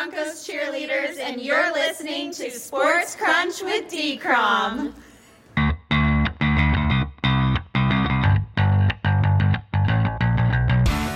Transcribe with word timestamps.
Broncos 0.00 0.48
cheerleaders, 0.48 1.18
and 1.20 1.42
you're 1.42 1.74
listening 1.74 2.32
to 2.32 2.50
Sports 2.50 3.14
Crunch 3.14 3.60
with 3.60 3.90
D-Crom. 3.90 4.94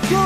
Good 0.03 0.19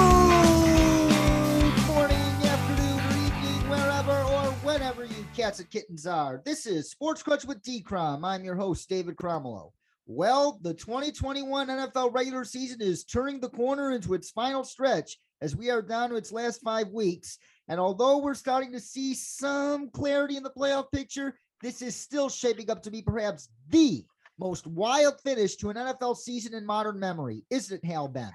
morning, 1.87 2.19
afternoon, 2.43 2.99
or 2.99 3.15
evening, 3.27 3.71
wherever 3.71 4.11
or 4.11 4.51
whenever 4.65 5.05
you 5.05 5.25
cats 5.37 5.61
and 5.61 5.71
kittens 5.71 6.05
are. 6.05 6.43
This 6.45 6.67
is 6.67 6.91
Sports 6.91 7.23
Crunch 7.23 7.45
with 7.45 7.63
D 7.63 7.81
Crom. 7.81 8.25
I'm 8.25 8.43
your 8.43 8.57
host, 8.57 8.89
David 8.89 9.15
Cromwell. 9.15 9.73
Well, 10.09 10.59
the 10.63 10.75
2021 10.75 11.69
NFL 11.69 12.13
regular 12.13 12.45
season 12.45 12.83
is 12.83 13.05
turning 13.05 13.39
the 13.39 13.51
corner 13.51 13.93
into 13.93 14.15
its 14.15 14.31
final 14.31 14.65
stretch 14.65 15.17
as 15.41 15.55
we 15.55 15.71
are 15.71 15.83
down 15.83 16.11
to 16.11 16.17
its 16.17 16.33
last 16.33 16.61
five 16.63 16.89
weeks. 16.89 17.39
And 17.69 17.79
although 17.79 18.19
we're 18.19 18.35
starting 18.35 18.73
to 18.73 18.81
see 18.81 19.15
some 19.15 19.91
clarity 19.91 20.37
in 20.37 20.43
the 20.43 20.51
playoff 20.51 20.91
picture, 20.91 21.39
this 21.63 21.83
is 21.83 21.95
still 21.95 22.29
shaping 22.29 22.71
up 22.71 22.83
to 22.83 22.91
be 22.91 23.03
perhaps 23.03 23.49
the 23.69 24.05
most 24.39 24.67
wild 24.67 25.21
finish 25.21 25.57
to 25.57 25.71
an 25.71 25.77
NFL 25.77 26.17
season 26.17 26.55
in 26.55 26.65
modern 26.65 26.99
memory, 26.99 27.45
isn't 27.51 27.83
it, 27.83 27.87
Hal 27.87 28.09
Bent? 28.09 28.33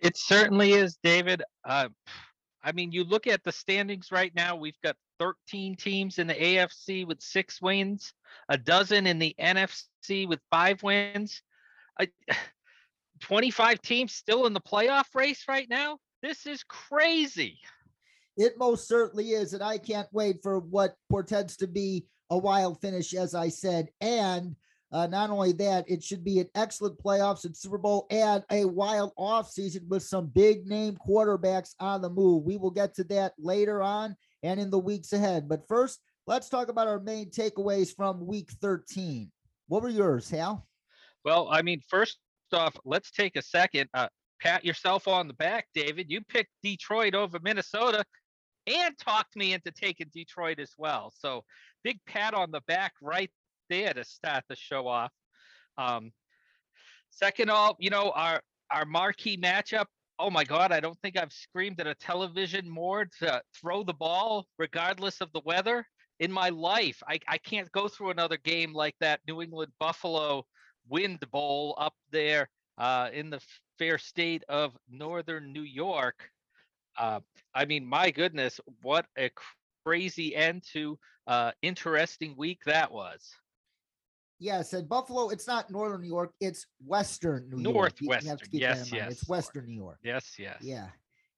It 0.00 0.16
certainly 0.16 0.72
is, 0.72 0.98
David. 1.02 1.42
Uh, 1.64 1.88
I 2.62 2.72
mean, 2.72 2.90
you 2.90 3.04
look 3.04 3.26
at 3.26 3.44
the 3.44 3.52
standings 3.52 4.10
right 4.10 4.34
now, 4.34 4.56
we've 4.56 4.80
got 4.82 4.96
13 5.18 5.76
teams 5.76 6.18
in 6.18 6.26
the 6.26 6.34
AFC 6.34 7.06
with 7.06 7.20
six 7.20 7.60
wins, 7.60 8.14
a 8.48 8.56
dozen 8.56 9.06
in 9.06 9.18
the 9.18 9.34
NFC 9.38 10.26
with 10.26 10.40
five 10.50 10.82
wins, 10.82 11.42
uh, 12.00 12.06
25 13.20 13.82
teams 13.82 14.14
still 14.14 14.46
in 14.46 14.54
the 14.54 14.60
playoff 14.60 15.14
race 15.14 15.44
right 15.46 15.68
now. 15.68 15.98
This 16.22 16.46
is 16.46 16.64
crazy. 16.64 17.58
It 18.40 18.56
most 18.56 18.88
certainly 18.88 19.32
is. 19.32 19.52
And 19.52 19.62
I 19.62 19.76
can't 19.76 20.08
wait 20.12 20.42
for 20.42 20.60
what 20.60 20.94
portends 21.10 21.58
to 21.58 21.66
be 21.66 22.06
a 22.30 22.38
wild 22.38 22.80
finish, 22.80 23.12
as 23.12 23.34
I 23.34 23.50
said. 23.50 23.90
And 24.00 24.56
uh, 24.90 25.06
not 25.08 25.28
only 25.28 25.52
that, 25.52 25.84
it 25.90 26.02
should 26.02 26.24
be 26.24 26.38
an 26.38 26.48
excellent 26.54 26.98
playoffs 26.98 27.44
and 27.44 27.54
Super 27.54 27.76
Bowl 27.76 28.06
and 28.10 28.42
a 28.50 28.64
wild 28.64 29.12
offseason 29.18 29.86
with 29.88 30.02
some 30.04 30.28
big 30.28 30.66
name 30.66 30.96
quarterbacks 31.06 31.74
on 31.80 32.00
the 32.00 32.08
move. 32.08 32.44
We 32.44 32.56
will 32.56 32.70
get 32.70 32.94
to 32.94 33.04
that 33.04 33.34
later 33.38 33.82
on 33.82 34.16
and 34.42 34.58
in 34.58 34.70
the 34.70 34.78
weeks 34.78 35.12
ahead. 35.12 35.46
But 35.46 35.68
first, 35.68 36.00
let's 36.26 36.48
talk 36.48 36.70
about 36.70 36.88
our 36.88 36.98
main 36.98 37.28
takeaways 37.28 37.94
from 37.94 38.26
week 38.26 38.52
13. 38.62 39.30
What 39.68 39.82
were 39.82 39.90
yours, 39.90 40.30
Hal? 40.30 40.66
Well, 41.26 41.46
I 41.50 41.60
mean, 41.60 41.82
first 41.90 42.16
off, 42.54 42.74
let's 42.86 43.10
take 43.10 43.36
a 43.36 43.42
second. 43.42 43.90
Uh, 43.92 44.08
pat 44.40 44.64
yourself 44.64 45.06
on 45.06 45.28
the 45.28 45.34
back, 45.34 45.66
David. 45.74 46.06
You 46.08 46.22
picked 46.22 46.50
Detroit 46.62 47.14
over 47.14 47.38
Minnesota 47.42 48.02
and 48.76 48.96
talked 48.98 49.36
me 49.36 49.52
into 49.52 49.70
taking 49.70 50.08
Detroit 50.12 50.58
as 50.58 50.72
well. 50.78 51.12
So 51.18 51.44
big 51.82 51.98
pat 52.06 52.34
on 52.34 52.50
the 52.50 52.60
back 52.66 52.92
right 53.02 53.30
there 53.68 53.92
to 53.92 54.04
start 54.04 54.44
the 54.48 54.56
show 54.56 54.86
off. 54.86 55.12
Um, 55.78 56.12
second 57.10 57.50
all, 57.50 57.76
you 57.78 57.90
know, 57.90 58.12
our 58.14 58.40
our 58.70 58.84
marquee 58.84 59.36
matchup. 59.36 59.86
Oh 60.18 60.30
my 60.30 60.44
God, 60.44 60.70
I 60.70 60.80
don't 60.80 60.98
think 61.00 61.16
I've 61.16 61.32
screamed 61.32 61.80
at 61.80 61.86
a 61.86 61.94
television 61.94 62.68
more 62.68 63.06
to 63.20 63.42
throw 63.58 63.82
the 63.82 63.94
ball 63.94 64.46
regardless 64.58 65.20
of 65.20 65.32
the 65.32 65.40
weather 65.44 65.86
in 66.20 66.30
my 66.30 66.50
life. 66.50 67.02
I, 67.08 67.18
I 67.26 67.38
can't 67.38 67.72
go 67.72 67.88
through 67.88 68.10
another 68.10 68.36
game 68.36 68.74
like 68.74 68.94
that 69.00 69.20
New 69.26 69.40
England 69.40 69.72
Buffalo 69.80 70.44
Wind 70.88 71.20
Bowl 71.32 71.74
up 71.78 71.94
there 72.10 72.48
uh, 72.78 73.08
in 73.12 73.30
the 73.30 73.40
fair 73.78 73.96
state 73.98 74.44
of 74.48 74.76
northern 74.90 75.52
New 75.52 75.62
York. 75.62 76.30
Uh, 76.98 77.20
I 77.54 77.64
mean, 77.64 77.86
my 77.86 78.10
goodness, 78.10 78.60
what 78.82 79.06
a 79.18 79.30
crazy 79.84 80.34
end 80.34 80.62
to 80.72 80.98
uh, 81.26 81.52
interesting 81.62 82.34
week 82.36 82.60
that 82.66 82.90
was. 82.92 83.34
Yes, 84.38 84.72
and 84.72 84.88
Buffalo, 84.88 85.28
it's 85.28 85.46
not 85.46 85.70
northern 85.70 86.00
New 86.00 86.08
York, 86.08 86.32
it's 86.40 86.66
western 86.86 87.50
New 87.50 87.62
York. 87.62 88.00
Northwestern. 88.00 88.38
Yes, 88.52 88.90
yes. 88.90 89.12
It's 89.12 89.28
western 89.28 89.66
New 89.66 89.74
York. 89.74 89.98
Yes, 90.02 90.34
yes. 90.38 90.56
Yeah. 90.62 90.86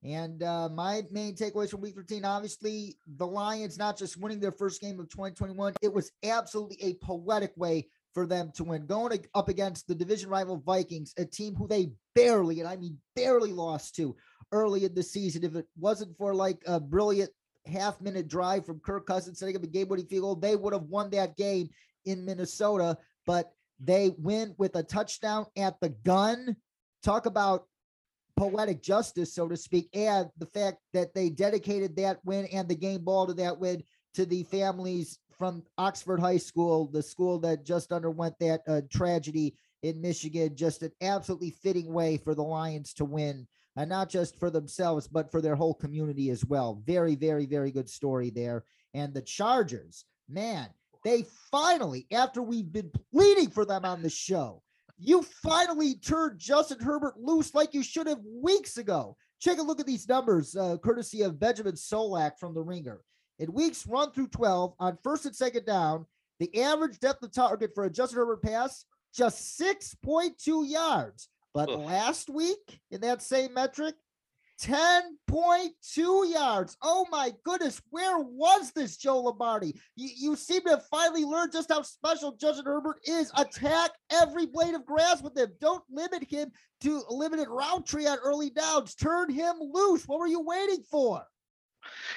And 0.05 0.43
uh, 0.43 0.69
my 0.69 1.03
main 1.11 1.35
takeaways 1.35 1.71
from 1.71 1.81
week 1.81 1.95
13, 1.95 2.25
obviously, 2.25 2.97
the 3.17 3.27
Lions 3.27 3.79
not 3.79 3.97
just 3.97 4.17
winning 4.17 4.41
their 4.41 4.53
first 4.53 4.81
game 4.81 4.99
of 4.99 5.09
2021, 5.09 5.75
it 5.81 5.93
was 5.93 6.11
absolutely 6.25 6.79
a 6.81 6.95
poetic 6.95 7.53
way 7.57 7.87
for 8.13 8.27
them 8.27 8.53
to 8.57 8.65
win. 8.65 8.87
Going 8.87 9.25
up 9.35 9.49
against 9.49 9.87
the 9.87 9.95
division 9.95 10.29
rival 10.29 10.59
Vikings, 10.65 11.15
a 11.19 11.25
team 11.25 11.55
who 11.55 11.69
they 11.69 11.91
barely, 12.15 12.61
and 12.61 12.69
I 12.69 12.77
mean 12.77 12.99
barely 13.15 13.53
lost 13.53 13.95
to 13.97 14.17
early 14.53 14.85
in 14.85 14.95
the 14.95 15.03
season. 15.03 15.45
If 15.45 15.57
it 15.57 15.67
wasn't 15.79 16.17
for 16.17 16.35
like 16.35 16.63
a 16.67 16.79
brilliant 16.79 17.31
half 17.67 18.01
minute 18.01 18.29
drive 18.29 18.67
from 18.67 18.81
Kirk 18.81 19.07
Cousins 19.07 19.39
setting 19.39 19.57
up 19.57 19.63
a 19.63 19.67
game 19.67 19.89
winning 19.89 20.07
field 20.07 20.23
goal, 20.23 20.35
they 20.37 20.57
would 20.57 20.73
have 20.73 20.85
won 20.85 21.11
that 21.11 21.37
game 21.37 21.69
in 22.05 22.25
Minnesota, 22.25 22.97
but 23.27 23.53
they 23.81 24.11
win 24.19 24.55
with 24.59 24.77
a 24.77 24.83
touchdown 24.83 25.47
at 25.57 25.81
the 25.81 25.91
gun. 26.05 26.57
Talk 27.03 27.27
about 27.27 27.67
poetic 28.37 28.83
justice, 28.83 29.35
so 29.35 29.49
to 29.49 29.57
speak, 29.57 29.89
and 29.95 30.29
the 30.39 30.47
fact 30.47 30.79
that 30.93 31.15
they 31.15 31.29
dedicated 31.29 31.97
that 31.97 32.19
win 32.25 32.47
and 32.47 32.69
the 32.69 32.75
game 32.75 33.05
ball 33.05 33.27
to 33.27 33.35
that 33.35 33.59
win 33.59 33.83
to 34.15 34.27
the 34.27 34.43
families 34.45 35.19
from 35.39 35.63
Oxford 35.79 36.21
High 36.21 36.37
School, 36.37 36.87
the 36.87 37.03
school 37.03 37.39
that 37.41 37.65
just 37.65 37.93
underwent 37.93 38.39
that 38.41 38.63
uh, 38.69 38.81
tragedy 38.91 39.57
in 39.83 40.01
Michigan. 40.01 40.55
Just 40.55 40.83
an 40.83 40.93
absolutely 41.01 41.51
fitting 41.51 41.93
way 41.93 42.17
for 42.17 42.35
the 42.35 42.43
Lions 42.43 42.93
to 42.95 43.05
win, 43.05 43.47
and 43.77 43.89
not 43.89 44.09
just 44.09 44.39
for 44.39 44.51
themselves, 44.51 45.09
but 45.09 45.31
for 45.31 45.41
their 45.41 45.55
whole 45.55 45.75
community 45.75 46.31
as 46.31 46.45
well. 46.45 46.83
Very, 46.85 47.15
very, 47.15 47.47
very 47.47 47.71
good 47.71 47.89
story 47.89 48.31
there. 48.31 48.65
And 48.95 49.15
the 49.15 49.23
Chargers, 49.23 50.05
man, 50.29 50.69
they 51.05 51.25
finally, 51.51 52.07
after 52.13 52.43
we've 52.43 52.73
been 52.73 52.91
pleading 53.13 53.51
for 53.51 53.65
them 53.65 53.85
on 53.85 54.03
the 54.03 54.11
show, 54.11 54.63
you 54.99 55.23
finally 55.43 55.95
turned 55.97 56.39
Justin 56.39 56.79
Herbert 56.79 57.19
loose 57.19 57.55
like 57.55 57.75
you 57.75 57.83
should 57.83 58.07
have 58.07 58.21
weeks 58.25 58.77
ago. 58.77 59.17
Check 59.41 59.59
a 59.59 59.63
look 59.63 59.81
at 59.81 59.87
these 59.87 60.09
numbers, 60.09 60.55
uh, 60.55 60.77
courtesy 60.79 61.23
of 61.23 61.41
Benjamin 61.41 61.75
Solak 61.75 62.39
from 62.39 62.55
the 62.55 62.63
Ringer. 62.63 63.01
In 63.41 63.53
weeks 63.53 63.85
one 63.87 64.13
through 64.13 64.29
12, 64.29 64.75
on 64.79 64.99
first 65.03 65.27
and 65.27 65.35
second 65.35 65.67
down, 65.67 66.07
the 66.39 66.63
average 66.63 67.01
depth 67.01 67.23
of 67.25 67.33
target 67.33 67.73
for 67.75 67.85
a 67.85 67.91
Justin 67.91 68.19
Herbert 68.19 68.43
pass, 68.43 68.85
just 69.13 69.61
6.2 69.61 70.69
yards. 70.69 71.29
But 71.55 71.69
Ugh. 71.69 71.81
last 71.81 72.31
week, 72.31 72.81
in 72.91 73.01
that 73.03 73.23
same 73.23 73.55
metric, 73.55 73.95
10.2 74.63 76.33
yards. 76.33 76.77
Oh 76.83 77.07
my 77.11 77.33
goodness, 77.45 77.83
where 77.91 78.19
was 78.19 78.71
this, 78.73 78.97
Joe 78.97 79.21
Lombardi? 79.21 79.75
You, 79.97 80.11
you 80.17 80.37
seem 80.37 80.63
to 80.63 80.71
have 80.71 80.87
finally 80.87 81.25
learned 81.25 81.53
just 81.53 81.73
how 81.73 81.83
special 81.83 82.37
Justin 82.37 82.67
Herbert 82.67 82.99
is. 83.05 83.33
Attack 83.37 83.91
every 84.13 84.47
blade 84.47 84.75
of 84.75 84.87
grass 84.87 85.21
with 85.21 85.37
him. 85.37 85.49
Don't 85.61 85.83
limit 85.91 86.25
him 86.29 86.53
to 86.83 87.03
a 87.09 87.13
limited 87.13 87.49
route 87.49 87.87
tree 87.87 88.07
on 88.07 88.19
early 88.19 88.51
downs. 88.51 88.95
Turn 88.95 89.31
him 89.31 89.55
loose. 89.61 90.07
What 90.07 90.21
were 90.21 90.29
you 90.29 90.41
waiting 90.41 90.85
for? 90.89 91.25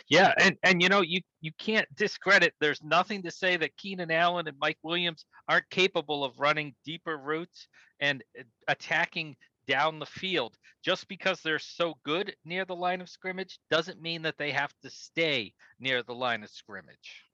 Yeah, 0.09 0.33
and 0.39 0.57
and 0.63 0.81
you 0.81 0.89
know 0.89 1.01
you 1.01 1.21
you 1.41 1.51
can't 1.57 1.87
discredit. 1.95 2.53
There's 2.59 2.83
nothing 2.83 3.23
to 3.23 3.31
say 3.31 3.57
that 3.57 3.77
Keenan 3.77 4.11
Allen 4.11 4.47
and 4.47 4.57
Mike 4.59 4.77
Williams 4.83 5.25
aren't 5.49 5.69
capable 5.69 6.23
of 6.23 6.39
running 6.39 6.75
deeper 6.85 7.17
routes 7.17 7.67
and 7.99 8.23
uh, 8.39 8.43
attacking 8.67 9.35
down 9.67 9.99
the 9.99 10.05
field. 10.05 10.55
Just 10.83 11.07
because 11.07 11.41
they're 11.41 11.59
so 11.59 11.95
good 12.05 12.35
near 12.45 12.65
the 12.65 12.75
line 12.75 13.01
of 13.01 13.09
scrimmage 13.09 13.59
doesn't 13.71 14.01
mean 14.01 14.21
that 14.21 14.37
they 14.37 14.51
have 14.51 14.73
to 14.83 14.89
stay 14.89 15.53
near 15.79 16.03
the 16.03 16.13
line 16.13 16.43
of 16.43 16.49
scrimmage. 16.49 17.24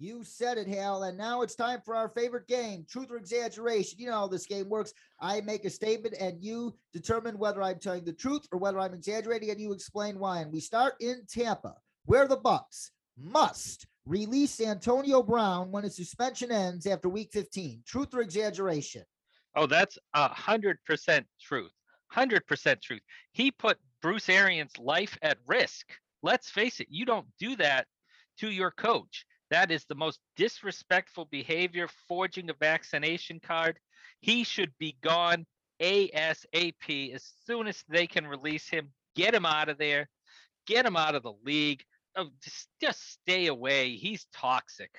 You 0.00 0.24
said 0.24 0.56
it, 0.56 0.66
Hal. 0.66 1.02
And 1.02 1.18
now 1.18 1.42
it's 1.42 1.54
time 1.54 1.82
for 1.84 1.94
our 1.94 2.08
favorite 2.08 2.48
game 2.48 2.86
truth 2.88 3.10
or 3.10 3.18
exaggeration. 3.18 3.98
You 3.98 4.06
know 4.06 4.14
how 4.14 4.28
this 4.28 4.46
game 4.46 4.70
works. 4.70 4.94
I 5.20 5.42
make 5.42 5.66
a 5.66 5.70
statement, 5.70 6.14
and 6.18 6.42
you 6.42 6.74
determine 6.94 7.38
whether 7.38 7.62
I'm 7.62 7.78
telling 7.78 8.04
the 8.04 8.14
truth 8.14 8.46
or 8.50 8.58
whether 8.58 8.80
I'm 8.80 8.94
exaggerating, 8.94 9.50
and 9.50 9.60
you 9.60 9.72
explain 9.72 10.18
why. 10.18 10.40
And 10.40 10.50
we 10.50 10.60
start 10.60 10.94
in 11.00 11.26
Tampa, 11.28 11.74
where 12.06 12.26
the 12.26 12.38
Bucks 12.38 12.92
must 13.22 13.86
release 14.06 14.58
Antonio 14.62 15.22
Brown 15.22 15.70
when 15.70 15.84
his 15.84 15.96
suspension 15.96 16.50
ends 16.50 16.86
after 16.86 17.10
week 17.10 17.28
15. 17.34 17.82
Truth 17.86 18.14
or 18.14 18.22
exaggeration? 18.22 19.04
Oh, 19.54 19.66
that's 19.66 19.98
a 20.14 20.28
hundred 20.28 20.78
percent 20.86 21.26
truth. 21.42 21.72
Hundred 22.06 22.46
percent 22.46 22.80
truth. 22.80 23.02
He 23.32 23.50
put 23.50 23.76
Bruce 24.00 24.30
Arians' 24.30 24.78
life 24.78 25.18
at 25.20 25.36
risk. 25.46 25.86
Let's 26.22 26.48
face 26.48 26.80
it, 26.80 26.86
you 26.88 27.04
don't 27.04 27.26
do 27.38 27.54
that 27.56 27.86
to 28.38 28.50
your 28.50 28.70
coach. 28.70 29.26
That 29.50 29.70
is 29.70 29.84
the 29.84 29.94
most 29.94 30.20
disrespectful 30.36 31.26
behavior, 31.30 31.88
forging 32.08 32.50
a 32.50 32.54
vaccination 32.54 33.40
card. 33.40 33.78
He 34.20 34.44
should 34.44 34.72
be 34.78 34.96
gone 35.02 35.44
ASAP 35.80 37.14
as 37.14 37.32
soon 37.46 37.66
as 37.66 37.82
they 37.88 38.06
can 38.06 38.26
release 38.26 38.68
him. 38.68 38.90
Get 39.16 39.34
him 39.34 39.46
out 39.46 39.68
of 39.68 39.78
there. 39.78 40.08
Get 40.66 40.86
him 40.86 40.96
out 40.96 41.14
of 41.14 41.22
the 41.22 41.32
league. 41.44 41.82
Oh, 42.16 42.30
just, 42.42 42.68
just 42.80 43.12
stay 43.12 43.46
away. 43.48 43.96
He's 43.96 44.26
toxic. 44.32 44.90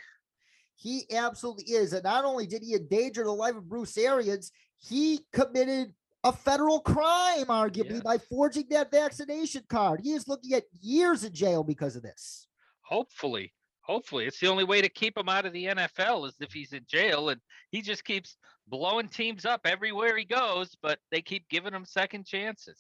He 0.75 1.03
absolutely 1.13 1.65
is. 1.65 1.94
And 1.94 2.03
not 2.03 2.25
only 2.25 2.48
did 2.48 2.63
he 2.63 2.74
endanger 2.74 3.24
the 3.24 3.31
life 3.31 3.56
of 3.56 3.69
Bruce 3.69 3.98
Arians, 3.98 4.51
he 4.80 5.21
committed 5.31 5.94
a 6.24 6.31
federal 6.33 6.80
crime, 6.81 7.45
arguably, 7.45 7.94
Yes. 7.94 8.01
by 8.01 8.18
forging 8.18 8.65
that 8.69 8.92
vaccination 8.92 9.63
card. 9.69 10.01
He 10.03 10.12
is 10.12 10.27
looking 10.27 10.53
at 10.53 10.63
years 10.81 11.24
in 11.24 11.33
jail 11.33 11.63
because 11.63 11.95
of 11.95 12.03
this. 12.03 12.48
Hopefully, 12.81 13.53
hopefully, 13.92 14.26
it's 14.26 14.40
the 14.40 14.48
only 14.48 14.64
way 14.64 14.82
to 14.82 14.88
keep 14.88 15.18
him 15.18 15.28
out 15.28 15.46
of 15.46 15.52
the 15.52 15.66
NFL 15.66 16.26
is 16.28 16.36
if 16.40 16.54
he's 16.54 16.72
in 16.72 16.86
jail, 16.88 17.30
and 17.30 17.42
he 17.72 17.82
just 17.82 18.06
keeps 18.06 18.38
blowing 18.68 19.10
teams 19.10 19.44
up 19.44 19.62
everywhere 19.66 20.16
he 20.16 20.24
goes. 20.24 20.78
But 20.82 21.00
they 21.12 21.22
keep 21.22 21.50
giving 21.50 21.74
him 21.74 21.84
second 21.84 22.26
chances. 22.26 22.80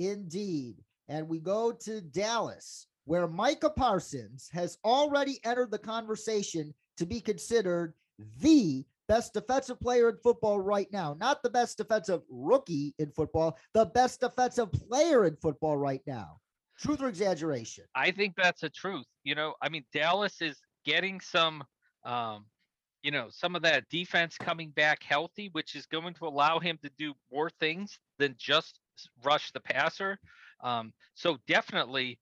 Indeed, 0.00 0.76
and 1.08 1.28
we 1.28 1.38
go 1.38 1.72
to 1.72 2.00
Dallas, 2.00 2.86
where 3.04 3.28
Micah 3.28 3.70
Parsons 3.70 4.48
has 4.52 4.78
already 4.84 5.38
entered 5.44 5.70
the 5.70 5.78
conversation 5.78 6.74
to 6.96 7.06
be 7.06 7.20
considered 7.20 7.94
the 8.40 8.84
best 9.06 9.34
defensive 9.34 9.78
player 9.78 10.08
in 10.08 10.16
football 10.22 10.58
right 10.58 10.90
now. 10.92 11.16
Not 11.20 11.42
the 11.42 11.50
best 11.50 11.78
defensive 11.78 12.22
rookie 12.28 12.94
in 12.98 13.12
football, 13.12 13.58
the 13.74 13.86
best 13.86 14.20
defensive 14.20 14.72
player 14.72 15.26
in 15.26 15.36
football 15.36 15.76
right 15.76 16.02
now. 16.06 16.40
Truth 16.80 17.02
or 17.02 17.08
exaggeration? 17.08 17.84
I 17.94 18.10
think 18.10 18.34
that's 18.36 18.62
a 18.62 18.70
truth. 18.70 19.06
You 19.22 19.34
know, 19.34 19.54
I 19.60 19.68
mean, 19.68 19.84
Dallas 19.92 20.40
is 20.40 20.58
getting 20.84 21.20
some, 21.20 21.62
um, 22.04 22.46
you 23.02 23.10
know, 23.10 23.28
some 23.30 23.54
of 23.54 23.62
that 23.62 23.88
defense 23.90 24.36
coming 24.38 24.70
back 24.70 25.02
healthy, 25.02 25.50
which 25.52 25.74
is 25.74 25.86
going 25.86 26.14
to 26.14 26.26
allow 26.26 26.58
him 26.58 26.78
to 26.82 26.90
do 26.98 27.12
more 27.30 27.50
things 27.60 27.98
than 28.18 28.34
just 28.38 28.80
rush 29.22 29.52
the 29.52 29.60
passer. 29.60 30.18
Um, 30.62 30.92
so 31.14 31.38
definitely, 31.46 32.18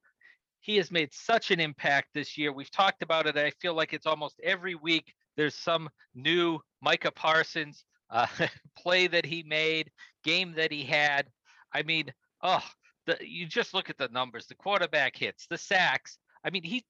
he 0.60 0.76
has 0.76 0.90
made 0.90 1.12
such 1.12 1.50
an 1.50 1.60
impact 1.60 2.08
this 2.14 2.36
year. 2.36 2.52
We've 2.52 2.70
talked 2.70 3.02
about 3.02 3.26
it. 3.26 3.36
I 3.36 3.50
feel 3.62 3.74
like 3.74 3.92
it's 3.92 4.06
almost 4.06 4.40
every 4.42 4.74
week 4.74 5.14
there's 5.36 5.54
some 5.54 5.88
new 6.14 6.58
Micah 6.82 7.12
Parsons 7.12 7.84
uh, 8.10 8.26
play 8.76 9.06
that 9.06 9.24
he 9.24 9.44
made, 9.44 9.90
game 10.24 10.54
that 10.56 10.72
he 10.72 10.82
had. 10.82 11.28
I 11.72 11.82
mean, 11.82 12.12
oh, 12.42 12.64
the, 13.08 13.16
you 13.20 13.46
just 13.46 13.72
look 13.74 13.88
at 13.88 13.96
the 13.96 14.08
numbers, 14.08 14.46
the 14.46 14.54
quarterback 14.54 15.16
hits, 15.16 15.46
the 15.46 15.58
sacks. 15.58 16.18
I 16.44 16.50
mean, 16.50 16.62
he's 16.62 16.84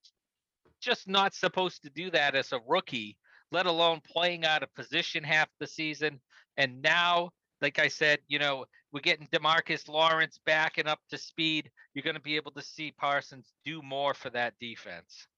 just 0.81 1.09
not 1.09 1.33
supposed 1.33 1.83
to 1.83 1.91
do 1.91 2.11
that 2.11 2.35
as 2.35 2.53
a 2.53 2.61
rookie, 2.67 3.17
let 3.53 3.67
alone 3.67 4.01
playing 4.05 4.45
out 4.45 4.63
of 4.63 4.75
position 4.75 5.23
half 5.23 5.49
the 5.61 5.67
season. 5.67 6.21
And 6.57 6.83
now, 6.83 7.31
like 7.63 7.79
I 7.79 7.89
said, 7.89 8.19
you 8.27 8.41
know, 8.41 8.65
we're 8.93 9.01
getting 9.01 9.29
Demarcus 9.29 9.89
Lawrence 9.89 10.41
back 10.45 10.79
and 10.79 10.89
up 10.89 11.01
to 11.11 11.19
speed. 11.19 11.71
You're 11.95 12.03
going 12.03 12.17
to 12.17 12.21
be 12.21 12.37
able 12.37 12.53
to 12.53 12.63
see 12.63 12.93
Parsons 12.99 13.53
do 13.65 13.81
more 13.81 14.13
for 14.13 14.31
that 14.31 14.55
defense. 14.61 15.29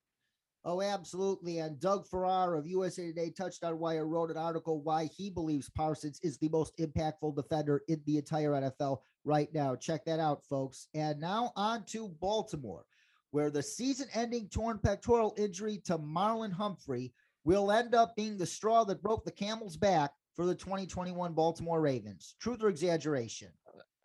Oh, 0.64 0.82
absolutely. 0.82 1.58
And 1.58 1.80
Doug 1.80 2.06
Farrar 2.06 2.54
of 2.54 2.66
USA 2.66 3.06
Today 3.06 3.30
touched 3.30 3.62
Touchdown 3.62 3.78
Wire 3.78 4.06
wrote 4.06 4.30
an 4.30 4.36
article 4.36 4.82
why 4.82 5.06
he 5.06 5.30
believes 5.30 5.70
Parsons 5.70 6.20
is 6.22 6.36
the 6.36 6.50
most 6.50 6.76
impactful 6.76 7.34
defender 7.34 7.82
in 7.88 8.02
the 8.04 8.18
entire 8.18 8.50
NFL 8.50 8.98
right 9.24 9.52
now. 9.54 9.74
Check 9.74 10.04
that 10.04 10.20
out, 10.20 10.44
folks. 10.44 10.88
And 10.94 11.18
now 11.18 11.52
on 11.56 11.84
to 11.86 12.08
Baltimore, 12.20 12.84
where 13.30 13.50
the 13.50 13.62
season 13.62 14.08
ending 14.12 14.48
torn 14.48 14.78
pectoral 14.78 15.34
injury 15.38 15.80
to 15.86 15.96
Marlon 15.98 16.52
Humphrey 16.52 17.14
will 17.44 17.72
end 17.72 17.94
up 17.94 18.14
being 18.14 18.36
the 18.36 18.44
straw 18.44 18.84
that 18.84 19.02
broke 19.02 19.24
the 19.24 19.32
camel's 19.32 19.78
back 19.78 20.12
for 20.36 20.44
the 20.44 20.54
2021 20.54 21.32
Baltimore 21.32 21.80
Ravens. 21.80 22.36
Truth 22.38 22.62
or 22.62 22.68
exaggeration? 22.68 23.48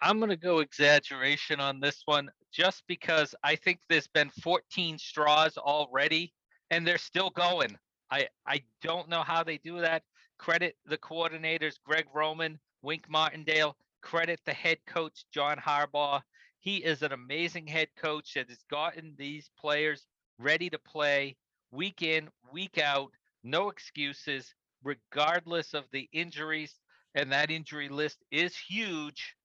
I'm 0.01 0.19
going 0.19 0.29
to 0.29 0.37
go 0.37 0.59
exaggeration 0.59 1.59
on 1.59 1.81
this 1.81 2.03
one 2.05 2.29
just 2.53 2.83
because 2.87 3.35
I 3.43 3.57
think 3.57 3.79
there's 3.89 4.07
been 4.07 4.29
14 4.29 4.97
straws 4.97 5.57
already 5.57 6.31
and 6.71 6.85
they're 6.85 6.97
still 6.97 7.29
going. 7.29 7.77
I 8.11 8.27
I 8.45 8.63
don't 8.81 9.09
know 9.09 9.23
how 9.23 9.43
they 9.43 9.57
do 9.57 9.81
that. 9.81 10.03
Credit 10.37 10.75
the 10.85 10.97
coordinators, 10.97 11.75
Greg 11.83 12.05
Roman, 12.13 12.59
Wink 12.81 13.09
Martindale. 13.09 13.77
Credit 14.01 14.39
the 14.45 14.53
head 14.53 14.77
coach, 14.85 15.25
John 15.33 15.57
Harbaugh. 15.57 16.21
He 16.59 16.77
is 16.77 17.01
an 17.01 17.11
amazing 17.11 17.67
head 17.67 17.89
coach 17.95 18.33
that 18.35 18.49
has 18.49 18.63
gotten 18.69 19.15
these 19.17 19.49
players 19.59 20.05
ready 20.37 20.69
to 20.69 20.79
play 20.79 21.37
week 21.71 22.01
in, 22.01 22.29
week 22.51 22.77
out, 22.77 23.11
no 23.43 23.69
excuses, 23.69 24.53
regardless 24.83 25.73
of 25.73 25.85
the 25.91 26.07
injuries. 26.11 26.79
And 27.15 27.31
that 27.31 27.49
injury 27.49 27.89
list 27.89 28.23
is 28.31 28.57
huge. 28.57 29.35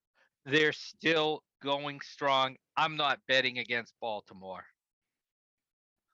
They're 0.44 0.72
still 0.72 1.42
going 1.62 2.00
strong. 2.00 2.56
I'm 2.76 2.96
not 2.96 3.20
betting 3.28 3.58
against 3.58 3.94
Baltimore. 4.00 4.64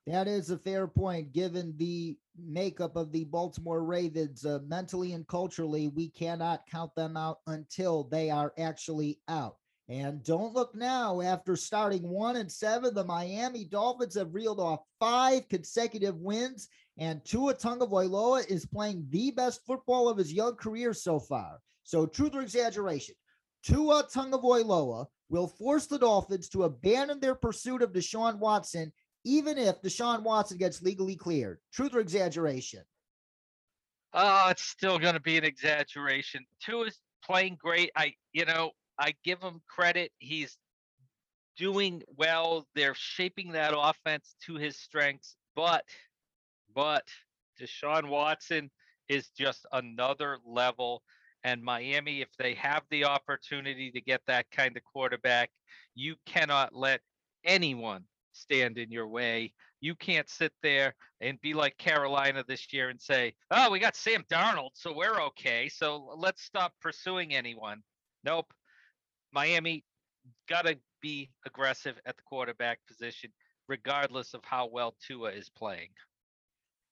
That 0.07 0.29
is 0.29 0.51
a 0.51 0.59
fair 0.59 0.87
point, 0.87 1.33
given 1.33 1.75
the 1.77 2.17
makeup 2.39 2.95
of 2.95 3.11
the 3.11 3.25
Baltimore 3.25 3.83
Ravens. 3.83 4.45
Uh, 4.45 4.61
mentally 4.67 5.13
and 5.13 5.27
culturally, 5.27 5.89
we 5.89 6.11
cannot 6.11 6.67
count 6.71 6.95
them 6.95 7.17
out 7.17 7.39
until 7.49 8.05
they 8.05 8.31
are 8.31 8.53
actually 8.57 9.19
out. 9.27 9.57
And 9.89 10.23
don't 10.23 10.55
look 10.55 10.75
now. 10.75 11.21
After 11.21 11.57
starting 11.57 12.09
one 12.09 12.37
and 12.37 12.51
seven, 12.51 12.95
the 12.95 13.05
Miami 13.05 13.65
Dolphins 13.65 14.15
have 14.15 14.35
reeled 14.35 14.61
off 14.61 14.81
five 15.01 15.49
consecutive 15.49 16.17
wins, 16.17 16.69
and 16.99 17.25
Tua 17.25 17.55
Tagovailoa 17.55 18.49
is 18.49 18.67
playing 18.67 19.07
the 19.11 19.33
best 19.33 19.61
football 19.67 20.09
of 20.09 20.19
his 20.19 20.33
young 20.33 20.55
career 20.55 20.93
so 20.93 21.19
far. 21.19 21.59
So, 21.83 22.07
truth 22.07 22.35
or 22.35 22.43
exaggeration, 22.43 23.15
Tua 23.65 24.05
Tagovailoa 24.05 25.07
will 25.29 25.49
force 25.49 25.87
the 25.87 25.99
Dolphins 25.99 26.49
to 26.51 26.65
abandon 26.65 27.19
their 27.19 27.35
pursuit 27.35 27.83
of 27.83 27.93
Deshaun 27.93 28.39
Watson 28.39 28.93
even 29.27 29.59
if 29.59 29.83
Deshaun 29.83 30.23
Watson 30.23 30.57
gets 30.57 30.83
legally 30.83 31.17
cleared. 31.17 31.59
Truth 31.73 31.97
or 31.97 32.01
exaggeration? 32.01 32.83
Oh, 34.15 34.47
it's 34.51 34.63
still 34.63 35.01
going 35.01 35.15
to 35.15 35.21
be 35.21 35.37
an 35.37 35.45
exaggeration. 35.45 36.47
Tua 36.65 36.87
is 36.87 37.01
playing 37.25 37.59
great. 37.61 37.91
I, 37.97 38.15
you 38.33 38.45
know, 38.45 38.71
I 39.01 39.15
give 39.25 39.43
him 39.43 39.61
credit. 39.69 40.13
He's 40.19 40.57
doing 41.59 42.05
well. 42.17 42.69
They're 42.77 42.95
shaping 42.95 43.51
that 43.53 43.75
offense 43.77 44.37
to 44.47 44.55
his 44.55 44.79
strengths, 44.79 45.35
but, 45.57 45.85
but 46.73 47.03
Deshaun 47.61 48.09
Watson 48.09 48.71
is 49.09 49.31
just 49.37 49.67
another 49.73 50.39
level. 50.47 51.03
And 51.43 51.65
Miami, 51.65 52.21
if 52.21 52.29
they 52.39 52.55
have 52.55 52.85
the 52.91 53.07
opportunity 53.07 53.91
to 53.91 54.01
get 54.01 54.21
that 54.29 54.47
kind 54.53 54.77
of 54.77 54.85
quarterback, 54.85 55.51
you 55.97 56.15
cannot 56.27 56.77
let 56.77 57.01
anyone 57.45 58.05
stand 58.37 58.79
in 58.79 58.91
your 58.91 59.09
way. 59.09 59.53
You 59.81 59.95
can't 59.95 60.29
sit 60.29 60.53
there 60.63 60.95
and 61.21 61.41
be 61.41 61.55
like 61.55 61.77
Carolina 61.79 62.45
this 62.47 62.73
year 62.73 62.89
and 62.89 63.01
say, 63.01 63.35
"Oh, 63.51 63.71
we 63.71 63.79
got 63.79 63.97
Sam 63.97 64.25
Darnold, 64.31 64.71
so 64.75 64.93
we're 64.93 65.21
okay. 65.23 65.69
So 65.69 66.15
let's 66.17 66.43
stop 66.43 66.73
pursuing 66.81 67.35
anyone." 67.35 67.83
Nope. 68.25 68.53
Miami 69.33 69.85
got 70.49 70.67
to 70.67 70.79
be 71.03 71.31
aggressive 71.47 72.01
at 72.07 72.17
the 72.17 72.23
quarterback 72.23 72.81
position, 72.87 73.33
regardless 73.69 74.35
of 74.35 74.45
how 74.45 74.67
well 74.67 74.97
Tua 75.07 75.31
is 75.31 75.51
playing. 75.51 75.91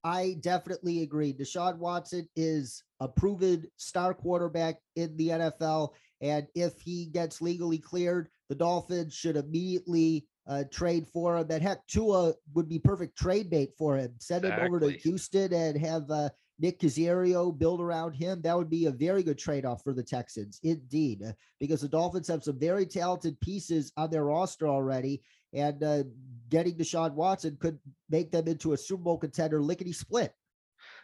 I 0.04 0.37
definitely 0.40 1.02
agree. 1.02 1.33
Deshaun 1.33 1.78
Watson 1.78 2.28
is 2.37 2.85
a 3.00 3.09
proven 3.09 3.64
star 3.78 4.12
quarterback 4.12 4.76
in 4.97 5.16
the 5.16 5.28
NFL. 5.28 5.95
And 6.21 6.47
if 6.54 6.78
he 6.80 7.07
gets 7.07 7.40
legally 7.40 7.78
cleared, 7.78 8.28
the 8.50 8.54
Dolphins 8.54 9.14
should 9.14 9.37
immediately 9.37 10.26
uh, 10.47 10.65
trade 10.71 11.07
for 11.09 11.37
him. 11.37 11.47
That 11.47 11.63
heck, 11.63 11.87
Tua 11.87 12.35
would 12.55 12.69
be 12.69 12.79
perfect 12.79 13.17
trade 13.17 13.51
bait 13.51 13.71
for 13.79 13.97
him. 13.97 14.15
Send 14.19 14.45
exactly. 14.45 14.67
him 14.67 14.75
over 14.75 14.81
to 14.81 14.99
Houston 14.99 15.53
and 15.53 15.79
have 15.79 16.11
uh, 16.11 16.29
Nick 16.59 16.81
Caserio 16.81 17.57
build 17.57 17.81
around 17.81 18.13
him. 18.13 18.41
That 18.43 18.57
would 18.57 18.71
be 18.71 18.87
a 18.87 18.91
very 18.91 19.23
good 19.23 19.39
trade 19.39 19.65
off 19.65 19.83
for 19.83 19.93
the 19.93 20.03
Texans, 20.03 20.61
indeed, 20.63 21.23
uh, 21.27 21.33
because 21.59 21.81
the 21.81 21.89
Dolphins 21.89 22.29
have 22.29 22.45
some 22.45 22.59
very 22.59 22.87
talented 22.87 23.41
pieces 23.41 23.93
on 23.97 24.11
their 24.11 24.25
roster 24.25 24.69
already. 24.69 25.23
And 25.53 25.83
uh, 25.83 26.05
getting 26.49 26.77
Deshaun 26.77 27.15
Watson 27.15 27.57
could 27.61 27.79
make 28.11 28.31
them 28.31 28.49
into 28.49 28.73
a 28.73 28.77
Super 28.77 29.03
Bowl 29.03 29.19
contender 29.19 29.63
lickety 29.63 29.93
split. 29.93 30.35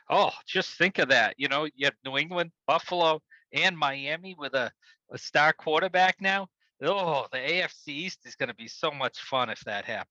Oh, 0.08 0.32
just 0.46 0.70
think 0.76 0.98
of 0.98 1.08
that. 1.08 1.34
You 1.38 1.48
know, 1.48 1.68
you 1.76 1.86
have 1.86 1.94
New 2.04 2.18
England, 2.18 2.50
Buffalo, 2.66 3.20
and 3.52 3.78
Miami 3.78 4.34
with 4.38 4.54
a, 4.54 4.70
a 5.12 5.18
star 5.18 5.52
quarterback 5.52 6.16
now. 6.20 6.48
Oh, 6.82 7.26
the 7.30 7.38
AFC 7.38 7.88
East 7.88 8.20
is 8.24 8.34
going 8.34 8.48
to 8.48 8.54
be 8.54 8.68
so 8.68 8.90
much 8.90 9.18
fun 9.20 9.50
if 9.50 9.60
that 9.60 9.84
happens. 9.84 10.08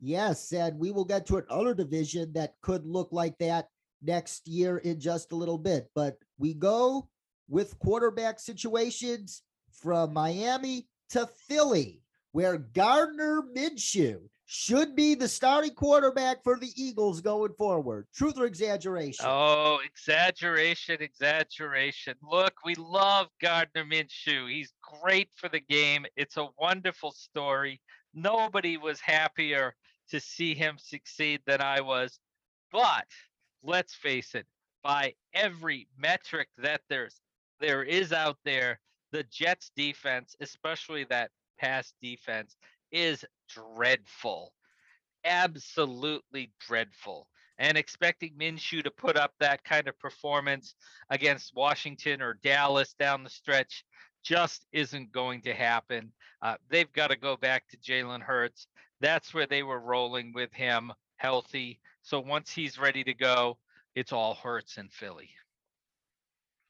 Yes, 0.00 0.52
and 0.52 0.78
we 0.78 0.90
will 0.92 1.04
get 1.04 1.26
to 1.26 1.38
another 1.38 1.74
division 1.74 2.32
that 2.34 2.54
could 2.62 2.86
look 2.86 3.08
like 3.10 3.36
that 3.38 3.68
next 4.02 4.46
year 4.46 4.78
in 4.78 5.00
just 5.00 5.32
a 5.32 5.36
little 5.36 5.58
bit. 5.58 5.88
But 5.94 6.16
we 6.38 6.54
go 6.54 7.08
with 7.48 7.78
quarterback 7.80 8.40
situations 8.40 9.42
from 9.72 10.14
Miami 10.14 10.88
to 11.10 11.28
Philly, 11.48 12.02
where 12.32 12.58
Gardner 12.58 13.42
Minshew 13.54 14.20
should 14.50 14.96
be 14.96 15.14
the 15.14 15.28
starting 15.28 15.74
quarterback 15.74 16.42
for 16.42 16.56
the 16.58 16.72
Eagles 16.74 17.20
going 17.20 17.52
forward. 17.52 18.06
Truth 18.14 18.38
or 18.38 18.46
exaggeration? 18.46 19.26
Oh, 19.28 19.78
exaggeration, 19.84 21.02
exaggeration. 21.02 22.14
Look, 22.22 22.54
we 22.64 22.74
love 22.76 23.26
Gardner 23.42 23.84
Minshew. 23.84 24.50
He's 24.50 24.72
great 25.02 25.28
for 25.36 25.50
the 25.50 25.60
game. 25.60 26.06
It's 26.16 26.38
a 26.38 26.48
wonderful 26.58 27.10
story. 27.12 27.82
Nobody 28.14 28.78
was 28.78 29.00
happier 29.00 29.74
to 30.08 30.18
see 30.18 30.54
him 30.54 30.76
succeed 30.78 31.42
than 31.46 31.60
I 31.60 31.82
was. 31.82 32.18
But 32.72 33.04
let's 33.62 33.94
face 33.94 34.34
it, 34.34 34.46
by 34.82 35.12
every 35.34 35.88
metric 35.98 36.48
that 36.56 36.80
there's 36.88 37.20
there 37.60 37.82
is 37.82 38.14
out 38.14 38.38
there, 38.46 38.80
the 39.12 39.24
Jets 39.24 39.72
defense, 39.76 40.34
especially 40.40 41.04
that 41.10 41.32
pass 41.60 41.92
defense, 42.00 42.56
is 42.90 43.26
dreadful. 43.48 44.52
absolutely 45.24 46.52
dreadful. 46.60 47.28
And 47.58 47.76
expecting 47.76 48.34
Minshew 48.38 48.84
to 48.84 48.90
put 48.90 49.16
up 49.16 49.32
that 49.40 49.64
kind 49.64 49.88
of 49.88 49.98
performance 49.98 50.74
against 51.10 51.56
Washington 51.56 52.22
or 52.22 52.38
Dallas 52.42 52.94
down 52.94 53.24
the 53.24 53.30
stretch 53.30 53.84
just 54.22 54.64
isn't 54.72 55.10
going 55.12 55.42
to 55.42 55.54
happen. 55.54 56.12
Uh, 56.40 56.56
they've 56.70 56.92
got 56.92 57.08
to 57.10 57.16
go 57.16 57.36
back 57.36 57.64
to 57.68 57.76
Jalen 57.78 58.22
Hurts. 58.22 58.68
That's 59.00 59.34
where 59.34 59.46
they 59.46 59.62
were 59.64 59.80
rolling 59.80 60.32
with 60.32 60.52
him 60.52 60.92
healthy. 61.16 61.80
So 62.02 62.20
once 62.20 62.52
he's 62.52 62.78
ready 62.78 63.02
to 63.04 63.14
go, 63.14 63.58
it's 63.94 64.12
all 64.12 64.34
Hurts 64.34 64.78
in 64.78 64.88
Philly. 64.88 65.30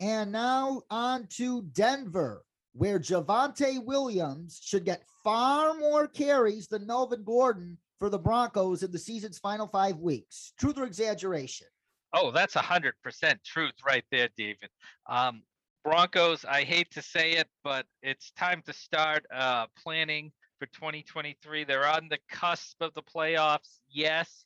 And 0.01 0.33
now 0.33 0.83
on 0.91 1.27
to 1.37 1.63
Denver, 1.63 2.45
where 2.79 3.01
Javonte 3.01 3.85
Williams 3.85 4.61
should 4.63 4.85
get 4.85 5.03
far 5.25 5.75
more 5.75 6.07
carries 6.07 6.69
than 6.69 6.87
Melvin 6.87 7.25
Gordon 7.25 7.77
for 7.99 8.09
the 8.09 8.21
Broncos 8.21 8.85
in 8.85 8.93
the 8.93 8.99
season's 8.99 9.37
final 9.37 9.67
five 9.67 9.99
weeks. 9.99 10.53
Truth 10.61 10.79
or 10.79 10.85
exaggeration? 10.85 11.67
Oh, 12.13 12.31
that's 12.31 12.55
a 12.55 12.61
hundred 12.61 12.95
percent 13.03 13.41
truth 13.45 13.75
right 13.85 14.05
there, 14.13 14.29
David. 14.37 14.71
Um, 15.09 15.43
Broncos, 15.85 16.45
I 16.45 16.63
hate 16.63 16.91
to 16.93 17.03
say 17.03 17.33
it, 17.33 17.49
but 17.65 17.85
it's 18.01 18.31
time 18.31 18.63
to 18.67 18.73
start 18.73 19.27
uh, 19.35 19.67
planning 19.77 20.31
for 20.61 20.67
2023. 20.67 21.65
They're 21.65 21.89
on 21.89 22.09
the 22.09 22.19
cusp 22.31 22.81
of 22.81 22.95
the 22.95 23.03
playoffs, 23.03 23.81
yes, 23.91 24.45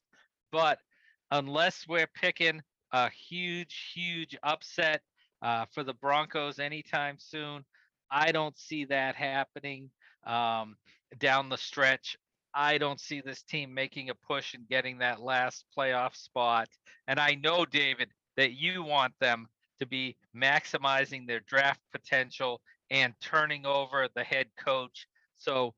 but 0.51 0.79
unless 1.31 1.85
we're 1.87 2.09
picking 2.15 2.63
a 2.93 3.11
huge, 3.11 3.93
huge 3.95 4.37
upset 4.43 5.03
uh, 5.43 5.67
for 5.71 5.85
the 5.85 5.95
Broncos 5.95 6.59
anytime 6.59 7.17
soon, 7.19 7.65
I 8.13 8.31
don't 8.31 8.57
see 8.59 8.85
that 8.87 9.17
happening 9.17 9.91
um, 10.27 10.77
down 11.19 11.49
the 11.49 11.57
stretch. 11.57 12.17
I 12.55 12.77
don't 12.77 13.01
see 13.01 13.23
this 13.23 13.43
team 13.43 13.73
making 13.73 14.11
a 14.11 14.15
push 14.15 14.53
and 14.53 14.69
getting 14.69 14.99
that 14.99 15.23
last 15.23 15.65
playoff 15.77 16.15
spot. 16.15 16.69
And 17.09 17.19
I 17.19 17.35
know, 17.43 17.65
David, 17.65 18.11
that 18.37 18.53
you 18.53 18.83
want 18.83 19.15
them 19.21 19.49
to 19.81 19.87
be 19.87 20.17
maximizing 20.37 21.27
their 21.27 21.41
draft 21.41 21.81
potential 21.91 22.61
and 22.91 23.15
turning 23.21 23.65
over 23.65 24.07
the 24.15 24.23
head 24.23 24.47
coach. 24.63 25.07
So 25.37 25.75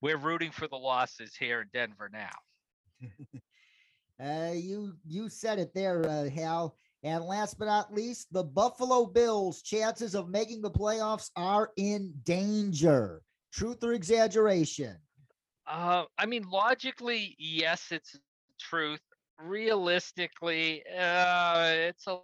we're 0.00 0.18
rooting 0.18 0.50
for 0.50 0.66
the 0.66 0.76
losses 0.76 1.36
here 1.36 1.60
in 1.62 1.68
Denver 1.72 2.10
now. 2.12 3.10
uh, 4.20 4.52
you 4.52 4.94
you 5.06 5.28
said 5.28 5.60
it 5.60 5.72
there, 5.72 6.04
uh, 6.08 6.28
Hal. 6.28 6.76
And 7.06 7.24
last 7.24 7.56
but 7.56 7.66
not 7.66 7.94
least, 7.94 8.32
the 8.32 8.42
Buffalo 8.42 9.06
Bills' 9.06 9.62
chances 9.62 10.16
of 10.16 10.28
making 10.28 10.60
the 10.60 10.72
playoffs 10.72 11.30
are 11.36 11.70
in 11.76 12.12
danger. 12.24 13.22
Truth 13.52 13.84
or 13.84 13.92
exaggeration? 13.92 14.96
Uh, 15.68 16.06
I 16.18 16.26
mean, 16.26 16.42
logically, 16.50 17.36
yes, 17.38 17.92
it's 17.92 18.18
truth. 18.58 19.02
Realistically, 19.40 20.82
uh, 20.98 21.74
it's 21.74 22.08
a 22.08 22.18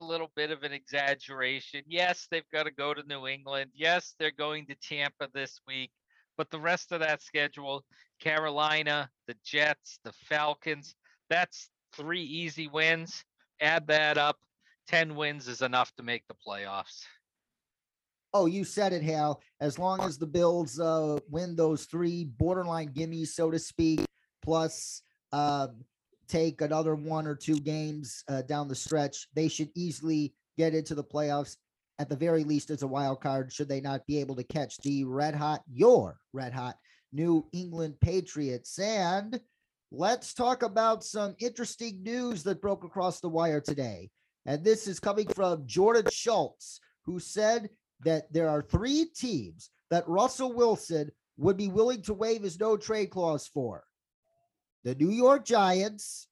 little 0.00 0.30
bit 0.36 0.52
of 0.52 0.62
an 0.62 0.72
exaggeration. 0.72 1.82
Yes, 1.88 2.28
they've 2.30 2.48
got 2.52 2.66
to 2.66 2.70
go 2.70 2.94
to 2.94 3.02
New 3.08 3.26
England. 3.26 3.72
Yes, 3.74 4.14
they're 4.20 4.30
going 4.30 4.64
to 4.66 4.76
Tampa 4.76 5.28
this 5.34 5.60
week. 5.66 5.90
But 6.38 6.52
the 6.52 6.60
rest 6.60 6.92
of 6.92 7.00
that 7.00 7.20
schedule, 7.20 7.84
Carolina, 8.20 9.10
the 9.26 9.34
Jets, 9.44 9.98
the 10.04 10.12
Falcons, 10.12 10.94
that's 11.28 11.68
three 11.96 12.22
easy 12.22 12.68
wins. 12.68 13.24
Add 13.60 13.86
that 13.88 14.18
up. 14.18 14.38
10 14.88 15.14
wins 15.14 15.46
is 15.46 15.62
enough 15.62 15.94
to 15.96 16.02
make 16.02 16.26
the 16.26 16.34
playoffs. 16.34 17.04
Oh, 18.32 18.46
you 18.46 18.64
said 18.64 18.92
it, 18.92 19.02
Hal. 19.02 19.42
As 19.60 19.78
long 19.78 20.00
as 20.00 20.18
the 20.18 20.26
Bills 20.26 20.78
uh, 20.78 21.18
win 21.28 21.56
those 21.56 21.84
three 21.84 22.24
borderline 22.24 22.90
gimmies, 22.90 23.28
so 23.28 23.50
to 23.50 23.58
speak, 23.58 24.04
plus 24.42 25.02
uh, 25.32 25.68
take 26.28 26.60
another 26.60 26.94
one 26.94 27.26
or 27.26 27.34
two 27.34 27.58
games 27.60 28.24
uh, 28.28 28.42
down 28.42 28.68
the 28.68 28.74
stretch, 28.74 29.28
they 29.34 29.48
should 29.48 29.70
easily 29.74 30.32
get 30.56 30.74
into 30.74 30.94
the 30.94 31.04
playoffs 31.04 31.56
at 31.98 32.08
the 32.08 32.16
very 32.16 32.44
least 32.44 32.70
as 32.70 32.82
a 32.82 32.86
wild 32.86 33.20
card, 33.20 33.52
should 33.52 33.68
they 33.68 33.80
not 33.80 34.06
be 34.06 34.18
able 34.18 34.34
to 34.34 34.44
catch 34.44 34.78
the 34.78 35.04
red 35.04 35.34
hot, 35.34 35.62
your 35.70 36.18
red 36.32 36.52
hot 36.52 36.76
New 37.12 37.46
England 37.52 37.94
Patriots. 38.00 38.78
And 38.78 39.40
let's 39.92 40.34
talk 40.34 40.62
about 40.62 41.04
some 41.04 41.34
interesting 41.38 42.02
news 42.02 42.42
that 42.44 42.60
broke 42.60 42.84
across 42.84 43.20
the 43.20 43.28
wire 43.28 43.60
today. 43.60 44.10
And 44.46 44.64
this 44.64 44.86
is 44.86 45.00
coming 45.00 45.28
from 45.28 45.66
Jordan 45.66 46.06
Schultz, 46.10 46.80
who 47.04 47.18
said 47.18 47.68
that 48.04 48.32
there 48.32 48.48
are 48.48 48.62
three 48.62 49.06
teams 49.14 49.70
that 49.90 50.08
Russell 50.08 50.52
Wilson 50.52 51.10
would 51.36 51.56
be 51.56 51.68
willing 51.68 52.02
to 52.02 52.14
waive 52.14 52.42
his 52.42 52.58
no 52.58 52.76
trade 52.76 53.10
clause 53.10 53.48
for 53.48 53.84
the 54.84 54.94
New 54.94 55.10
York 55.10 55.44
Giants, 55.44 56.28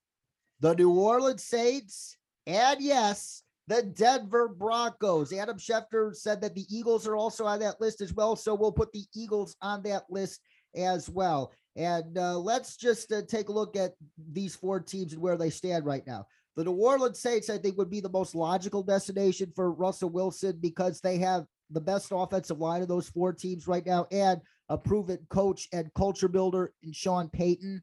the 0.61 0.75
New 0.75 0.91
Orleans 0.91 1.45
Saints, 1.45 2.17
and 2.47 2.81
yes, 2.81 3.43
the 3.67 3.83
Denver 3.83 4.49
Broncos. 4.49 5.33
Adam 5.33 5.59
Schefter 5.59 6.15
said 6.15 6.41
that 6.41 6.55
the 6.55 6.65
Eagles 6.75 7.07
are 7.07 7.17
also 7.17 7.45
on 7.45 7.61
that 7.61 7.81
list 7.81 8.01
as 8.01 8.15
well. 8.15 8.37
So 8.37 8.55
we'll 8.55 8.73
put 8.73 8.91
the 8.93 9.05
Eagles 9.15 9.55
on 9.61 9.83
that 9.83 10.05
list 10.09 10.41
as 10.75 11.11
well. 11.11 11.53
And 11.79 12.19
uh, 12.19 12.37
let's 12.37 12.77
just 12.77 13.13
uh, 13.13 13.23
take 13.23 13.49
a 13.49 13.53
look 13.53 13.77
at 13.77 13.95
these 14.33 14.57
four 14.57 14.81
teams 14.81 15.13
and 15.13 15.23
where 15.23 15.37
they 15.37 15.49
stand 15.49 15.87
right 15.87 16.05
now. 16.07 16.27
The 16.57 16.65
New 16.65 16.73
Orleans 16.73 17.21
Saints, 17.21 17.49
I 17.49 17.57
think, 17.57 17.79
would 17.79 17.89
be 17.89 18.01
the 18.01 18.09
most 18.09 18.35
logical 18.35 18.83
destination 18.83 19.53
for 19.55 19.71
Russell 19.71 20.11
Wilson 20.11 20.59
because 20.61 21.01
they 21.01 21.19
have 21.19 21.47
the 21.71 21.81
best 21.81 22.09
offensive 22.11 22.59
line 22.59 22.83
of 22.83 22.89
those 22.89 23.09
four 23.09 23.33
teams 23.33 23.69
right 23.69 23.87
now 23.87 24.09
and 24.11 24.41
a 24.69 24.77
proven 24.77 25.19
coach 25.31 25.69
and 25.73 25.95
culture 25.95 26.27
builder 26.27 26.73
in 26.83 26.93
Sean 26.93 27.29
Payton. 27.29 27.81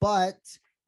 But 0.00 0.38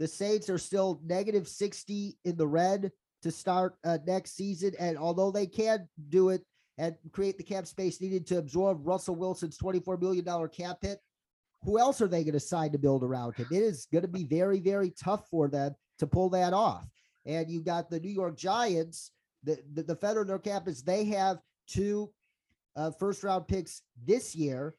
the 0.00 0.08
Saints 0.08 0.50
are 0.50 0.58
still 0.58 1.00
negative 1.04 1.46
60 1.46 2.18
in 2.24 2.36
the 2.36 2.48
red 2.48 2.90
to 3.22 3.30
start 3.30 3.76
uh, 3.84 3.98
next 4.08 4.34
season. 4.34 4.72
And 4.80 4.98
although 4.98 5.30
they 5.30 5.46
can 5.46 5.88
do 6.08 6.30
it 6.30 6.42
and 6.78 6.96
create 7.12 7.38
the 7.38 7.44
cap 7.44 7.68
space 7.68 8.00
needed 8.00 8.26
to 8.26 8.38
absorb 8.38 8.84
Russell 8.84 9.14
Wilson's 9.14 9.56
$24 9.56 10.00
million 10.00 10.48
cap 10.48 10.78
hit, 10.82 10.98
who 11.62 11.78
else 11.78 12.00
are 12.00 12.08
they 12.08 12.24
going 12.24 12.32
to 12.34 12.40
sign 12.40 12.72
to 12.72 12.78
build 12.78 13.02
around 13.02 13.34
him? 13.34 13.46
It 13.50 13.62
is 13.62 13.86
going 13.92 14.02
to 14.02 14.08
be 14.08 14.24
very, 14.24 14.60
very 14.60 14.90
tough 14.90 15.28
for 15.30 15.48
them 15.48 15.74
to 15.98 16.06
pull 16.06 16.30
that 16.30 16.52
off. 16.52 16.86
And 17.26 17.50
you 17.50 17.60
got 17.60 17.90
the 17.90 18.00
New 18.00 18.10
York 18.10 18.36
Giants, 18.36 19.12
the, 19.44 19.58
the, 19.74 19.82
the 19.82 19.96
federal 19.96 20.24
their 20.24 20.38
cap 20.38 20.68
is 20.68 20.82
they 20.82 21.04
have 21.06 21.38
two 21.66 22.10
uh, 22.76 22.90
first 22.92 23.22
round 23.22 23.46
picks 23.46 23.82
this 24.06 24.34
year, 24.34 24.74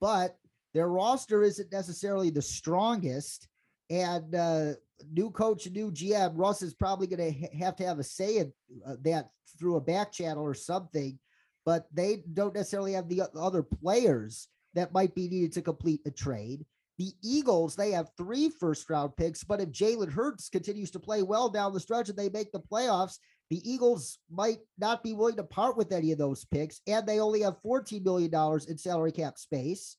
but 0.00 0.36
their 0.74 0.88
roster 0.88 1.42
isn't 1.42 1.72
necessarily 1.72 2.30
the 2.30 2.42
strongest. 2.42 3.48
And 3.90 4.34
uh, 4.34 4.72
new 5.10 5.30
coach, 5.30 5.68
new 5.70 5.90
GM, 5.90 6.32
Russ 6.34 6.62
is 6.62 6.74
probably 6.74 7.06
going 7.06 7.32
to 7.32 7.40
ha- 7.40 7.58
have 7.58 7.76
to 7.76 7.86
have 7.86 7.98
a 7.98 8.04
say 8.04 8.38
in 8.38 8.52
uh, 8.86 8.96
that 9.02 9.30
through 9.58 9.76
a 9.76 9.80
back 9.80 10.12
channel 10.12 10.44
or 10.44 10.54
something. 10.54 11.18
But 11.64 11.86
they 11.92 12.24
don't 12.32 12.54
necessarily 12.54 12.92
have 12.94 13.08
the 13.08 13.22
other 13.36 13.62
players 13.62 14.48
that 14.74 14.92
might 14.92 15.14
be 15.14 15.28
needed 15.28 15.52
to 15.52 15.62
complete 15.62 16.00
a 16.06 16.10
trade. 16.10 16.64
The 16.98 17.12
Eagles, 17.22 17.74
they 17.74 17.90
have 17.92 18.10
three 18.16 18.48
first 18.48 18.88
round 18.88 19.16
picks, 19.16 19.44
but 19.44 19.60
if 19.60 19.70
Jalen 19.70 20.12
Hurts 20.12 20.48
continues 20.48 20.90
to 20.92 21.00
play 21.00 21.22
well 21.22 21.48
down 21.48 21.72
the 21.72 21.80
stretch 21.80 22.08
and 22.08 22.18
they 22.18 22.28
make 22.28 22.52
the 22.52 22.60
playoffs, 22.60 23.18
the 23.50 23.60
Eagles 23.70 24.18
might 24.30 24.58
not 24.78 25.02
be 25.02 25.12
willing 25.12 25.36
to 25.36 25.44
part 25.44 25.76
with 25.76 25.92
any 25.92 26.12
of 26.12 26.18
those 26.18 26.44
picks, 26.44 26.80
and 26.86 27.06
they 27.06 27.18
only 27.18 27.42
have 27.42 27.62
$14 27.62 28.04
million 28.04 28.32
in 28.68 28.78
salary 28.78 29.12
cap 29.12 29.38
space. 29.38 29.96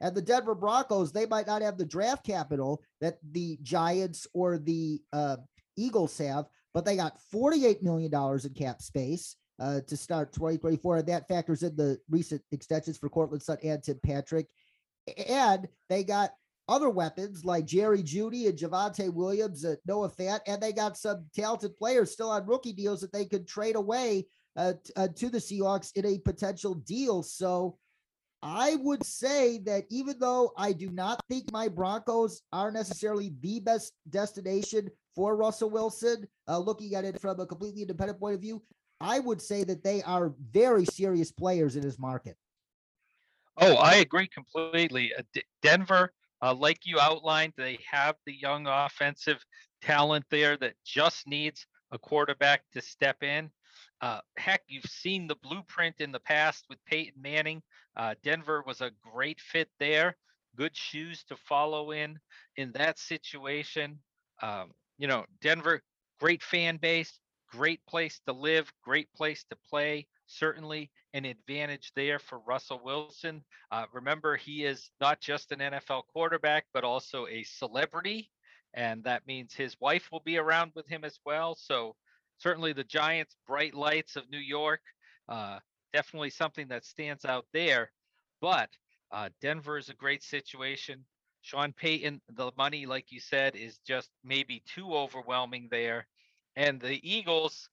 And 0.00 0.14
the 0.14 0.22
Denver 0.22 0.56
Broncos, 0.56 1.12
they 1.12 1.26
might 1.26 1.46
not 1.46 1.62
have 1.62 1.78
the 1.78 1.86
draft 1.86 2.26
capital 2.26 2.82
that 3.00 3.18
the 3.30 3.58
Giants 3.62 4.26
or 4.34 4.58
the 4.58 5.00
uh, 5.12 5.36
Eagles 5.76 6.18
have, 6.18 6.46
but 6.74 6.84
they 6.84 6.96
got 6.96 7.18
$48 7.32 7.82
million 7.82 8.12
in 8.12 8.54
cap 8.54 8.82
space 8.82 9.36
uh, 9.58 9.80
to 9.86 9.96
start 9.96 10.32
2024. 10.32 10.98
And 10.98 11.08
that 11.08 11.28
factors 11.28 11.62
in 11.62 11.76
the 11.76 11.98
recent 12.10 12.42
extensions 12.52 12.98
for 12.98 13.08
Courtland 13.08 13.42
Sutton 13.42 13.70
and 13.70 13.82
Tim 13.82 14.00
Patrick. 14.02 14.48
And 15.28 15.68
they 15.88 16.04
got 16.04 16.32
other 16.68 16.90
weapons 16.90 17.44
like 17.44 17.66
Jerry 17.66 18.02
Jeudy 18.02 18.48
and 18.48 18.58
Javonte 18.58 19.12
Williams, 19.12 19.64
uh, 19.64 19.74
Noah 19.86 20.10
Fant, 20.10 20.40
and 20.46 20.62
they 20.62 20.72
got 20.72 20.96
some 20.96 21.26
talented 21.34 21.76
players 21.76 22.12
still 22.12 22.30
on 22.30 22.46
rookie 22.46 22.72
deals 22.72 23.00
that 23.00 23.12
they 23.12 23.24
could 23.24 23.48
trade 23.48 23.76
away 23.76 24.26
uh, 24.56 24.74
t- 24.84 24.92
uh, 24.96 25.08
to 25.08 25.28
the 25.28 25.38
Seahawks 25.38 25.94
in 25.96 26.06
a 26.06 26.18
potential 26.18 26.74
deal. 26.74 27.22
So 27.22 27.78
I 28.42 28.76
would 28.76 29.04
say 29.04 29.58
that 29.58 29.84
even 29.88 30.18
though 30.18 30.52
I 30.56 30.72
do 30.72 30.90
not 30.90 31.20
think 31.28 31.52
my 31.52 31.68
Broncos 31.68 32.42
are 32.52 32.72
necessarily 32.72 33.32
the 33.40 33.60
best 33.60 33.92
destination 34.10 34.90
for 35.14 35.36
Russell 35.36 35.70
Wilson, 35.70 36.26
uh, 36.48 36.58
looking 36.58 36.94
at 36.94 37.04
it 37.04 37.20
from 37.20 37.38
a 37.38 37.46
completely 37.46 37.82
independent 37.82 38.18
point 38.18 38.34
of 38.34 38.40
view, 38.40 38.62
I 39.02 39.18
would 39.18 39.42
say 39.42 39.64
that 39.64 39.82
they 39.82 40.02
are 40.02 40.32
very 40.52 40.84
serious 40.84 41.32
players 41.32 41.76
in 41.76 41.82
his 41.82 41.98
market. 41.98 42.36
Oh, 43.56 43.74
I 43.74 43.96
agree 43.96 44.28
completely. 44.28 45.12
Uh, 45.18 45.22
D- 45.34 45.42
Denver, 45.60 46.12
uh, 46.40 46.54
like 46.54 46.86
you 46.86 46.98
outlined, 47.00 47.52
they 47.56 47.78
have 47.90 48.16
the 48.24 48.32
young 48.32 48.66
offensive 48.66 49.44
talent 49.82 50.24
there 50.30 50.56
that 50.56 50.74
just 50.84 51.26
needs 51.26 51.66
a 51.90 51.98
quarterback 51.98 52.62
to 52.72 52.80
step 52.80 53.22
in. 53.22 53.50
Uh, 54.00 54.20
heck, 54.38 54.62
you've 54.68 54.84
seen 54.84 55.26
the 55.26 55.36
blueprint 55.42 55.96
in 56.00 56.12
the 56.12 56.20
past 56.20 56.64
with 56.68 56.78
Peyton 56.86 57.20
Manning. 57.20 57.62
Uh, 57.96 58.14
Denver 58.22 58.62
was 58.66 58.80
a 58.80 58.92
great 59.12 59.40
fit 59.40 59.68
there. 59.78 60.16
good 60.56 60.76
shoes 60.76 61.24
to 61.24 61.36
follow 61.36 61.92
in 61.92 62.18
in 62.56 62.72
that 62.72 62.98
situation. 62.98 63.98
Um, 64.42 64.72
you 64.98 65.06
know, 65.06 65.24
Denver, 65.40 65.80
great 66.20 66.42
fan 66.42 66.76
base, 66.76 67.18
great 67.52 67.84
place 67.86 68.20
to 68.26 68.32
live, 68.32 68.72
great 68.82 69.12
place 69.14 69.44
to 69.50 69.56
play. 69.68 70.06
Certainly 70.26 70.90
an 71.12 71.26
advantage 71.26 71.92
there 71.94 72.18
for 72.18 72.38
Russell 72.40 72.80
Wilson. 72.82 73.44
Uh, 73.70 73.84
remember, 73.92 74.36
he 74.36 74.64
is 74.64 74.90
not 75.00 75.20
just 75.20 75.52
an 75.52 75.58
NFL 75.58 76.04
quarterback, 76.12 76.64
but 76.72 76.84
also 76.84 77.26
a 77.26 77.42
celebrity. 77.42 78.30
And 78.74 79.04
that 79.04 79.26
means 79.26 79.52
his 79.52 79.78
wife 79.80 80.08
will 80.10 80.22
be 80.24 80.38
around 80.38 80.72
with 80.74 80.88
him 80.88 81.04
as 81.04 81.18
well. 81.26 81.54
So, 81.54 81.94
certainly 82.38 82.72
the 82.72 82.84
Giants' 82.84 83.36
bright 83.46 83.74
lights 83.74 84.16
of 84.16 84.30
New 84.30 84.38
York, 84.38 84.80
uh, 85.28 85.58
definitely 85.92 86.30
something 86.30 86.68
that 86.68 86.86
stands 86.86 87.26
out 87.26 87.44
there. 87.52 87.90
But 88.40 88.70
uh, 89.10 89.28
Denver 89.42 89.76
is 89.76 89.90
a 89.90 89.94
great 89.94 90.22
situation. 90.22 91.04
Sean 91.42 91.72
Payton, 91.72 92.22
the 92.30 92.50
money, 92.56 92.86
like 92.86 93.12
you 93.12 93.20
said, 93.20 93.56
is 93.56 93.78
just 93.86 94.08
maybe 94.24 94.62
too 94.66 94.94
overwhelming 94.94 95.68
there. 95.70 96.06
And 96.56 96.80
the 96.80 97.00
Eagles, 97.02 97.68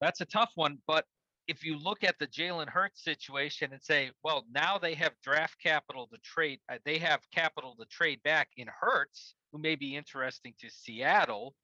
that's 0.00 0.20
a 0.20 0.26
tough 0.26 0.52
one. 0.54 0.78
But 0.86 1.04
if 1.48 1.64
you 1.64 1.76
look 1.76 2.04
at 2.04 2.18
the 2.18 2.26
Jalen 2.26 2.68
Hurts 2.68 3.02
situation 3.02 3.72
and 3.72 3.82
say, 3.82 4.10
well, 4.22 4.44
now 4.52 4.78
they 4.78 4.94
have 4.94 5.12
draft 5.22 5.56
capital 5.62 6.08
to 6.12 6.18
trade, 6.18 6.60
uh, 6.70 6.78
they 6.84 6.98
have 6.98 7.20
capital 7.34 7.76
to 7.78 7.86
trade 7.86 8.22
back 8.22 8.48
in 8.56 8.68
Hurts, 8.68 9.34
who 9.52 9.58
may 9.58 9.74
be 9.74 9.96
interesting 9.96 10.54
to 10.60 10.70
Seattle. 10.70 11.54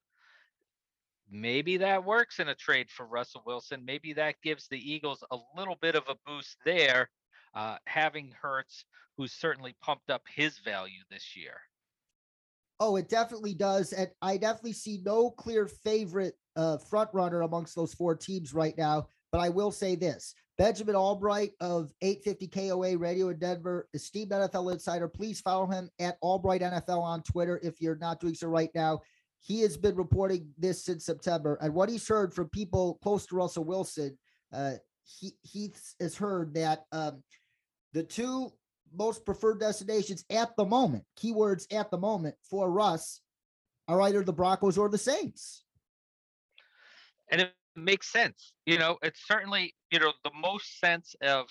Maybe 1.31 1.77
that 1.77 2.05
works 2.05 2.39
in 2.39 2.49
a 2.49 2.55
trade 2.55 2.91
for 2.91 3.07
Russell 3.07 3.43
Wilson. 3.47 3.85
Maybe 3.85 4.13
that 4.15 4.37
gives 4.43 4.67
the 4.69 4.93
Eagles 4.93 5.23
a 5.31 5.39
little 5.57 5.77
bit 5.81 5.95
of 5.95 6.05
a 6.09 6.17
boost 6.27 6.57
there, 6.65 7.11
uh, 7.55 7.77
having 7.87 8.33
Hurts, 8.41 8.85
who's 9.17 9.33
certainly 9.33 9.77
pumped 9.81 10.11
up 10.11 10.23
his 10.35 10.59
value 10.59 11.03
this 11.11 11.37
year. 11.37 11.61
Oh, 12.81 12.97
it 12.97 13.09
definitely 13.09 13.55
does. 13.55 13.93
And 13.93 14.09
I 14.23 14.37
definitely 14.37 14.73
see 14.73 15.01
no 15.05 15.31
clear 15.31 15.67
favorite 15.67 16.35
uh, 16.57 16.79
front 16.79 17.11
runner 17.13 17.43
amongst 17.43 17.75
those 17.75 17.95
four 17.95 18.15
teams 18.15 18.55
right 18.55 18.77
now. 18.79 19.07
But 19.33 19.41
I 19.41 19.49
will 19.49 19.71
say 19.73 19.95
this 19.95 20.35
Benjamin 20.59 20.97
Albright 20.97 21.53
of 21.61 21.93
850 22.03 22.49
KOA 22.49 22.97
Radio 22.97 23.29
in 23.29 23.39
Denver, 23.39 23.89
esteemed 23.95 24.33
NFL 24.33 24.73
insider. 24.73 25.09
Please 25.09 25.41
follow 25.41 25.67
him 25.67 25.91
at 26.01 26.19
Albright 26.21 26.63
NFL 26.63 27.01
on 27.01 27.23
Twitter 27.23 27.61
if 27.63 27.81
you're 27.81 27.97
not 27.97 28.21
doing 28.21 28.35
so 28.35 28.49
right 28.49 28.71
now. 28.75 29.01
He 29.41 29.61
has 29.61 29.77
been 29.77 29.95
reporting 29.95 30.49
this 30.59 30.85
since 30.85 31.07
September. 31.07 31.59
And 31.61 31.73
what 31.75 31.89
he's 31.89 32.09
heard 32.09 32.35
from 32.35 32.49
people 32.49 32.99
close 33.03 33.25
to 33.27 33.37
Russell 33.37 33.65
Wilson, 33.65 34.19
uh, 34.53 34.73
he, 35.05 35.33
he 35.43 35.73
has 36.01 36.17
heard 36.17 36.55
that 36.55 36.85
um, 36.91 37.23
the 37.93 38.03
two 38.03 38.53
most 38.95 39.25
preferred 39.25 39.61
destinations 39.61 40.25
at 40.31 40.57
the 40.57 40.65
moment, 40.65 41.05
keywords 41.19 41.67
at 41.73 41.91
the 41.91 41.99
moment 41.99 42.35
for 42.49 42.71
Russ 42.71 43.21
are 43.87 44.01
either 44.03 44.23
the 44.23 44.33
Broncos 44.33 44.79
or 44.79 44.89
the 44.89 44.99
Saints. 44.99 45.65
And 47.31 47.41
it 47.41 47.53
makes 47.77 48.11
sense. 48.11 48.53
You 48.67 48.79
know, 48.79 48.99
it's 49.03 49.27
certainly, 49.27 49.75
you 49.91 49.99
know, 49.99 50.13
the 50.25 50.31
most 50.41 50.81
sense 50.81 51.15
of 51.23 51.47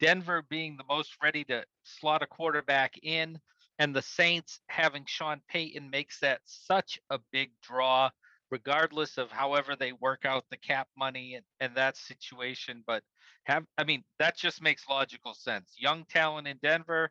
Denver 0.00 0.42
being 0.48 0.76
the 0.76 0.84
most 0.88 1.16
ready 1.22 1.44
to 1.44 1.64
slot 1.84 2.22
a 2.22 2.26
quarterback 2.26 2.94
in 3.02 3.38
and 3.80 3.96
the 3.96 4.02
Saints 4.02 4.60
having 4.68 5.04
Sean 5.06 5.40
Payton 5.48 5.88
makes 5.88 6.20
that 6.20 6.40
such 6.44 7.00
a 7.08 7.18
big 7.32 7.50
draw 7.62 8.10
regardless 8.50 9.18
of 9.18 9.30
however 9.30 9.76
they 9.76 9.92
work 9.92 10.24
out 10.24 10.44
the 10.50 10.56
cap 10.56 10.88
money 10.96 11.34
and, 11.34 11.44
and 11.60 11.74
that 11.74 11.96
situation. 11.96 12.82
But 12.86 13.02
have 13.44 13.64
I 13.78 13.84
mean 13.84 14.04
that 14.18 14.36
just 14.36 14.62
makes 14.62 14.88
logical 14.88 15.34
sense. 15.34 15.74
Young 15.78 16.04
talent 16.10 16.48
in 16.48 16.58
Denver 16.62 17.10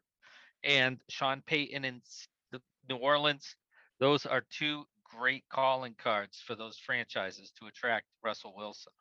and 0.64 1.00
Sean 1.10 1.42
Payton 1.46 1.86
in 1.86 2.02
New 2.90 2.98
Orleans. 2.98 3.56
Those 4.00 4.26
are 4.26 4.44
two 4.52 4.84
great 5.04 5.44
calling 5.50 5.96
cards 5.98 6.42
for 6.46 6.56
those 6.56 6.78
franchises 6.78 7.52
to 7.60 7.68
attract 7.68 8.06
Russell 8.24 8.54
Wilson. 8.56 8.94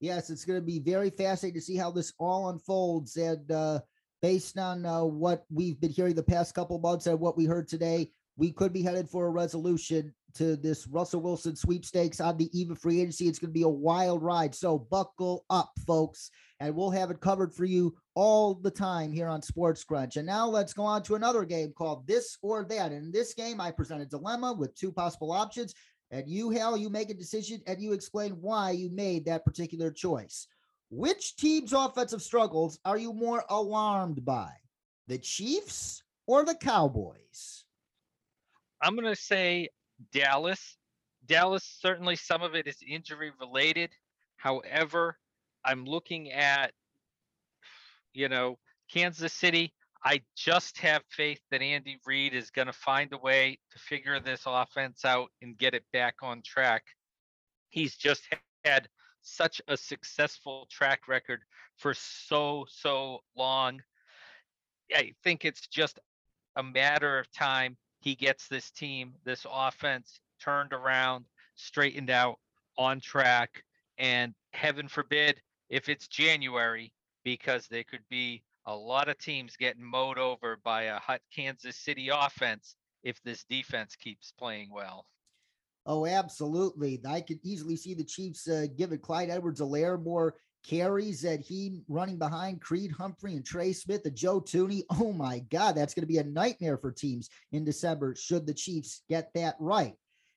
Yes, 0.00 0.30
it's 0.30 0.44
going 0.44 0.60
to 0.60 0.64
be 0.64 0.78
very 0.78 1.10
fascinating 1.10 1.58
to 1.60 1.64
see 1.64 1.76
how 1.76 1.90
this 1.90 2.12
all 2.18 2.50
unfolds. 2.50 3.16
And 3.16 3.50
uh, 3.50 3.80
based 4.20 4.58
on 4.58 4.84
uh, 4.84 5.04
what 5.04 5.44
we've 5.50 5.80
been 5.80 5.90
hearing 5.90 6.14
the 6.14 6.22
past 6.22 6.54
couple 6.54 6.78
months 6.78 7.06
and 7.06 7.18
what 7.18 7.36
we 7.36 7.46
heard 7.46 7.66
today, 7.66 8.10
we 8.36 8.52
could 8.52 8.72
be 8.72 8.82
headed 8.82 9.08
for 9.08 9.26
a 9.26 9.30
resolution 9.30 10.14
to 10.36 10.56
this 10.56 10.86
Russell 10.86 11.20
Wilson 11.20 11.56
sweepstakes 11.56 12.20
on 12.20 12.36
the 12.36 12.50
of 12.70 12.78
free 12.78 13.00
agency. 13.00 13.28
It's 13.28 13.38
going 13.38 13.50
to 13.50 13.58
be 13.58 13.62
a 13.62 13.68
wild 13.68 14.22
ride. 14.22 14.54
So 14.54 14.78
buckle 14.78 15.44
up, 15.50 15.72
folks, 15.86 16.30
and 16.60 16.74
we'll 16.74 16.90
have 16.90 17.10
it 17.10 17.20
covered 17.20 17.54
for 17.54 17.64
you 17.64 17.96
all 18.14 18.54
the 18.54 18.70
time 18.70 19.12
here 19.12 19.28
on 19.28 19.42
Sports 19.42 19.84
Crunch. 19.84 20.16
And 20.16 20.26
now 20.26 20.46
let's 20.46 20.72
go 20.72 20.84
on 20.84 21.02
to 21.04 21.14
another 21.14 21.44
game 21.44 21.72
called 21.76 22.06
This 22.06 22.38
or 22.42 22.64
That. 22.64 22.92
In 22.92 23.10
this 23.10 23.34
game, 23.34 23.60
I 23.60 23.70
present 23.70 24.02
a 24.02 24.06
dilemma 24.06 24.52
with 24.52 24.74
two 24.74 24.92
possible 24.92 25.32
options. 25.32 25.74
And 26.10 26.28
you, 26.28 26.50
Hal, 26.50 26.76
you 26.76 26.88
make 26.88 27.10
a 27.10 27.14
decision 27.14 27.60
and 27.66 27.82
you 27.82 27.92
explain 27.92 28.32
why 28.40 28.70
you 28.70 28.90
made 28.90 29.24
that 29.24 29.44
particular 29.44 29.90
choice. 29.90 30.46
Which 30.90 31.36
team's 31.36 31.72
offensive 31.72 32.22
struggles 32.22 32.78
are 32.84 32.98
you 32.98 33.12
more 33.12 33.44
alarmed 33.50 34.24
by? 34.24 34.50
The 35.08 35.18
Chiefs 35.18 36.02
or 36.26 36.44
the 36.44 36.54
Cowboys? 36.54 37.64
I'm 38.80 38.94
going 38.94 39.12
to 39.12 39.20
say 39.20 39.68
Dallas. 40.12 40.76
Dallas, 41.26 41.64
certainly 41.64 42.16
some 42.16 42.42
of 42.42 42.54
it 42.54 42.66
is 42.66 42.76
injury 42.86 43.32
related. 43.40 43.90
However, 44.36 45.18
I'm 45.64 45.84
looking 45.84 46.30
at, 46.30 46.72
you 48.12 48.28
know, 48.28 48.58
Kansas 48.92 49.32
City. 49.32 49.72
I 50.04 50.22
just 50.36 50.78
have 50.78 51.02
faith 51.08 51.40
that 51.50 51.62
Andy 51.62 51.98
Reid 52.06 52.32
is 52.32 52.50
going 52.50 52.66
to 52.66 52.72
find 52.72 53.12
a 53.12 53.18
way 53.18 53.58
to 53.72 53.78
figure 53.78 54.20
this 54.20 54.42
offense 54.46 55.04
out 55.04 55.30
and 55.42 55.58
get 55.58 55.74
it 55.74 55.84
back 55.92 56.16
on 56.22 56.42
track. 56.42 56.84
He's 57.70 57.96
just 57.96 58.22
had 58.64 58.88
such 59.22 59.60
a 59.66 59.76
successful 59.76 60.68
track 60.70 61.08
record 61.08 61.40
for 61.76 61.92
so, 61.94 62.66
so 62.68 63.20
long. 63.36 63.82
I 64.94 65.12
think 65.24 65.44
it's 65.44 65.66
just 65.66 65.98
a 66.54 66.62
matter 66.62 67.18
of 67.18 67.32
time 67.32 67.76
he 68.06 68.14
gets 68.14 68.46
this 68.46 68.70
team, 68.70 69.14
this 69.24 69.44
offense 69.52 70.20
turned 70.40 70.72
around, 70.72 71.24
straightened 71.56 72.08
out, 72.08 72.38
on 72.78 73.00
track. 73.00 73.64
And 73.98 74.32
heaven 74.52 74.86
forbid 74.86 75.42
if 75.70 75.88
it's 75.88 76.06
January, 76.06 76.92
because 77.24 77.66
there 77.66 77.82
could 77.82 78.04
be 78.08 78.44
a 78.64 78.76
lot 78.76 79.08
of 79.08 79.18
teams 79.18 79.56
getting 79.56 79.82
mowed 79.82 80.18
over 80.18 80.56
by 80.62 80.82
a 80.82 81.00
hot 81.00 81.20
Kansas 81.34 81.76
City 81.76 82.08
offense 82.08 82.76
if 83.02 83.20
this 83.24 83.44
defense 83.50 83.96
keeps 83.96 84.32
playing 84.38 84.68
well. 84.72 85.04
Oh, 85.84 86.06
absolutely. 86.06 87.00
I 87.08 87.22
could 87.22 87.40
easily 87.42 87.74
see 87.74 87.94
the 87.94 88.04
Chiefs 88.04 88.48
uh, 88.48 88.66
giving 88.78 89.00
Clyde 89.00 89.30
Edwards-Helaire 89.30 90.00
more 90.00 90.36
carries 90.66 91.20
that 91.22 91.40
he 91.40 91.82
running 91.88 92.18
behind 92.18 92.60
Creed 92.60 92.90
Humphrey 92.92 93.34
and 93.34 93.44
Trey 93.44 93.72
Smith, 93.72 94.02
the 94.02 94.10
Joe 94.10 94.40
Thuney. 94.40 94.82
Oh 94.98 95.12
my 95.12 95.40
God, 95.50 95.76
that's 95.76 95.94
going 95.94 96.02
to 96.02 96.12
be 96.12 96.18
a 96.18 96.24
nightmare 96.24 96.78
for 96.78 96.90
teams 96.90 97.28
in 97.52 97.64
December 97.64 98.14
should 98.14 98.46
the 98.46 98.54
Chiefs 98.54 99.02
get 99.08 99.32
that 99.34 99.56
right. 99.58 99.94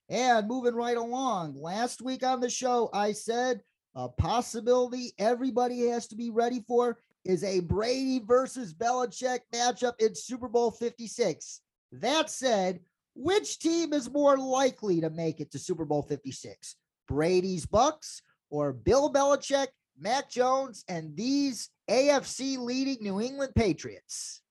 And 0.10 0.48
moving 0.48 0.76
right 0.76 0.98
along, 0.98 1.56
last 1.56 2.02
week 2.02 2.24
on 2.24 2.39
the 2.39 2.50
show, 2.50 2.89
I 2.94 3.12
said 3.12 3.62
a 3.96 4.10
possibility 4.10 5.13
everybody 5.18 5.88
has 5.88 6.08
to 6.08 6.15
be 6.15 6.30
ready 6.30 6.63
for 6.68 6.98
is 7.26 7.44
a 7.44 7.60
Brady 7.60 8.20
versus 8.20 8.74
Belichick 8.74 9.39
matchup 9.54 9.94
in 10.00 10.15
Super 10.15 10.48
Bowl 10.48 10.72
56. 10.72 11.62
That 11.94 12.30
said, 12.30 12.80
which 13.15 13.60
team 13.60 13.94
is 13.94 14.10
more 14.10 14.38
likely 14.38 15.02
to 15.02 15.10
make 15.10 15.39
it 15.39 15.52
to 15.52 15.60
Super 15.60 15.86
Bowl 15.86 16.04
56? 16.04 16.76
Brady's 17.08 17.65
Bucks 17.65 18.22
or 18.50 18.74
Bill 18.74 19.12
Belichick 19.12 19.68
Mac 20.00 20.30
Jones, 20.30 20.84
and 20.88 21.16
these 21.16 21.70
AFC 21.90 22.58
leading 22.58 22.98
New 23.02 23.22
England 23.22 23.54
Patriots? 23.56 24.42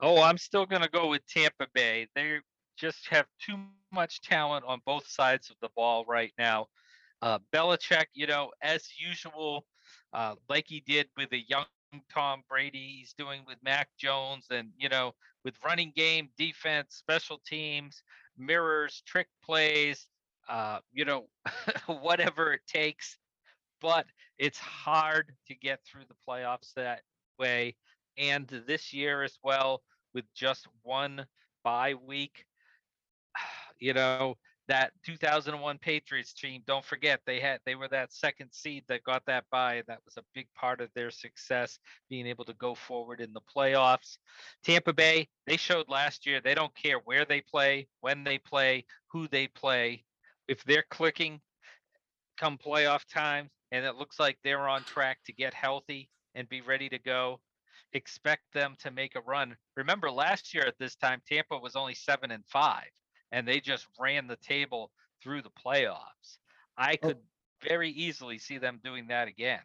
Oh, 0.00 0.22
I'm 0.22 0.38
still 0.38 0.66
going 0.66 0.82
to 0.82 0.88
go 0.88 1.08
with 1.08 1.26
Tampa 1.26 1.66
Bay. 1.74 2.08
They 2.14 2.38
just 2.76 3.08
have 3.08 3.26
too 3.44 3.56
much 3.92 4.20
talent 4.20 4.64
on 4.66 4.80
both 4.86 5.06
sides 5.06 5.50
of 5.50 5.56
the 5.60 5.70
ball 5.76 6.04
right 6.06 6.32
now. 6.38 6.66
Uh, 7.20 7.38
Belichick, 7.52 8.06
you 8.14 8.26
know, 8.26 8.50
as 8.62 8.88
usual, 8.96 9.66
uh, 10.12 10.36
like 10.48 10.64
he 10.68 10.82
did 10.86 11.08
with 11.16 11.32
a 11.32 11.44
young 11.48 11.64
Tom 12.12 12.42
Brady, 12.48 12.96
he's 12.98 13.14
doing 13.14 13.42
with 13.46 13.56
Mac 13.62 13.88
Jones, 13.98 14.46
and 14.50 14.70
you 14.76 14.88
know, 14.88 15.14
with 15.44 15.54
running 15.64 15.92
game, 15.96 16.28
defense, 16.36 16.94
special 16.94 17.40
teams, 17.46 18.02
mirrors, 18.36 19.02
trick 19.06 19.28
plays, 19.42 20.06
uh, 20.48 20.78
you 20.92 21.04
know, 21.04 21.26
whatever 21.86 22.52
it 22.52 22.60
takes. 22.66 23.18
But 23.80 24.06
it's 24.38 24.58
hard 24.58 25.32
to 25.48 25.54
get 25.54 25.80
through 25.84 26.04
the 26.08 26.16
playoffs 26.28 26.72
that 26.74 27.02
way. 27.38 27.76
And 28.16 28.46
this 28.66 28.92
year 28.92 29.22
as 29.22 29.38
well, 29.42 29.82
with 30.14 30.24
just 30.34 30.66
one 30.82 31.26
bye 31.62 31.94
week, 31.94 32.44
you 33.80 33.94
know, 33.94 34.36
that 34.68 34.92
2001 35.04 35.78
Patriots 35.78 36.34
team, 36.34 36.62
don't 36.66 36.84
forget 36.84 37.20
they 37.26 37.40
had 37.40 37.58
they 37.64 37.74
were 37.74 37.88
that 37.88 38.12
second 38.12 38.50
seed 38.52 38.84
that 38.88 39.02
got 39.02 39.24
that 39.26 39.44
bye. 39.50 39.82
That 39.88 40.00
was 40.04 40.18
a 40.18 40.24
big 40.34 40.46
part 40.54 40.80
of 40.80 40.90
their 40.94 41.10
success, 41.10 41.78
being 42.10 42.26
able 42.26 42.44
to 42.44 42.54
go 42.54 42.74
forward 42.74 43.20
in 43.20 43.32
the 43.32 43.40
playoffs. 43.40 44.18
Tampa 44.62 44.92
Bay, 44.92 45.28
they 45.46 45.56
showed 45.56 45.88
last 45.88 46.26
year 46.26 46.40
they 46.40 46.54
don't 46.54 46.74
care 46.74 46.98
where 47.04 47.24
they 47.24 47.40
play, 47.40 47.88
when 48.02 48.24
they 48.24 48.38
play, 48.38 48.84
who 49.10 49.26
they 49.28 49.46
play. 49.48 50.04
If 50.48 50.62
they're 50.64 50.84
clicking 50.90 51.40
come 52.36 52.58
playoff 52.58 53.04
time 53.12 53.50
and 53.72 53.84
it 53.84 53.96
looks 53.96 54.18
like 54.18 54.38
they're 54.42 54.68
on 54.68 54.82
track 54.84 55.18
to 55.26 55.32
get 55.32 55.54
healthy 55.54 56.10
and 56.34 56.48
be 56.48 56.60
ready 56.60 56.88
to 56.88 56.98
go, 56.98 57.40
expect 57.92 58.42
them 58.52 58.74
to 58.80 58.90
make 58.90 59.14
a 59.16 59.20
run. 59.20 59.56
Remember 59.76 60.10
last 60.10 60.54
year 60.54 60.64
at 60.66 60.78
this 60.78 60.94
time 60.96 61.20
Tampa 61.28 61.58
was 61.58 61.76
only 61.76 61.94
7 61.94 62.30
and 62.30 62.44
5 62.46 62.84
and 63.32 63.46
they 63.46 63.60
just 63.60 63.86
ran 63.98 64.26
the 64.26 64.36
table 64.36 64.90
through 65.22 65.42
the 65.42 65.50
playoffs. 65.50 66.38
I 66.76 66.98
Oh. 67.02 67.08
could 67.08 67.18
very 67.62 67.90
easily 67.90 68.38
see 68.38 68.58
them 68.58 68.80
doing 68.84 69.08
that 69.08 69.28
again. 69.28 69.60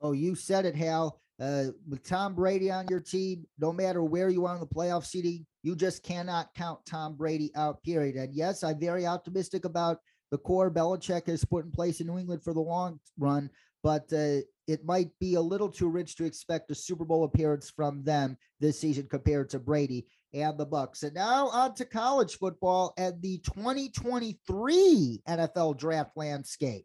Oh, 0.00 0.12
you 0.12 0.34
said 0.34 0.66
it, 0.66 0.74
Hal. 0.74 1.20
Uh, 1.40 1.66
with 1.88 2.02
Tom 2.02 2.34
Brady 2.34 2.68
on 2.68 2.88
your 2.88 2.98
team, 2.98 3.46
no 3.60 3.72
matter 3.72 4.02
where 4.02 4.28
you 4.28 4.44
are 4.44 4.54
in 4.54 4.60
the 4.60 4.66
playoff 4.66 5.06
seeding, 5.06 5.46
you 5.62 5.76
just 5.76 6.02
cannot 6.02 6.52
count 6.54 6.84
Tom 6.84 7.14
Brady 7.14 7.52
out, 7.54 7.80
period. 7.84 8.16
And 8.16 8.34
yes, 8.34 8.64
I'm 8.64 8.80
very 8.80 9.06
optimistic 9.06 9.64
about 9.64 10.00
the 10.30 10.38
core 10.38 10.70
Belichick 10.70 11.26
has 11.26 11.44
put 11.44 11.64
in 11.64 11.70
place 11.70 12.00
in 12.00 12.06
New 12.06 12.18
England 12.18 12.42
for 12.42 12.52
the 12.52 12.60
long 12.60 13.00
run, 13.18 13.50
but 13.82 14.12
uh, 14.12 14.40
it 14.66 14.84
might 14.84 15.10
be 15.18 15.34
a 15.34 15.40
little 15.40 15.70
too 15.70 15.88
rich 15.88 16.16
to 16.16 16.24
expect 16.24 16.70
a 16.70 16.74
Super 16.74 17.04
Bowl 17.04 17.24
appearance 17.24 17.70
from 17.70 18.04
them 18.04 18.36
this 18.60 18.78
season 18.78 19.06
compared 19.08 19.50
to 19.50 19.58
Brady 19.58 20.06
and 20.34 20.58
the 20.58 20.66
Bucks. 20.66 21.02
And 21.02 21.14
now 21.14 21.48
on 21.48 21.74
to 21.76 21.84
college 21.84 22.36
football 22.36 22.92
and 22.98 23.20
the 23.22 23.38
2023 23.38 25.22
NFL 25.26 25.78
draft 25.78 26.10
landscape. 26.16 26.84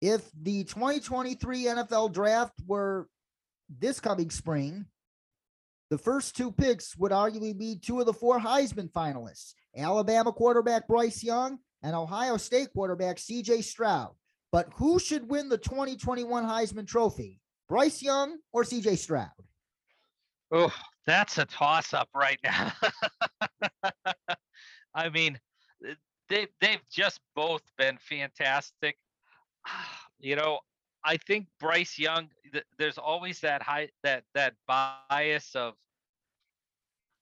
If 0.00 0.30
the 0.40 0.64
2023 0.64 1.64
NFL 1.64 2.12
draft 2.12 2.54
were 2.66 3.08
this 3.68 3.98
coming 3.98 4.30
spring, 4.30 4.86
the 5.90 5.98
first 5.98 6.36
two 6.36 6.52
picks 6.52 6.96
would 6.96 7.12
arguably 7.12 7.56
be 7.56 7.76
two 7.76 8.00
of 8.00 8.06
the 8.06 8.12
four 8.12 8.38
Heisman 8.38 8.90
finalists 8.92 9.54
Alabama 9.76 10.32
quarterback 10.32 10.86
Bryce 10.86 11.22
Young 11.22 11.58
and 11.86 11.94
Ohio 11.94 12.36
State 12.36 12.72
quarterback 12.74 13.16
CJ 13.16 13.62
Stroud. 13.62 14.10
But 14.50 14.68
who 14.74 14.98
should 14.98 15.28
win 15.30 15.48
the 15.48 15.56
2021 15.56 16.44
Heisman 16.44 16.86
Trophy? 16.86 17.40
Bryce 17.68 18.02
Young 18.02 18.38
or 18.52 18.64
CJ 18.64 18.98
Stroud? 18.98 19.30
Oh, 20.50 20.74
that's 21.06 21.38
a 21.38 21.44
toss 21.44 21.94
up 21.94 22.08
right 22.12 22.40
now. 22.42 22.72
I 24.94 25.10
mean, 25.10 25.38
they 26.28 26.48
they've 26.60 26.82
just 26.92 27.20
both 27.34 27.62
been 27.78 27.96
fantastic. 28.00 28.98
You 30.18 30.34
know, 30.34 30.60
I 31.04 31.18
think 31.18 31.46
Bryce 31.60 31.98
Young. 31.98 32.30
th- 32.50 32.64
There's 32.78 32.96
always 32.96 33.38
that 33.40 33.60
high 33.62 33.90
that 34.02 34.24
that 34.34 34.54
bias 34.66 35.54
of 35.54 35.74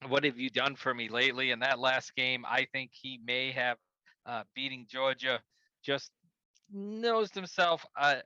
what 0.06 0.22
have 0.22 0.38
you 0.38 0.48
done 0.48 0.76
for 0.76 0.94
me 0.94 1.08
lately? 1.08 1.50
In 1.50 1.58
that 1.58 1.80
last 1.80 2.14
game, 2.14 2.44
I 2.48 2.68
think 2.72 2.92
he 2.92 3.18
may 3.26 3.50
have 3.50 3.78
uh, 4.26 4.42
beating 4.54 4.86
Georgia 4.88 5.40
just 5.84 6.10
nosed 6.72 7.34
himself 7.34 7.84
uh, 7.98 8.16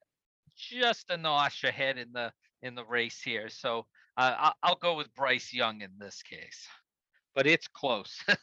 just 0.56 1.10
a 1.10 1.16
notch 1.16 1.64
ahead 1.64 1.98
in 1.98 2.12
the 2.12 2.32
in 2.62 2.74
the 2.74 2.84
race 2.84 3.20
here. 3.20 3.48
So 3.48 3.86
uh, 4.16 4.34
I'll, 4.38 4.54
I'll 4.62 4.76
go 4.76 4.96
with 4.96 5.14
Bryce 5.14 5.52
Young 5.52 5.80
in 5.80 5.90
this 5.98 6.22
case, 6.22 6.66
but 7.34 7.46
it's 7.46 7.68
close. 7.68 8.24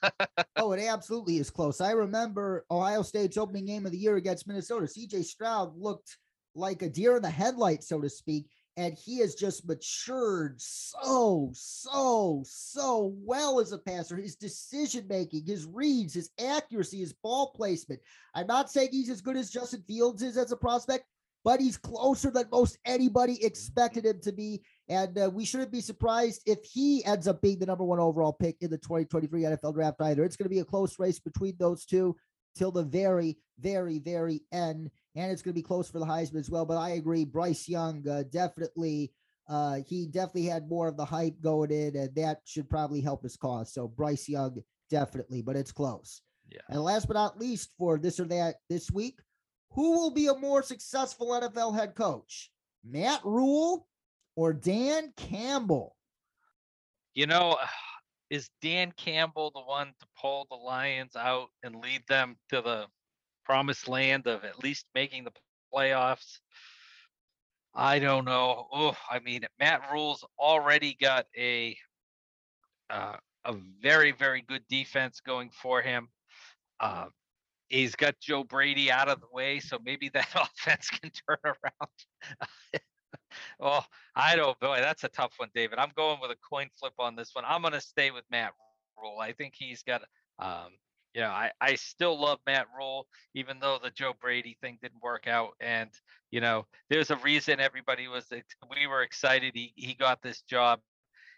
Oh, 0.57 0.71
it 0.71 0.81
absolutely 0.81 1.37
is 1.37 1.49
close. 1.49 1.81
I 1.81 1.91
remember 1.91 2.65
Ohio 2.71 3.01
State's 3.01 3.37
opening 3.37 3.65
game 3.65 3.85
of 3.85 3.91
the 3.91 3.97
year 3.97 4.15
against 4.15 4.47
Minnesota. 4.47 4.85
CJ 4.85 5.25
Stroud 5.25 5.77
looked 5.77 6.17
like 6.55 6.81
a 6.81 6.89
deer 6.89 7.17
in 7.17 7.21
the 7.21 7.29
headlights, 7.29 7.89
so 7.89 7.99
to 7.99 8.09
speak. 8.09 8.47
And 8.77 8.93
he 8.93 9.19
has 9.19 9.35
just 9.35 9.65
matured 9.65 10.59
so, 10.59 11.49
so, 11.53 12.43
so 12.45 13.13
well 13.23 13.61
as 13.61 13.71
a 13.71 13.77
passer. 13.77 14.17
His 14.17 14.35
decision 14.35 15.05
making, 15.07 15.45
his 15.45 15.65
reads, 15.65 16.13
his 16.13 16.29
accuracy, 16.39 16.99
his 16.99 17.13
ball 17.13 17.53
placement. 17.55 18.01
I'm 18.33 18.47
not 18.47 18.69
saying 18.69 18.89
he's 18.91 19.09
as 19.09 19.21
good 19.21 19.38
as 19.38 19.49
Justin 19.49 19.83
Fields 19.88 20.21
is 20.21 20.38
as 20.38 20.51
a 20.51 20.57
prospect, 20.57 21.05
but 21.45 21.61
he's 21.61 21.77
closer 21.77 22.31
than 22.31 22.49
most 22.51 22.77
anybody 22.85 23.41
expected 23.45 24.05
him 24.05 24.19
to 24.23 24.33
be. 24.33 24.61
And 24.89 25.17
uh, 25.17 25.29
we 25.33 25.45
shouldn't 25.45 25.71
be 25.71 25.79
surprised 25.79 26.41
if 26.45 26.59
he 26.65 27.05
ends 27.05 27.27
up 27.27 27.41
being 27.41 27.59
the 27.59 27.65
number 27.67 27.85
one 27.85 27.99
overall 27.99 28.33
pick 28.33 28.57
in 28.61 28.71
the 28.71 28.77
2023 28.77 29.43
NFL 29.43 29.75
draft 29.75 30.01
either. 30.01 30.25
It's 30.25 30.35
going 30.35 30.45
to 30.45 30.53
be 30.53 30.59
a 30.59 30.65
close 30.65 30.99
race 30.99 31.19
between 31.19 31.55
those 31.57 31.85
two 31.85 32.15
till 32.55 32.71
the 32.71 32.83
very, 32.83 33.38
very, 33.59 33.99
very 33.99 34.41
end. 34.51 34.89
And 35.15 35.32
it's 35.32 35.41
going 35.41 35.54
to 35.54 35.60
be 35.60 35.65
close 35.65 35.89
for 35.89 35.99
the 35.99 36.06
Heisman 36.06 36.39
as 36.39 36.49
well. 36.49 36.65
But 36.65 36.78
I 36.78 36.91
agree, 36.91 37.25
Bryce 37.25 37.69
Young 37.69 38.08
uh, 38.08 38.23
definitely, 38.30 39.13
uh, 39.47 39.80
he 39.88 40.08
definitely 40.08 40.45
had 40.45 40.69
more 40.69 40.88
of 40.88 40.97
the 40.97 41.06
hype 41.06 41.39
going 41.41 41.71
in, 41.71 41.95
and 41.95 42.13
that 42.15 42.41
should 42.45 42.69
probably 42.69 43.01
help 43.01 43.23
his 43.23 43.38
cause. 43.38 43.73
So 43.73 43.88
Bryce 43.88 44.28
Young, 44.28 44.62
definitely, 44.89 45.41
but 45.41 45.56
it's 45.56 45.71
close. 45.71 46.21
Yeah. 46.51 46.62
And 46.69 46.82
last 46.82 47.08
but 47.08 47.13
not 47.15 47.39
least, 47.39 47.71
for 47.78 47.97
this 47.97 48.19
or 48.19 48.25
that 48.25 48.56
this 48.69 48.91
week, 48.91 49.19
who 49.71 49.91
will 49.91 50.12
be 50.12 50.28
a 50.28 50.36
more 50.36 50.62
successful 50.63 51.28
NFL 51.30 51.75
head 51.75 51.95
coach? 51.95 52.51
Matt 52.84 53.21
Rhule 53.23 53.88
or 54.36 54.54
Dan 54.54 55.13
Campbell? 55.15 55.95
you 57.15 57.25
know, 57.25 57.58
is 58.30 58.49
Dan 58.62 58.93
Campbell 58.97 59.51
the 59.56 59.62
one 59.62 59.88
to 59.88 60.06
pull 60.19 60.45
the 60.49 60.58
Lions 60.58 61.15
out 61.15 61.47
and 61.63 61.75
lead 61.75 62.04
them 62.08 62.36
to 62.49 62.62
the 62.62 62.86
promised 63.45 63.88
land 63.88 64.27
of 64.27 64.43
at 64.43 64.63
least 64.63 64.86
making 64.93 65.23
the 65.23 65.31
playoffs? 65.73 66.39
I 67.73 67.99
don't 67.99 68.25
know. 68.25 68.67
Oh, 68.71 68.95
I 69.10 69.19
mean, 69.19 69.41
Matt 69.60 69.81
Rhule's 69.91 70.25
already 70.39 70.97
got 70.99 71.25
a 71.38 71.77
uh, 72.89 73.17
a 73.43 73.55
very 73.81 74.12
very 74.12 74.41
good 74.41 74.63
defense 74.69 75.19
going 75.19 75.49
for 75.49 75.81
him. 75.81 76.08
Uh, 76.79 77.08
he's 77.67 77.95
got 77.95 78.19
Joe 78.19 78.43
Brady 78.43 78.91
out 78.91 79.10
of 79.10 79.19
the 79.19 79.27
way, 79.31 79.60
so 79.60 79.77
maybe 79.84 80.10
that 80.10 80.29
offense 80.36 80.89
can 80.89 81.12
turn 81.27 81.38
around. 81.43 82.41
oh, 83.60 83.84
I 84.15 84.36
don't 84.36 84.58
boy, 84.60 84.77
that's 84.79 85.03
a 85.03 85.10
tough 85.10 85.34
one, 85.38 85.49
David. 85.53 85.77
I'm 85.77 85.91
going 85.95 86.19
with 86.21 86.31
a 86.31 86.38
coin 86.49 86.69
flip 86.79 86.93
on 86.97 87.15
this 87.15 87.31
one. 87.34 87.43
I'm 87.45 87.62
going 87.62 87.73
to 87.73 87.81
stay 87.81 88.12
with 88.12 88.23
Matt 88.31 88.53
Rhule. 88.97 89.19
I 89.19 89.34
think 89.34 89.53
he's 89.58 89.84
got 89.84 90.01
um, 90.39 90.71
you 91.15 91.21
know, 91.21 91.30
I, 91.30 91.49
I 91.62 91.75
still 91.75 92.19
love 92.19 92.39
Matt 92.45 92.67
Rhule, 92.78 93.08
even 93.34 93.58
though 93.62 93.80
the 93.82 93.89
Joe 93.89 94.13
Brady 94.19 94.58
thing 94.62 94.78
didn't 94.82 95.01
work 95.01 95.28
out. 95.28 95.51
And, 95.62 95.89
you 96.30 96.41
know, 96.41 96.65
there's 96.89 97.10
a 97.10 97.15
reason 97.17 97.62
everybody 97.62 98.10
was, 98.10 98.25
we 98.69 98.86
were 98.86 99.01
excited 99.01 99.54
he, 99.56 99.71
he 99.78 99.93
got 99.93 100.21
this 100.21 100.41
job 100.41 100.82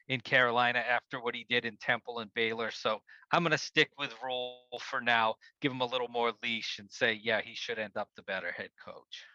in 0.08 0.20
Carolina 0.20 0.80
after 0.80 1.22
what 1.22 1.36
he 1.36 1.46
did 1.48 1.64
in 1.64 1.78
Temple 1.78 2.20
and 2.20 2.34
Baylor. 2.34 2.72
So 2.72 3.00
I'm 3.32 3.44
going 3.44 3.52
to 3.52 3.58
stick 3.58 3.92
with 4.00 4.16
Rhule 4.24 4.58
for 4.82 5.00
now, 5.00 5.36
give 5.62 5.72
him 5.72 5.82
a 5.82 5.86
little 5.86 6.08
more 6.08 6.34
leash 6.42 6.80
and 6.80 6.90
say, 6.90 7.20
yeah, 7.22 7.42
he 7.44 7.54
should 7.54 7.78
end 7.78 7.98
up 7.98 8.10
the 8.16 8.24
better 8.24 8.52
head 8.52 8.70
coach. 8.84 9.26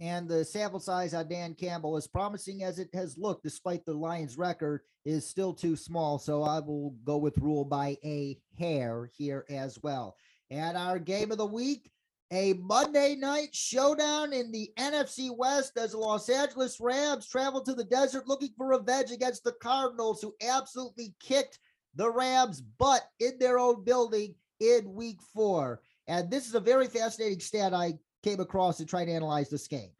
And 0.00 0.26
the 0.26 0.46
sample 0.46 0.80
size 0.80 1.12
on 1.12 1.28
Dan 1.28 1.54
Campbell, 1.54 1.96
as 1.96 2.06
promising 2.06 2.62
as 2.62 2.78
it 2.78 2.88
has 2.94 3.18
looked, 3.18 3.44
despite 3.44 3.84
the 3.84 3.92
Lions' 3.92 4.38
record, 4.38 4.80
is 5.04 5.28
still 5.28 5.52
too 5.52 5.76
small. 5.76 6.18
So 6.18 6.42
I 6.42 6.60
will 6.60 6.94
go 7.04 7.18
with 7.18 7.36
Rhule 7.36 7.66
by 7.66 7.98
a 8.02 8.38
hair 8.58 9.10
here 9.14 9.44
as 9.50 9.78
well. 9.82 10.16
And 10.50 10.76
our 10.76 10.98
game 10.98 11.30
of 11.30 11.38
the 11.38 11.46
week, 11.46 11.90
a 12.32 12.54
Monday 12.54 13.14
night 13.14 13.54
showdown 13.54 14.32
in 14.32 14.50
the 14.52 14.70
NFC 14.78 15.36
West 15.36 15.76
as 15.76 15.92
the 15.92 15.98
Los 15.98 16.30
Angeles 16.30 16.80
Rams 16.80 17.28
travel 17.28 17.60
to 17.62 17.74
the 17.74 17.84
desert 17.84 18.26
looking 18.26 18.52
for 18.56 18.68
revenge 18.68 19.10
against 19.10 19.44
the 19.44 19.52
Cardinals, 19.60 20.22
who 20.22 20.34
absolutely 20.40 21.14
kicked 21.20 21.58
the 21.94 22.10
Rams' 22.10 22.62
butt 22.62 23.02
in 23.18 23.38
their 23.38 23.58
own 23.58 23.84
building 23.84 24.34
in 24.60 24.94
week 24.94 25.18
four. 25.34 25.82
And 26.06 26.30
this 26.30 26.46
is 26.46 26.54
a 26.54 26.60
very 26.60 26.86
fascinating 26.86 27.40
stat 27.40 27.74
I 27.74 27.94
came 28.22 28.40
across 28.40 28.80
and 28.80 28.88
tried 28.88 29.06
to 29.06 29.12
analyze 29.12 29.48
this 29.48 29.68
game. 29.68 29.90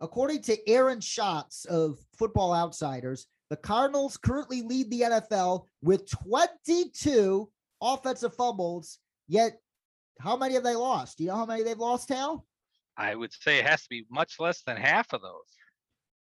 According 0.00 0.42
to 0.42 0.68
Aaron 0.68 1.00
Schatz 1.00 1.64
of 1.66 1.98
Football 2.16 2.52
Outsiders, 2.54 3.26
the 3.50 3.56
Cardinals 3.56 4.16
currently 4.16 4.62
lead 4.62 4.90
the 4.90 5.02
NFL 5.02 5.66
with 5.82 6.10
22 6.10 7.48
offensive 7.80 8.34
fumbles. 8.34 8.98
Yet, 9.28 9.60
how 10.20 10.36
many 10.36 10.54
have 10.54 10.64
they 10.64 10.74
lost? 10.74 11.18
Do 11.18 11.24
you 11.24 11.30
know 11.30 11.36
how 11.36 11.46
many 11.46 11.62
they've 11.62 11.78
lost, 11.78 12.08
Hal? 12.08 12.46
I 12.96 13.14
would 13.14 13.32
say 13.32 13.58
it 13.58 13.66
has 13.66 13.82
to 13.82 13.88
be 13.88 14.06
much 14.10 14.38
less 14.38 14.62
than 14.62 14.76
half 14.76 15.12
of 15.12 15.22
those. 15.22 15.56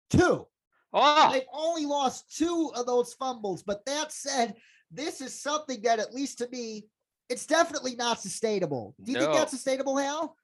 Two. 0.09 0.47
Oh, 0.93 1.31
They've 1.31 1.43
only 1.51 1.85
lost 1.85 2.35
two 2.35 2.71
of 2.75 2.85
those 2.85 3.13
fumbles. 3.13 3.63
But 3.63 3.85
that 3.85 4.11
said, 4.11 4.55
this 4.91 5.21
is 5.21 5.39
something 5.39 5.81
that, 5.83 5.99
at 5.99 6.13
least 6.13 6.37
to 6.39 6.49
me, 6.49 6.85
it's 7.29 7.45
definitely 7.45 7.95
not 7.95 8.21
sustainable. 8.21 8.95
Do 9.03 9.11
you 9.11 9.19
think 9.19 9.33
that's 9.33 9.51
sustainable, 9.51 9.97
Hal? 9.97 10.37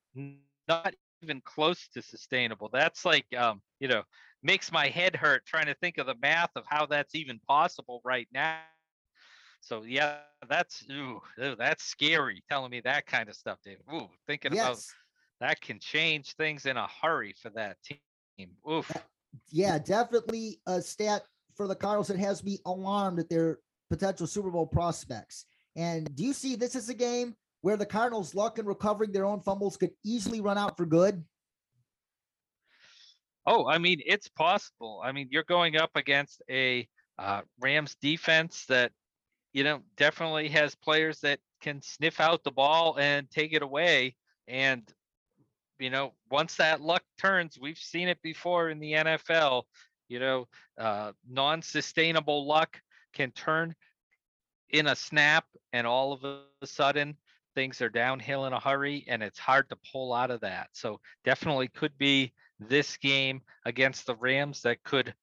Not 0.67 0.93
even 1.21 1.41
close 1.41 1.87
to 1.93 2.01
sustainable. 2.01 2.69
That's 2.71 3.05
like, 3.05 3.25
um, 3.37 3.61
you 3.79 3.87
know, 3.87 4.03
makes 4.43 4.71
my 4.71 4.87
head 4.87 5.15
hurt 5.15 5.45
trying 5.45 5.67
to 5.67 5.75
think 5.75 5.97
of 5.97 6.07
the 6.07 6.15
math 6.21 6.51
of 6.55 6.63
how 6.67 6.85
that's 6.85 7.15
even 7.15 7.39
possible 7.47 8.01
right 8.03 8.27
now. 8.33 8.57
So 9.61 9.83
yeah, 9.83 10.17
that's 10.49 10.83
ooh, 10.91 11.21
that's 11.37 11.83
scary. 11.83 12.43
Telling 12.49 12.71
me 12.71 12.81
that 12.81 13.05
kind 13.05 13.29
of 13.29 13.35
stuff, 13.35 13.59
David. 13.63 13.83
Ooh, 13.93 14.09
thinking 14.27 14.53
yes. 14.53 14.65
about 14.65 14.79
that 15.39 15.61
can 15.61 15.79
change 15.79 16.33
things 16.33 16.65
in 16.65 16.77
a 16.77 16.87
hurry 17.01 17.35
for 17.39 17.49
that 17.51 17.77
team. 17.83 18.49
Oof. 18.69 18.91
Yeah, 19.51 19.77
definitely 19.77 20.59
a 20.67 20.81
stat 20.81 21.23
for 21.55 21.67
the 21.67 21.75
Cardinals 21.75 22.07
that 22.07 22.17
has 22.17 22.43
me 22.43 22.59
alarmed 22.65 23.19
at 23.19 23.29
their 23.29 23.59
potential 23.89 24.25
Super 24.25 24.49
Bowl 24.49 24.65
prospects. 24.65 25.45
And 25.75 26.13
do 26.15 26.23
you 26.23 26.33
see 26.33 26.55
this 26.55 26.75
as 26.75 26.89
a 26.89 26.93
game 26.93 27.35
where 27.61 27.77
the 27.77 27.85
Cardinals' 27.85 28.35
luck 28.35 28.59
in 28.59 28.65
recovering 28.65 29.11
their 29.11 29.25
own 29.25 29.41
fumbles 29.41 29.77
could 29.77 29.91
easily 30.03 30.41
run 30.41 30.57
out 30.57 30.77
for 30.77 30.85
good? 30.85 31.23
Oh, 33.45 33.67
I 33.67 33.77
mean, 33.77 34.01
it's 34.05 34.27
possible. 34.27 35.01
I 35.03 35.11
mean, 35.11 35.27
you're 35.31 35.43
going 35.43 35.77
up 35.77 35.91
against 35.95 36.41
a 36.49 36.87
uh, 37.17 37.41
Rams 37.59 37.95
defense 38.01 38.65
that, 38.67 38.91
you 39.53 39.63
know, 39.63 39.81
definitely 39.97 40.49
has 40.49 40.75
players 40.75 41.19
that 41.21 41.39
can 41.61 41.81
sniff 41.81 42.19
out 42.19 42.43
the 42.43 42.51
ball 42.51 42.97
and 42.99 43.29
take 43.31 43.53
it 43.53 43.63
away. 43.63 44.15
And, 44.47 44.83
you 45.79 45.89
know, 45.89 46.13
once 46.29 46.55
that 46.55 46.81
luck 46.81 47.03
turns, 47.19 47.57
we've 47.59 47.77
seen 47.77 48.07
it 48.07 48.21
before 48.21 48.69
in 48.69 48.79
the 48.79 48.93
NFL, 48.93 49.63
you 50.07 50.19
know, 50.19 50.47
uh, 50.79 51.13
non 51.27 51.61
sustainable 51.61 52.47
luck 52.47 52.79
can 53.13 53.31
turn 53.31 53.75
in 54.69 54.87
a 54.87 54.95
snap, 54.95 55.45
and 55.73 55.85
all 55.85 56.13
of 56.13 56.23
a 56.23 56.67
sudden, 56.67 57.15
things 57.55 57.81
are 57.81 57.89
downhill 57.89 58.45
in 58.45 58.53
a 58.53 58.59
hurry 58.59 59.05
and 59.07 59.21
it's 59.21 59.39
hard 59.39 59.69
to 59.69 59.77
pull 59.91 60.13
out 60.13 60.31
of 60.31 60.41
that. 60.41 60.69
So 60.73 60.99
definitely 61.23 61.67
could 61.69 61.97
be 61.97 62.33
this 62.59 62.97
game 62.97 63.41
against 63.65 64.05
the 64.05 64.15
Rams 64.15 64.61
that 64.61 64.83
could 64.83 65.13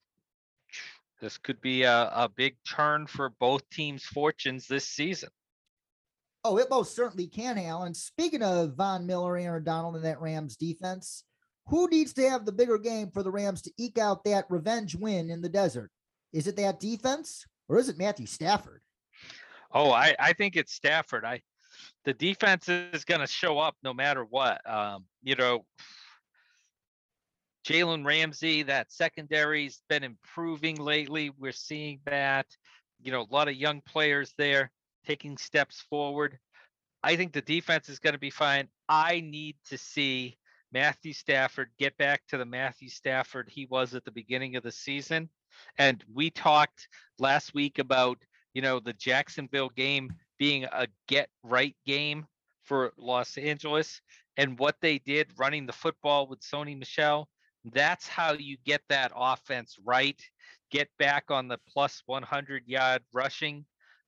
this 1.20 1.36
could 1.36 1.60
be 1.60 1.82
a, 1.82 2.10
a 2.14 2.28
big 2.28 2.56
turn 2.68 3.06
for 3.06 3.30
both 3.40 3.68
teams' 3.70 4.04
fortunes 4.04 4.68
this 4.68 4.86
season. 4.86 5.30
Oh, 6.44 6.58
it 6.58 6.70
most 6.70 6.94
certainly 6.94 7.26
can, 7.26 7.58
Alan. 7.58 7.92
Speaking 7.92 8.42
of 8.42 8.76
Von 8.76 9.04
Miller, 9.04 9.36
Aaron 9.36 9.64
Donald, 9.64 9.96
and 9.96 10.04
that 10.04 10.20
Rams 10.20 10.56
defense, 10.56 11.24
who 11.66 11.88
needs 11.88 12.12
to 12.14 12.30
have 12.30 12.44
the 12.44 12.52
bigger 12.52 12.78
game 12.78 13.10
for 13.10 13.24
the 13.24 13.32
Rams 13.32 13.62
to 13.62 13.72
eke 13.76 13.98
out 13.98 14.22
that 14.24 14.44
revenge 14.48 14.94
win 14.94 15.28
in 15.28 15.42
the 15.42 15.48
desert? 15.48 15.90
Is 16.32 16.46
it 16.46 16.56
that 16.56 16.78
defense 16.78 17.44
or 17.68 17.78
is 17.78 17.88
it 17.88 17.98
Matthew 17.98 18.26
Stafford? 18.26 18.82
Oh, 19.72 19.90
I, 19.90 20.14
I 20.18 20.32
think 20.32 20.56
it's 20.56 20.72
Stafford. 20.72 21.24
I 21.24 21.42
the 22.04 22.14
defense 22.14 22.68
is 22.68 23.04
going 23.04 23.20
to 23.20 23.26
show 23.26 23.58
up 23.58 23.76
no 23.82 23.92
matter 23.92 24.24
what. 24.24 24.60
Um, 24.68 25.04
you 25.22 25.36
know, 25.36 25.64
Jalen 27.66 28.04
Ramsey, 28.04 28.62
that 28.64 28.90
secondary's 28.90 29.82
been 29.88 30.04
improving 30.04 30.76
lately. 30.76 31.30
We're 31.38 31.52
seeing 31.52 32.00
that, 32.06 32.46
you 33.02 33.12
know, 33.12 33.22
a 33.22 33.34
lot 33.34 33.48
of 33.48 33.54
young 33.54 33.82
players 33.82 34.32
there 34.38 34.70
taking 35.06 35.36
steps 35.36 35.84
forward. 35.90 36.38
I 37.02 37.16
think 37.16 37.32
the 37.32 37.42
defense 37.42 37.88
is 37.88 37.98
going 37.98 38.14
to 38.14 38.18
be 38.18 38.30
fine. 38.30 38.68
I 38.88 39.20
need 39.20 39.56
to 39.68 39.78
see 39.78 40.38
Matthew 40.72 41.12
Stafford 41.12 41.70
get 41.78 41.96
back 41.96 42.22
to 42.28 42.38
the 42.38 42.44
Matthew 42.44 42.88
Stafford 42.88 43.48
he 43.48 43.66
was 43.66 43.94
at 43.94 44.04
the 44.04 44.10
beginning 44.10 44.56
of 44.56 44.62
the 44.62 44.72
season. 44.72 45.28
And 45.78 46.02
we 46.12 46.30
talked 46.30 46.88
last 47.18 47.54
week 47.54 47.78
about, 47.78 48.18
you 48.54 48.62
know, 48.62 48.80
the 48.80 48.92
Jacksonville 48.94 49.70
game 49.70 50.12
being 50.38 50.64
a 50.64 50.86
get 51.06 51.28
right 51.42 51.76
game 51.86 52.26
for 52.64 52.92
Los 52.96 53.36
Angeles 53.38 54.00
and 54.36 54.58
what 54.58 54.76
they 54.80 54.98
did 54.98 55.28
running 55.36 55.66
the 55.66 55.72
football 55.72 56.26
with 56.26 56.40
Sony 56.40 56.78
Michel. 56.78 57.28
That's 57.64 58.06
how 58.06 58.32
you 58.32 58.56
get 58.64 58.82
that 58.88 59.12
offense 59.14 59.76
right. 59.84 60.20
Get 60.70 60.88
back 60.98 61.24
on 61.30 61.48
the 61.48 61.58
plus 61.68 62.02
100 62.06 62.62
yard 62.66 63.02
rushing, 63.12 63.64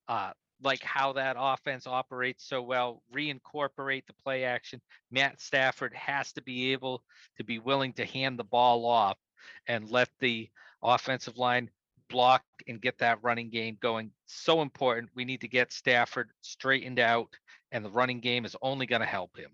uh, 0.09 0.33
like 0.62 0.83
how 0.83 1.14
that 1.14 1.37
offense 1.38 1.87
operates 1.87 2.47
so 2.47 2.62
well. 2.62 3.03
Reincorporate 3.14 4.07
the 4.07 4.14
play 4.23 4.45
action. 4.45 4.81
Matt 5.11 5.40
Stafford 5.40 5.95
has 5.95 6.33
to 6.35 6.43
be 6.43 6.73
able 6.73 7.03
to 7.38 7.45
be 7.45 7.59
willing 7.59 7.93
to 7.95 8.05
hand 8.05 8.38
the 8.38 8.45
ball 8.45 8.87
off 8.87 9.19
and 9.66 9.90
let 9.90 10.09
the 10.21 10.49
offensive 10.83 11.38
line 11.38 11.71
block 12.11 12.42
and 12.68 12.81
get 12.81 12.99
that 12.99 13.18
running 13.23 13.49
game 13.49 13.79
going. 13.81 14.11
So 14.27 14.61
important. 14.61 15.11
We 15.14 15.25
need 15.25 15.40
to 15.40 15.49
get 15.49 15.73
Stafford 15.73 16.31
straightened 16.42 16.99
out, 16.99 17.29
and 17.73 17.85
the 17.85 17.90
running 17.90 18.20
game 18.20 18.44
is 18.44 18.57
only 18.61 18.87
going 18.87 19.01
to 19.01 19.07
help 19.07 19.37
him. 19.37 19.51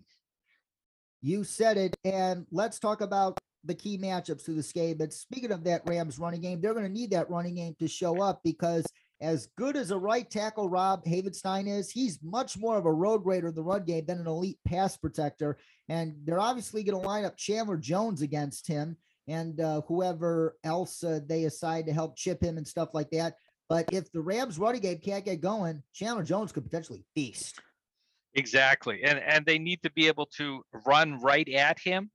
You 1.21 1.43
said 1.43 1.77
it. 1.77 1.95
And 2.03 2.45
let's 2.51 2.79
talk 2.79 3.01
about 3.01 3.37
the 3.63 3.75
key 3.75 3.97
matchups 3.97 4.43
through 4.43 4.55
this 4.55 4.71
game. 4.71 4.97
But 4.97 5.13
speaking 5.13 5.51
of 5.51 5.63
that 5.63 5.81
Rams 5.85 6.19
running 6.19 6.41
game, 6.41 6.61
they're 6.61 6.73
going 6.73 6.85
to 6.85 6.91
need 6.91 7.11
that 7.11 7.29
running 7.29 7.55
game 7.55 7.75
to 7.79 7.87
show 7.87 8.21
up 8.21 8.41
because 8.43 8.85
as 9.19 9.47
good 9.57 9.75
as 9.75 9.91
a 9.91 9.97
right 9.97 10.29
tackle 10.29 10.69
Rob 10.69 11.03
Havenstein 11.05 11.67
is, 11.67 11.89
he's 11.89 12.19
much 12.21 12.57
more 12.57 12.77
of 12.77 12.85
a 12.85 12.93
road 12.93 13.23
grader 13.23 13.47
in 13.47 13.55
the 13.55 13.63
run 13.63 13.83
game 13.83 14.05
than 14.05 14.19
an 14.19 14.27
elite 14.27 14.59
pass 14.65 14.95
protector. 14.95 15.57
And 15.89 16.15
they're 16.23 16.39
obviously 16.39 16.83
going 16.83 17.01
to 17.01 17.07
line 17.07 17.25
up 17.25 17.35
Chandler 17.35 17.77
Jones 17.77 18.21
against 18.21 18.67
him 18.67 18.95
and 19.27 19.59
uh, 19.59 19.81
whoever 19.87 20.57
else 20.63 21.03
uh, 21.03 21.19
they 21.25 21.41
decide 21.41 21.85
to 21.85 21.93
help 21.93 22.15
chip 22.15 22.41
him 22.41 22.57
and 22.57 22.67
stuff 22.67 22.89
like 22.93 23.09
that. 23.11 23.35
But 23.69 23.91
if 23.91 24.11
the 24.11 24.21
Rams 24.21 24.57
running 24.57 24.81
game 24.81 24.99
can't 24.99 25.25
get 25.25 25.41
going, 25.41 25.83
Chandler 25.93 26.23
Jones 26.23 26.51
could 26.51 26.63
potentially 26.63 27.03
feast. 27.13 27.59
Exactly. 28.33 29.03
And 29.03 29.19
and 29.19 29.45
they 29.45 29.59
need 29.59 29.81
to 29.83 29.91
be 29.91 30.07
able 30.07 30.27
to 30.37 30.63
run 30.85 31.19
right 31.19 31.47
at 31.49 31.79
him 31.79 32.11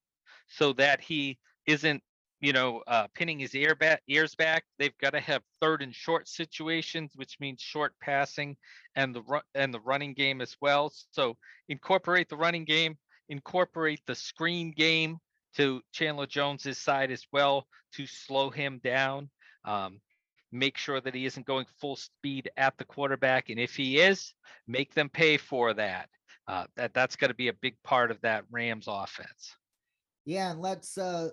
so 0.49 0.73
that 0.75 1.01
he 1.01 1.39
isn't 1.67 2.03
you 2.41 2.53
know 2.53 2.83
uh, 2.87 3.07
pinning 3.15 3.39
his 3.39 3.55
ear 3.55 3.75
back, 3.75 4.03
ears 4.09 4.35
back. 4.35 4.65
They've 4.79 4.97
got 4.99 5.11
to 5.11 5.21
have 5.21 5.43
third 5.61 5.83
and 5.83 5.95
short 5.95 6.29
situations, 6.29 7.13
which 7.17 7.39
means 7.41 7.61
short 7.61 7.93
passing 8.01 8.57
and 8.95 9.15
the 9.15 9.23
run 9.23 9.43
and 9.55 9.75
the 9.75 9.81
running 9.81 10.15
game 10.15 10.41
as 10.41 10.57
well. 10.61 10.93
So 11.11 11.37
incorporate 11.69 12.29
the 12.29 12.37
running 12.37 12.65
game, 12.65 12.97
incorporate 13.29 14.01
the 14.07 14.15
screen 14.15 14.73
game 14.77 15.19
to 15.57 15.81
Chandler 15.93 16.27
Jones's 16.27 16.79
side 16.79 17.11
as 17.11 17.25
well 17.33 17.67
to 17.95 18.07
slow 18.07 18.51
him 18.51 18.81
down. 18.83 19.31
Um, 19.65 20.01
make 20.51 20.77
sure 20.77 21.01
that 21.01 21.15
he 21.15 21.27
isn't 21.27 21.47
going 21.47 21.67
full 21.81 21.97
speed 21.97 22.51
at 22.57 22.77
the 22.79 22.85
quarterback, 22.85 23.49
and 23.49 23.59
if 23.59 23.75
he 23.75 23.99
is, 23.99 24.35
make 24.67 24.95
them 24.95 25.09
pay 25.09 25.37
for 25.37 25.75
that. 25.75 26.09
Uh, 26.49 26.65
that 26.77 26.93
that's 26.93 27.17
going 27.17 27.31
to 27.31 27.37
be 27.37 27.49
a 27.49 27.55
big 27.55 27.77
part 27.85 28.11
of 28.11 28.21
that 28.21 28.45
Rams 28.51 28.87
offense. 28.89 29.57
Yeah, 30.25 30.51
and 30.51 30.61
let's 30.61 30.99
uh, 30.99 31.31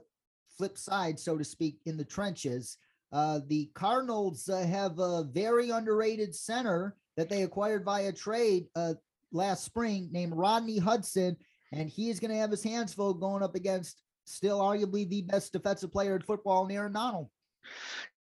flip 0.58 0.78
side, 0.78 1.20
so 1.20 1.38
to 1.38 1.44
speak, 1.44 1.80
in 1.86 1.98
the 1.98 2.06
trenches. 2.06 2.78
Uh, 3.12 3.40
the 3.48 3.70
Cardinals 3.74 4.48
uh, 4.50 4.66
have 4.66 5.00
a 5.00 5.24
very 5.24 5.72
underrated 5.72 6.36
center 6.36 6.96
that 7.18 7.28
they 7.28 7.42
acquired 7.42 7.84
via 7.84 8.14
trade 8.14 8.68
uh, 8.76 8.94
last 9.32 9.64
spring 9.64 10.10
named 10.12 10.34
Rodney 10.36 10.78
Hudson, 10.78 11.36
and 11.74 11.90
he 11.90 12.10
is 12.10 12.20
going 12.20 12.32
to 12.32 12.38
have 12.38 12.52
his 12.52 12.64
hands 12.64 12.94
full 12.94 13.14
going 13.14 13.44
up 13.44 13.56
against 13.56 14.02
still 14.30 14.60
arguably 14.60 15.08
the 15.10 15.22
best 15.24 15.54
defensive 15.54 15.92
player 15.92 16.16
in 16.16 16.22
football, 16.22 16.68
Aaron 16.72 16.94
Donald. 16.94 17.30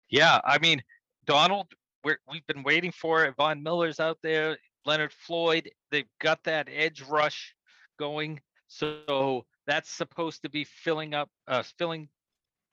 Yeah, 0.09 0.39
I 0.45 0.57
mean, 0.59 0.81
Donald, 1.25 1.67
we're, 2.03 2.19
we've 2.31 2.45
been 2.47 2.63
waiting 2.63 2.91
for 2.91 3.25
it. 3.25 3.35
Von 3.35 3.61
Miller's 3.61 3.99
out 3.99 4.17
there, 4.23 4.57
Leonard 4.85 5.11
Floyd, 5.11 5.69
they've 5.91 6.07
got 6.21 6.43
that 6.43 6.69
edge 6.71 7.01
rush 7.01 7.53
going. 7.99 8.39
So 8.67 9.45
that's 9.65 9.89
supposed 9.89 10.43
to 10.43 10.49
be 10.49 10.63
filling 10.63 11.13
up, 11.13 11.29
uh, 11.47 11.63
filling, 11.77 12.09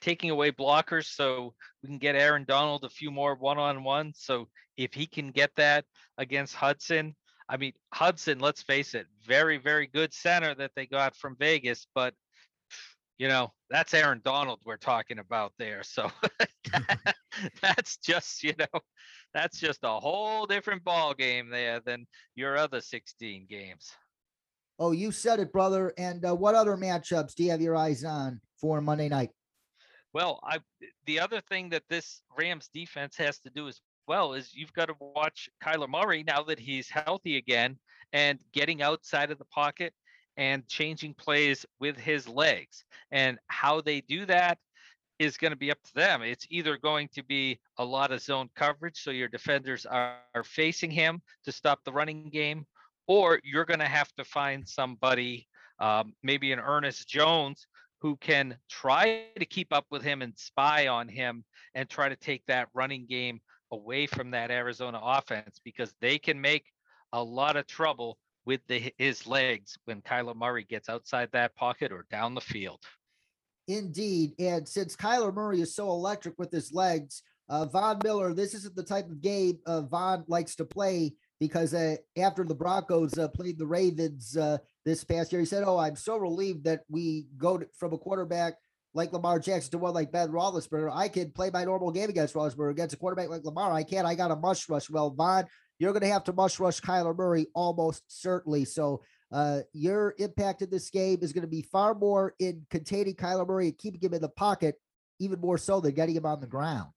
taking 0.00 0.30
away 0.30 0.52
blockers 0.52 1.06
so 1.06 1.54
we 1.82 1.88
can 1.88 1.98
get 1.98 2.14
Aaron 2.14 2.44
Donald 2.46 2.84
a 2.84 2.88
few 2.88 3.10
more 3.10 3.34
one 3.34 3.58
on 3.58 3.84
one. 3.84 4.12
So 4.14 4.48
if 4.76 4.92
he 4.92 5.06
can 5.06 5.30
get 5.30 5.50
that 5.56 5.84
against 6.18 6.54
Hudson, 6.54 7.16
I 7.48 7.56
mean, 7.56 7.72
Hudson, 7.92 8.38
let's 8.38 8.62
face 8.62 8.94
it, 8.94 9.06
very, 9.26 9.58
very 9.58 9.86
good 9.86 10.12
center 10.14 10.54
that 10.54 10.70
they 10.76 10.86
got 10.86 11.16
from 11.16 11.36
Vegas, 11.38 11.86
but 11.94 12.14
you 13.18 13.28
know, 13.28 13.52
that's 13.70 13.94
Aaron 13.94 14.20
Donald 14.24 14.60
we're 14.64 14.76
talking 14.76 15.18
about 15.18 15.52
there. 15.58 15.82
So 15.82 16.10
that's 17.62 17.96
just, 17.98 18.42
you 18.42 18.54
know, 18.58 18.80
that's 19.32 19.58
just 19.58 19.80
a 19.82 20.00
whole 20.00 20.46
different 20.46 20.84
ball 20.84 21.14
game 21.14 21.48
there 21.48 21.80
than 21.80 22.06
your 22.34 22.56
other 22.56 22.80
16 22.80 23.46
games. 23.48 23.90
Oh, 24.78 24.92
you 24.92 25.12
said 25.12 25.38
it, 25.38 25.52
brother. 25.52 25.92
And 25.98 26.24
uh, 26.24 26.34
what 26.34 26.54
other 26.54 26.76
matchups 26.76 27.34
do 27.34 27.44
you 27.44 27.50
have 27.50 27.60
your 27.60 27.76
eyes 27.76 28.04
on 28.04 28.40
for 28.60 28.80
Monday 28.80 29.08
night? 29.08 29.30
Well, 30.12 30.40
I 30.44 30.58
the 31.06 31.18
other 31.18 31.40
thing 31.40 31.70
that 31.70 31.82
this 31.88 32.22
Rams 32.38 32.68
defense 32.72 33.16
has 33.16 33.40
to 33.40 33.50
do 33.50 33.66
as 33.66 33.80
well 34.06 34.34
is 34.34 34.54
you've 34.54 34.72
got 34.72 34.86
to 34.86 34.94
watch 35.00 35.48
Kyler 35.62 35.88
Murray 35.88 36.22
now 36.22 36.42
that 36.44 36.58
he's 36.60 36.88
healthy 36.88 37.36
again 37.36 37.78
and 38.12 38.38
getting 38.52 38.80
outside 38.80 39.32
of 39.32 39.38
the 39.38 39.44
pocket 39.46 39.92
and 40.36 40.66
changing 40.68 41.14
plays 41.14 41.64
with 41.80 41.96
his 41.96 42.28
legs. 42.28 42.84
And 43.10 43.38
how 43.48 43.80
they 43.80 44.00
do 44.00 44.26
that 44.26 44.58
is 45.18 45.36
going 45.36 45.52
to 45.52 45.56
be 45.56 45.70
up 45.70 45.82
to 45.84 45.94
them. 45.94 46.22
It's 46.22 46.46
either 46.50 46.76
going 46.76 47.08
to 47.14 47.22
be 47.22 47.60
a 47.78 47.84
lot 47.84 48.10
of 48.10 48.20
zone 48.20 48.50
coverage, 48.56 49.00
so 49.00 49.10
your 49.10 49.28
defenders 49.28 49.86
are, 49.86 50.18
facing 50.44 50.90
him 50.90 51.22
to 51.44 51.52
stop 51.52 51.80
the 51.84 51.92
running 51.92 52.28
game, 52.28 52.66
or 53.06 53.40
you're 53.44 53.64
going 53.64 53.80
to 53.80 53.86
have 53.86 54.12
to 54.14 54.24
find 54.24 54.68
somebody, 54.68 55.46
um, 55.78 56.12
maybe 56.22 56.52
an 56.52 56.58
Ernest 56.58 57.08
Jones, 57.08 57.66
who 58.00 58.16
can 58.16 58.56
try 58.68 59.26
to 59.38 59.46
keep 59.46 59.72
up 59.72 59.86
with 59.90 60.02
him 60.02 60.20
and 60.22 60.36
spy 60.36 60.88
on 60.88 61.08
him 61.08 61.44
and 61.74 61.88
try 61.88 62.08
to 62.08 62.16
take 62.16 62.44
that 62.46 62.68
running 62.74 63.06
game 63.06 63.40
away 63.70 64.06
from 64.06 64.30
that 64.32 64.50
Arizona 64.50 65.00
offense 65.02 65.60
because 65.64 65.94
they 66.00 66.18
can 66.18 66.40
make 66.40 66.66
a 67.12 67.22
lot 67.22 67.56
of 67.56 67.66
trouble 67.66 68.18
with 68.46 68.60
the, 68.68 68.92
his 68.98 69.26
legs 69.26 69.76
when 69.84 70.02
Kyler 70.02 70.36
Murray 70.36 70.64
gets 70.64 70.88
outside 70.88 71.30
that 71.32 71.54
pocket 71.54 71.92
or 71.92 72.06
down 72.10 72.34
the 72.34 72.40
field. 72.40 72.80
Indeed. 73.68 74.34
And 74.38 74.68
since 74.68 74.96
Kyler 74.96 75.32
Murray 75.32 75.60
is 75.60 75.74
so 75.74 75.88
electric 75.88 76.38
with 76.38 76.50
his 76.50 76.72
legs, 76.72 77.22
uh, 77.48 77.66
Von 77.66 77.98
Miller, 78.02 78.34
this 78.34 78.54
isn't 78.54 78.76
the 78.76 78.82
type 78.82 79.06
of 79.06 79.20
game 79.20 79.58
uh, 79.66 79.82
Von 79.82 80.24
likes 80.28 80.54
to 80.56 80.64
play 80.64 81.14
because 81.40 81.74
uh, 81.74 81.96
after 82.16 82.44
the 82.44 82.54
Broncos 82.54 83.18
uh, 83.18 83.28
played 83.28 83.58
the 83.58 83.66
Ravens 83.66 84.36
uh, 84.36 84.58
this 84.84 85.04
past 85.04 85.32
year, 85.32 85.40
he 85.40 85.46
said, 85.46 85.64
Oh, 85.66 85.78
I'm 85.78 85.96
so 85.96 86.16
relieved 86.16 86.64
that 86.64 86.82
we 86.88 87.26
go 87.36 87.58
to, 87.58 87.66
from 87.76 87.92
a 87.92 87.98
quarterback 87.98 88.54
like 88.94 89.12
Lamar 89.12 89.40
Jackson 89.40 89.72
to 89.72 89.78
one 89.78 89.92
like 89.92 90.12
Ben 90.12 90.28
Roethlisberger. 90.28 90.90
I 90.94 91.08
can 91.08 91.32
play 91.32 91.50
my 91.50 91.64
normal 91.64 91.90
game 91.90 92.08
against 92.08 92.34
Roethlisberger. 92.34 92.70
Against 92.70 92.94
a 92.94 92.98
quarterback 92.98 93.28
like 93.28 93.44
Lamar, 93.44 93.72
I 93.72 93.82
can't. 93.82 94.06
I 94.06 94.14
got 94.14 94.30
a 94.30 94.36
mush 94.36 94.68
rush. 94.68 94.88
Well, 94.88 95.10
Von, 95.10 95.44
you're 95.78 95.92
going 95.92 96.02
to 96.02 96.08
have 96.08 96.24
to 96.24 96.32
mush 96.32 96.60
rush 96.60 96.80
Kyler 96.80 97.16
Murray 97.16 97.46
almost 97.54 98.02
certainly. 98.08 98.64
So 98.64 99.02
uh, 99.32 99.60
your 99.72 100.14
impact 100.18 100.62
in 100.62 100.70
this 100.70 100.90
game 100.90 101.18
is 101.22 101.32
going 101.32 101.42
to 101.42 101.48
be 101.48 101.62
far 101.62 101.94
more 101.94 102.34
in 102.38 102.64
containing 102.70 103.14
Kyler 103.14 103.46
Murray 103.46 103.66
and 103.68 103.78
keeping 103.78 104.00
him 104.00 104.14
in 104.14 104.22
the 104.22 104.28
pocket, 104.28 104.76
even 105.18 105.40
more 105.40 105.58
so 105.58 105.80
than 105.80 105.94
getting 105.94 106.16
him 106.16 106.26
on 106.26 106.40
the 106.40 106.46
ground. 106.46 106.90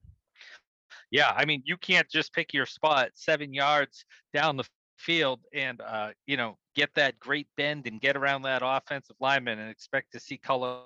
Yeah, 1.09 1.31
I 1.35 1.45
mean, 1.45 1.63
you 1.65 1.77
can't 1.77 2.09
just 2.09 2.33
pick 2.33 2.53
your 2.53 2.65
spot 2.65 3.11
seven 3.13 3.53
yards 3.53 4.05
down 4.33 4.57
the 4.57 4.65
field 4.97 5.39
and 5.53 5.79
uh, 5.81 6.09
you 6.25 6.37
know 6.37 6.57
get 6.75 6.93
that 6.95 7.19
great 7.19 7.47
bend 7.55 7.87
and 7.87 8.01
get 8.01 8.17
around 8.17 8.43
that 8.43 8.61
offensive 8.63 9.15
lineman 9.19 9.59
and 9.59 9.69
expect 9.69 10.11
to 10.11 10.19
see 10.19 10.37
Kyler, 10.37 10.81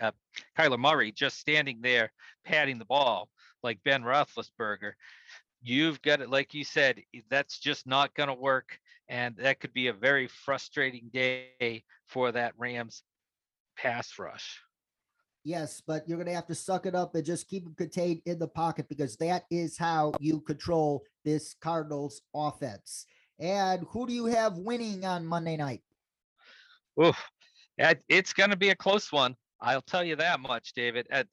uh, 0.00 0.10
Kyler 0.58 0.78
Murray 0.78 1.12
just 1.12 1.38
standing 1.38 1.80
there 1.82 2.12
patting 2.44 2.78
the 2.78 2.84
ball 2.84 3.28
like 3.62 3.82
Ben 3.84 4.02
Roethlisberger. 4.02 4.92
You've 5.60 6.00
got 6.02 6.20
it, 6.20 6.30
like 6.30 6.54
you 6.54 6.64
said, 6.64 7.02
that's 7.28 7.58
just 7.58 7.86
not 7.86 8.14
going 8.14 8.28
to 8.28 8.34
work, 8.34 8.78
and 9.08 9.36
that 9.36 9.60
could 9.60 9.72
be 9.72 9.88
a 9.88 9.92
very 9.92 10.28
frustrating 10.28 11.10
day 11.12 11.84
for 12.06 12.30
that 12.32 12.52
Rams 12.56 13.02
pass 13.76 14.18
rush. 14.18 14.60
Yes, 15.44 15.82
but 15.86 16.06
you're 16.06 16.18
going 16.18 16.28
to 16.28 16.34
have 16.34 16.46
to 16.48 16.54
suck 16.54 16.86
it 16.86 16.94
up 16.94 17.14
and 17.14 17.24
just 17.24 17.48
keep 17.48 17.64
them 17.64 17.74
contained 17.74 18.20
in 18.26 18.38
the 18.38 18.48
pocket 18.48 18.88
because 18.88 19.16
that 19.16 19.44
is 19.50 19.78
how 19.78 20.12
you 20.20 20.40
control 20.40 21.02
this 21.24 21.54
Cardinals 21.60 22.22
offense. 22.34 23.06
And 23.38 23.86
who 23.90 24.06
do 24.06 24.12
you 24.12 24.26
have 24.26 24.58
winning 24.58 25.04
on 25.04 25.24
Monday 25.24 25.56
night? 25.56 25.82
Oh, 27.00 27.16
it's 28.08 28.32
going 28.32 28.50
to 28.50 28.56
be 28.56 28.70
a 28.70 28.76
close 28.76 29.10
one. 29.12 29.36
I'll 29.60 29.82
tell 29.82 30.04
you 30.04 30.16
that 30.16 30.40
much, 30.40 30.72
David. 30.72 31.06
At 31.10 31.28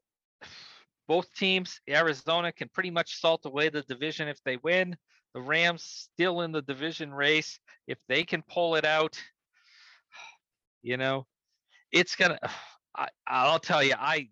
both 1.08 1.32
teams, 1.34 1.80
Arizona 1.90 2.52
can 2.52 2.70
pretty 2.70 2.92
much 2.92 3.20
salt 3.20 3.46
away 3.46 3.70
the 3.70 3.84
division 3.84 4.28
if 4.28 4.42
they 4.44 4.58
win. 4.58 4.96
The 5.34 5.42
Rams 5.42 5.84
still 5.84 6.42
in 6.42 6.52
the 6.52 6.62
division 6.62 7.14
race. 7.14 7.60
If 7.88 7.98
they 8.08 8.24
can 8.24 8.42
pull 8.44 8.76
it 8.76 8.86
out, 8.86 9.22
you 10.82 10.98
know, 10.98 11.26
it's 11.92 12.16
gonna. 12.16 12.40
I, 12.98 13.10
I'll 13.28 13.60
tell 13.60 13.84
you, 13.84 13.94
I 14.00 14.30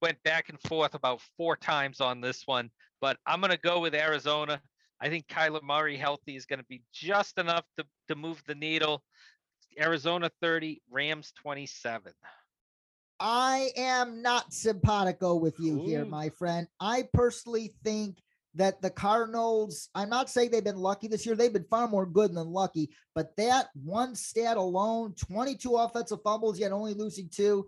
went 0.00 0.22
back 0.22 0.48
and 0.48 0.58
forth 0.62 0.94
about 0.94 1.20
four 1.36 1.54
times 1.54 2.00
on 2.00 2.22
this 2.22 2.46
one, 2.46 2.70
but 3.00 3.18
I'm 3.26 3.42
to 3.42 3.58
go 3.58 3.80
with 3.80 3.94
Arizona. 3.94 4.62
I 5.02 5.10
think 5.10 5.26
Kyler 5.26 5.62
Murray 5.62 5.98
healthy 5.98 6.36
is 6.36 6.46
going 6.46 6.60
to 6.60 6.64
be 6.64 6.82
just 6.94 7.36
enough 7.36 7.64
to, 7.76 7.84
to 8.08 8.14
move 8.14 8.42
the 8.46 8.54
needle. 8.54 9.02
Arizona 9.78 10.30
30, 10.40 10.80
Rams 10.90 11.32
27. 11.42 12.12
I 13.18 13.70
am 13.76 14.22
not 14.22 14.52
simpatico 14.52 15.36
with 15.36 15.58
you 15.58 15.80
Ooh. 15.80 15.86
here, 15.86 16.04
my 16.04 16.28
friend. 16.30 16.66
I 16.80 17.08
personally 17.12 17.74
think 17.82 18.18
that 18.54 18.80
the 18.80 18.90
Cardinals, 18.90 19.88
I'm 19.94 20.08
not 20.08 20.30
saying 20.30 20.50
they've 20.50 20.64
been 20.64 20.76
lucky 20.76 21.08
this 21.08 21.26
year. 21.26 21.34
They've 21.34 21.52
been 21.52 21.66
far 21.70 21.88
more 21.88 22.06
good 22.06 22.34
than 22.34 22.48
lucky, 22.48 22.90
but 23.14 23.36
that 23.36 23.68
one 23.74 24.14
stat 24.14 24.56
alone, 24.56 25.14
22 25.14 25.76
offensive 25.76 26.20
fumbles, 26.24 26.58
yet 26.58 26.72
only 26.72 26.94
losing 26.94 27.28
two, 27.28 27.66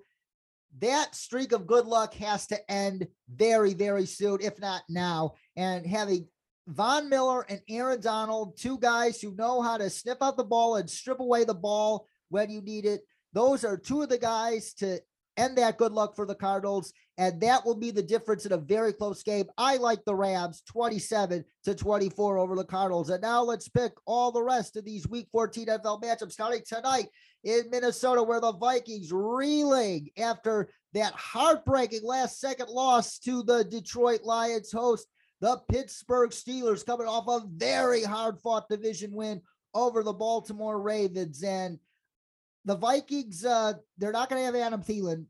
that 0.81 1.15
streak 1.15 1.53
of 1.53 1.67
good 1.67 1.87
luck 1.87 2.15
has 2.15 2.47
to 2.49 2.71
end 2.71 3.07
very, 3.31 3.75
very 3.75 4.07
soon, 4.07 4.41
if 4.41 4.59
not 4.61 4.83
now. 4.89 5.35
And 5.57 5.87
having 5.87 6.29
Von 6.67 7.09
Miller 7.09 7.43
and 7.49 7.61
Aaron 7.69 8.01
Donald, 8.01 8.59
two 8.59 8.79
guys 8.79 9.21
who 9.21 9.35
know 9.35 9.63
how 9.63 9.79
to 9.79 9.89
sniff 9.89 10.19
out 10.21 10.37
the 10.37 10.45
ball 10.45 10.77
and 10.77 10.89
strip 10.89 11.21
away 11.21 11.45
the 11.45 11.55
ball 11.55 12.07
when 12.29 12.51
you 12.51 12.61
need 12.61 12.85
it. 12.85 13.01
Those 13.33 13.65
are 13.65 13.77
two 13.77 14.03
of 14.03 14.09
the 14.09 14.19
guys 14.19 14.75
to 14.75 15.01
end 15.39 15.57
that 15.57 15.79
good 15.79 15.93
luck 15.93 16.15
for 16.15 16.27
the 16.27 16.35
Cardinals. 16.35 16.93
And 17.17 17.41
that 17.41 17.65
will 17.65 17.75
be 17.75 17.91
the 17.91 18.03
difference 18.03 18.47
in 18.47 18.53
a 18.53 18.59
very 18.59 18.93
close 18.93 19.23
game. 19.23 19.47
I 19.57 19.77
like 19.77 20.05
the 20.05 20.15
Rams 20.15 20.63
27 20.69 21.45
to 21.65 21.75
24 21.75 22.39
over 22.39 22.55
the 22.55 22.65
Cardinals. 22.65 23.11
And 23.11 23.23
now 23.23 23.43
let's 23.43 23.69
pick 23.69 23.93
all 24.07 24.31
the 24.31 24.43
rest 24.43 24.77
of 24.77 24.85
these 24.85 25.09
week 25.09 25.29
14 25.33 25.67
NFL 25.67 26.03
matchups 26.03 26.33
starting 26.33 26.63
tonight 26.67 27.09
in 27.45 27.71
Minnesota, 27.71 28.23
where 28.23 28.41
the 28.41 28.53
Vikings 28.53 29.11
reeling 29.13 30.11
after 30.19 30.69
that 30.93 31.13
heartbreaking 31.15 32.03
last 32.05 32.41
second 32.41 32.69
loss 32.69 33.19
to 33.21 33.43
the 33.43 33.65
Detroit 33.65 34.23
Lions 34.23 34.73
host 34.73 35.07
the 35.41 35.61
Pittsburgh 35.71 36.31
Steelers 36.31 36.85
coming 36.85 37.07
off 37.07 37.29
a 37.29 37.47
very 37.47 38.03
hard 38.03 38.41
fought 38.41 38.69
division 38.69 39.13
win 39.13 39.41
over 39.75 40.03
the 40.03 40.13
Baltimore 40.13 40.81
Ravens. 40.81 41.43
And 41.43 41.79
the 42.65 42.77
Vikings, 42.77 43.45
uh, 43.45 43.75
they're 43.97 44.13
not 44.13 44.29
going 44.29 44.41
to 44.41 44.47
have 44.47 44.55
Adam 44.55 44.83
Thielen. 44.83 45.27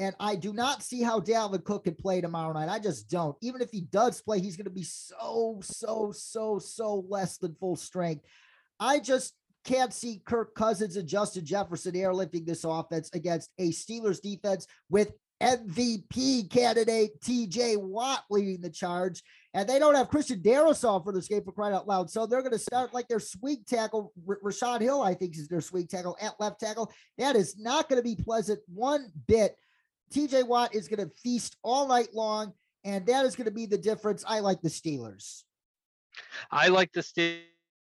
And 0.00 0.14
I 0.20 0.36
do 0.36 0.52
not 0.52 0.82
see 0.82 1.02
how 1.02 1.18
Dalvin 1.18 1.64
Cook 1.64 1.84
can 1.84 1.96
play 1.96 2.20
tomorrow 2.20 2.52
night. 2.52 2.68
I 2.68 2.78
just 2.78 3.10
don't. 3.10 3.36
Even 3.40 3.60
if 3.60 3.70
he 3.70 3.80
does 3.80 4.20
play, 4.20 4.38
he's 4.38 4.56
going 4.56 4.66
to 4.66 4.70
be 4.70 4.84
so, 4.84 5.58
so, 5.60 6.12
so, 6.12 6.60
so 6.60 7.04
less 7.08 7.38
than 7.38 7.56
full 7.58 7.74
strength. 7.74 8.24
I 8.78 9.00
just 9.00 9.34
can't 9.64 9.92
see 9.92 10.22
Kirk 10.24 10.54
Cousins 10.54 10.96
and 10.96 11.08
Justin 11.08 11.44
Jefferson 11.44 11.94
airlifting 11.94 12.46
this 12.46 12.62
offense 12.64 13.10
against 13.12 13.50
a 13.58 13.70
Steelers 13.70 14.22
defense 14.22 14.68
with 14.88 15.12
MVP 15.42 16.50
candidate 16.50 17.20
TJ 17.20 17.76
Watt 17.76 18.24
leading 18.30 18.60
the 18.60 18.70
charge. 18.70 19.22
And 19.54 19.68
they 19.68 19.78
don't 19.78 19.94
have 19.94 20.08
Christian 20.08 20.40
Darrisaw 20.40 21.02
for 21.02 21.12
this 21.12 21.28
game 21.28 21.42
for 21.42 21.52
crying 21.52 21.74
out 21.74 21.88
loud. 21.88 22.10
So 22.10 22.26
they're 22.26 22.42
going 22.42 22.52
to 22.52 22.58
start 22.58 22.92
like 22.92 23.08
their 23.08 23.20
swing 23.20 23.64
tackle. 23.66 24.12
R- 24.28 24.38
Rashod 24.42 24.82
Hill, 24.82 25.00
I 25.00 25.14
think, 25.14 25.36
is 25.36 25.48
their 25.48 25.60
swing 25.60 25.86
tackle 25.86 26.16
at 26.20 26.38
left 26.38 26.60
tackle. 26.60 26.92
That 27.16 27.34
is 27.34 27.58
not 27.58 27.88
going 27.88 28.02
to 28.02 28.04
be 28.04 28.22
pleasant 28.22 28.60
one 28.72 29.10
bit. 29.26 29.56
TJ 30.12 30.46
Watt 30.46 30.74
is 30.74 30.88
going 30.88 31.08
to 31.08 31.14
feast 31.22 31.56
all 31.62 31.88
night 31.88 32.08
long. 32.14 32.52
And 32.84 33.06
that 33.06 33.24
is 33.24 33.36
going 33.36 33.46
to 33.46 33.50
be 33.50 33.66
the 33.66 33.78
difference. 33.78 34.24
I 34.26 34.40
like 34.40 34.60
the 34.60 34.68
Steelers. 34.68 35.44
I 36.50 36.68
like 36.68 36.92
the 36.92 37.00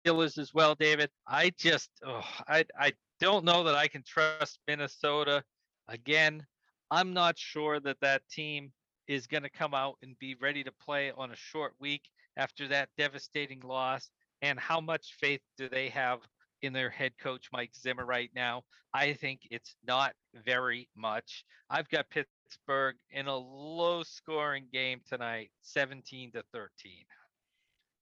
Steelers 0.07 0.39
as 0.39 0.55
well, 0.55 0.75
David. 0.75 1.11
I 1.27 1.53
just, 1.59 1.91
oh, 2.05 2.25
I, 2.49 2.65
I 2.79 2.93
don't 3.21 3.45
know 3.45 3.65
that 3.65 3.75
I 3.75 3.87
can 3.87 4.03
trust 4.03 4.59
Minnesota 4.67 5.45
again. 5.89 6.47
I'm 6.91 7.13
not 7.13 7.39
sure 7.39 7.79
that 7.81 8.01
that 8.01 8.23
team 8.29 8.73
is 9.07 9.27
going 9.27 9.43
to 9.45 9.51
come 9.51 9.75
out 9.75 9.97
and 10.03 10.19
be 10.19 10.35
ready 10.41 10.65
to 10.65 10.73
play 10.73 11.13
on 11.17 11.31
a 11.31 11.37
short 11.37 11.75
week 11.79 12.03
after 12.37 12.69
that 12.69 12.89
devastating 12.99 13.61
loss. 13.61 14.11
And 14.43 14.59
how 14.59 14.81
much 14.81 15.17
faith 15.21 15.43
do 15.57 15.69
they 15.69 15.89
have 15.91 16.21
in 16.63 16.73
their 16.73 16.91
head 16.91 17.13
coach 17.21 17.49
Mike 17.53 17.73
Zimmer 17.75 18.07
right 18.07 18.31
now? 18.35 18.63
I 18.93 19.13
think 19.13 19.41
it's 19.51 19.77
not 19.87 20.15
very 20.45 20.89
much. 20.97 21.45
I've 21.69 21.89
got 21.91 22.11
Pittsburgh 22.11 22.97
in 23.11 23.27
a 23.29 23.37
low 23.37 24.03
scoring 24.03 24.67
game 24.73 25.01
tonight, 25.09 25.51
17 25.63 26.33
to 26.33 26.43
13. 26.53 26.71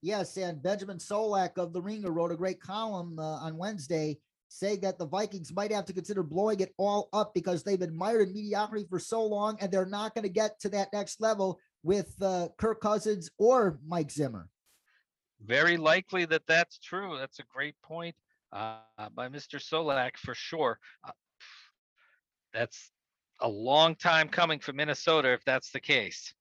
Yes, 0.00 0.36
and 0.36 0.62
Benjamin 0.62 0.98
Solak 0.98 1.58
of 1.58 1.72
the 1.72 1.82
Ringer 1.82 2.12
wrote 2.12 2.32
a 2.32 2.36
great 2.36 2.60
column 2.60 3.18
uh, 3.18 3.38
on 3.40 3.56
Wednesday 3.56 4.16
saying 4.48 4.80
that 4.80 4.98
the 4.98 5.06
Vikings 5.06 5.52
might 5.54 5.72
have 5.72 5.84
to 5.86 5.92
consider 5.92 6.22
blowing 6.22 6.60
it 6.60 6.74
all 6.78 7.08
up 7.12 7.34
because 7.34 7.62
they've 7.62 7.80
admired 7.80 8.32
mediocrity 8.32 8.86
for 8.88 8.98
so 8.98 9.24
long 9.24 9.56
and 9.60 9.70
they're 9.70 9.86
not 9.86 10.14
going 10.14 10.24
to 10.24 10.28
get 10.28 10.58
to 10.60 10.68
that 10.70 10.92
next 10.92 11.20
level 11.20 11.60
with 11.82 12.14
uh, 12.22 12.48
Kirk 12.58 12.80
Cousins 12.80 13.30
or 13.38 13.78
Mike 13.86 14.10
Zimmer. 14.10 14.48
Very 15.44 15.76
likely 15.76 16.24
that 16.26 16.42
that's 16.46 16.78
true. 16.78 17.16
That's 17.18 17.38
a 17.38 17.44
great 17.44 17.76
point 17.82 18.16
uh, 18.52 18.78
by 19.14 19.28
Mr. 19.28 19.60
Solak 19.60 20.16
for 20.16 20.34
sure. 20.34 20.78
Uh, 21.04 21.12
that's 22.52 22.90
a 23.40 23.48
long 23.48 23.94
time 23.94 24.28
coming 24.28 24.58
for 24.58 24.72
Minnesota 24.72 25.32
if 25.32 25.44
that's 25.44 25.70
the 25.70 25.80
case. 25.80 26.34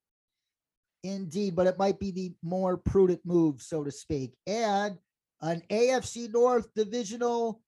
Indeed, 1.04 1.54
but 1.54 1.68
it 1.68 1.78
might 1.78 2.00
be 2.00 2.10
the 2.10 2.32
more 2.42 2.76
prudent 2.76 3.20
move, 3.24 3.62
so 3.62 3.84
to 3.84 3.90
speak. 3.92 4.34
And 4.48 4.98
an 5.40 5.62
AFC 5.70 6.32
North 6.32 6.74
divisional 6.74 7.60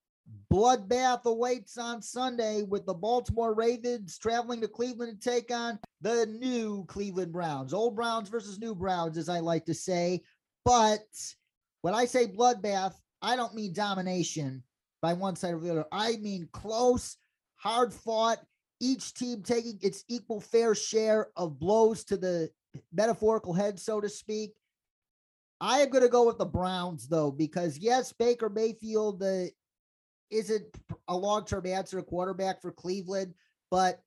bloodbath 0.52 1.24
awaits 1.24 1.78
on 1.78 2.02
Sunday 2.02 2.62
with 2.62 2.86
the 2.86 2.94
Baltimore 2.94 3.54
Ravens 3.54 4.18
traveling 4.18 4.60
to 4.60 4.68
Cleveland 4.68 5.20
to 5.20 5.30
take 5.30 5.50
on 5.50 5.78
the 6.00 6.26
new 6.26 6.84
Cleveland 6.86 7.32
Browns. 7.32 7.72
Old 7.72 7.94
Browns 7.94 8.28
versus 8.28 8.58
new 8.58 8.74
Browns, 8.74 9.16
as 9.16 9.28
I 9.28 9.40
like 9.40 9.64
to 9.66 9.74
say. 9.74 10.22
But 10.64 11.06
when 11.82 11.94
I 11.94 12.04
say 12.04 12.26
bloodbath, 12.26 12.94
I 13.22 13.36
don't 13.36 13.54
mean 13.54 13.72
domination 13.72 14.62
by 15.02 15.12
one 15.12 15.36
side 15.36 15.54
or 15.54 15.60
the 15.60 15.70
other. 15.70 15.84
I 15.92 16.16
mean 16.16 16.48
close, 16.52 17.16
hard 17.56 17.92
fought, 17.92 18.38
each 18.80 19.14
team 19.14 19.42
taking 19.42 19.78
its 19.82 20.04
equal 20.08 20.40
fair 20.40 20.74
share 20.74 21.28
of 21.36 21.58
blows 21.58 22.04
to 22.04 22.16
the 22.16 22.50
metaphorical 22.92 23.52
head, 23.52 23.78
so 23.78 24.00
to 24.00 24.08
speak. 24.08 24.52
I 25.60 25.80
am 25.80 25.90
going 25.90 26.02
to 26.02 26.08
go 26.08 26.26
with 26.26 26.38
the 26.38 26.46
Browns 26.46 27.06
though, 27.06 27.30
because 27.30 27.78
yes, 27.78 28.12
Baker 28.12 28.48
Mayfield 28.48 29.22
uh, 29.22 29.44
isn't 30.30 30.64
a 31.08 31.16
long-term 31.16 31.66
answer 31.66 31.98
a 31.98 32.02
quarterback 32.02 32.60
for 32.62 32.72
Cleveland, 32.72 33.34
but 33.70 34.00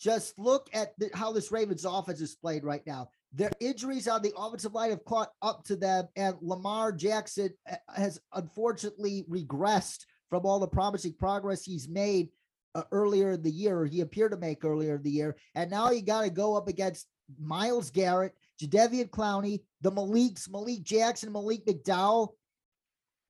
just 0.00 0.38
look 0.38 0.68
at 0.72 0.98
the, 0.98 1.10
how 1.14 1.32
this 1.32 1.52
Ravens 1.52 1.84
offense 1.84 2.20
is 2.20 2.34
played 2.34 2.64
right 2.64 2.86
now. 2.86 3.08
Their 3.32 3.50
injuries 3.60 4.06
on 4.06 4.22
the 4.22 4.32
offensive 4.36 4.74
line 4.74 4.90
have 4.90 5.04
caught 5.04 5.32
up 5.42 5.64
to 5.64 5.76
them, 5.76 6.08
and 6.16 6.36
Lamar 6.40 6.92
Jackson 6.92 7.50
uh, 7.70 7.76
has 7.94 8.20
unfortunately 8.32 9.24
regressed 9.28 10.04
from 10.30 10.46
all 10.46 10.60
the 10.60 10.68
promising 10.68 11.14
progress 11.14 11.64
he's 11.64 11.88
made 11.88 12.28
uh, 12.74 12.82
earlier 12.92 13.32
in 13.32 13.42
the 13.42 13.50
year, 13.50 13.78
or 13.78 13.86
he 13.86 14.00
appeared 14.00 14.32
to 14.32 14.36
make 14.36 14.64
earlier 14.64 14.96
in 14.96 15.02
the 15.02 15.10
year. 15.10 15.36
And 15.54 15.70
now 15.70 15.90
you 15.90 16.02
got 16.02 16.22
to 16.22 16.30
go 16.30 16.56
up 16.56 16.68
against 16.68 17.06
Myles 17.40 17.90
Garrett, 17.90 18.34
Jadeveon 18.60 19.10
Clowney, 19.10 19.60
the 19.80 19.90
Malik's, 19.90 20.48
Malik 20.48 20.82
Jackson, 20.82 21.32
Malik 21.32 21.64
McDowell, 21.66 22.34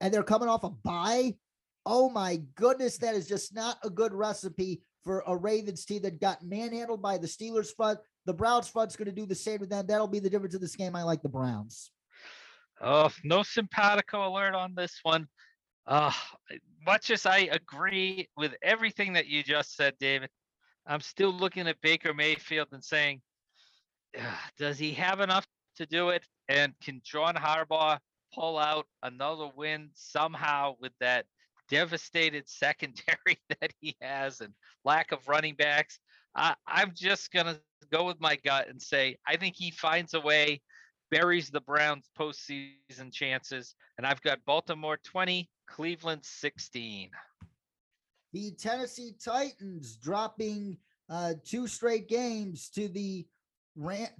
and 0.01 0.13
they're 0.13 0.23
coming 0.23 0.49
off 0.49 0.63
a 0.63 0.69
bye. 0.69 1.35
Oh 1.85 2.09
my 2.09 2.41
goodness, 2.55 2.97
that 2.99 3.15
is 3.15 3.27
just 3.27 3.53
not 3.53 3.77
a 3.83 3.89
good 3.89 4.13
recipe 4.13 4.81
for 5.03 5.23
a 5.27 5.35
Ravens 5.35 5.85
team 5.85 6.01
that 6.01 6.19
got 6.19 6.43
manhandled 6.43 7.01
by 7.01 7.17
the 7.17 7.27
Steelers 7.27 7.73
front. 7.75 7.99
The 8.25 8.33
Browns 8.33 8.67
front's 8.67 8.95
going 8.95 9.05
to 9.05 9.11
do 9.11 9.27
the 9.27 9.35
same 9.35 9.59
to 9.59 9.65
them. 9.67 9.85
That'll 9.85 10.07
be 10.07 10.19
the 10.19 10.29
difference 10.29 10.55
of 10.55 10.61
this 10.61 10.75
game. 10.75 10.95
I 10.95 11.03
like 11.03 11.21
the 11.21 11.29
Browns. 11.29 11.91
Oh, 12.81 13.11
no 13.23 13.43
simpatico 13.43 14.27
alert 14.27 14.55
on 14.55 14.73
this 14.75 14.99
one. 15.03 15.27
Uh, 15.85 16.11
much 16.83 17.11
as 17.11 17.27
I 17.27 17.49
agree 17.51 18.27
with 18.35 18.55
everything 18.63 19.13
that 19.13 19.27
you 19.27 19.43
just 19.43 19.75
said, 19.75 19.93
David, 19.99 20.29
I'm 20.87 21.01
still 21.01 21.31
looking 21.31 21.67
at 21.67 21.79
Baker 21.81 22.13
Mayfield 22.13 22.69
and 22.71 22.83
saying, 22.83 23.21
does 24.57 24.79
he 24.79 24.91
have 24.93 25.19
enough 25.19 25.45
to 25.77 25.85
do 25.85 26.09
it? 26.09 26.23
And 26.49 26.73
can 26.83 27.01
John 27.03 27.35
Harbaugh 27.35 27.99
pull 28.33 28.57
out 28.57 28.87
another 29.03 29.49
win 29.55 29.89
somehow 29.93 30.75
with 30.81 30.93
that 30.99 31.25
devastated 31.69 32.49
secondary 32.49 33.37
that 33.61 33.71
he 33.79 33.95
has 34.01 34.41
and 34.41 34.53
lack 34.83 35.11
of 35.11 35.27
running 35.27 35.55
backs? 35.55 35.99
I, 36.35 36.55
I'm 36.67 36.91
just 36.93 37.31
going 37.31 37.45
to 37.45 37.59
go 37.91 38.03
with 38.03 38.19
my 38.19 38.35
gut 38.35 38.67
and 38.69 38.81
say, 38.81 39.17
I 39.27 39.37
think 39.37 39.55
he 39.55 39.71
finds 39.71 40.13
a 40.13 40.19
way, 40.19 40.61
buries 41.11 41.49
the 41.49 41.61
Browns' 41.61 42.09
postseason 42.17 43.11
chances. 43.11 43.75
And 43.97 44.05
I've 44.05 44.21
got 44.21 44.43
Baltimore 44.45 44.99
20, 45.03 45.49
Cleveland 45.67 46.21
16. 46.23 47.09
The 48.33 48.51
Tennessee 48.51 49.15
Titans 49.23 49.95
dropping 49.95 50.77
uh, 51.09 51.35
two 51.45 51.67
straight 51.67 52.09
games 52.09 52.69
to 52.69 52.87
the 52.87 53.25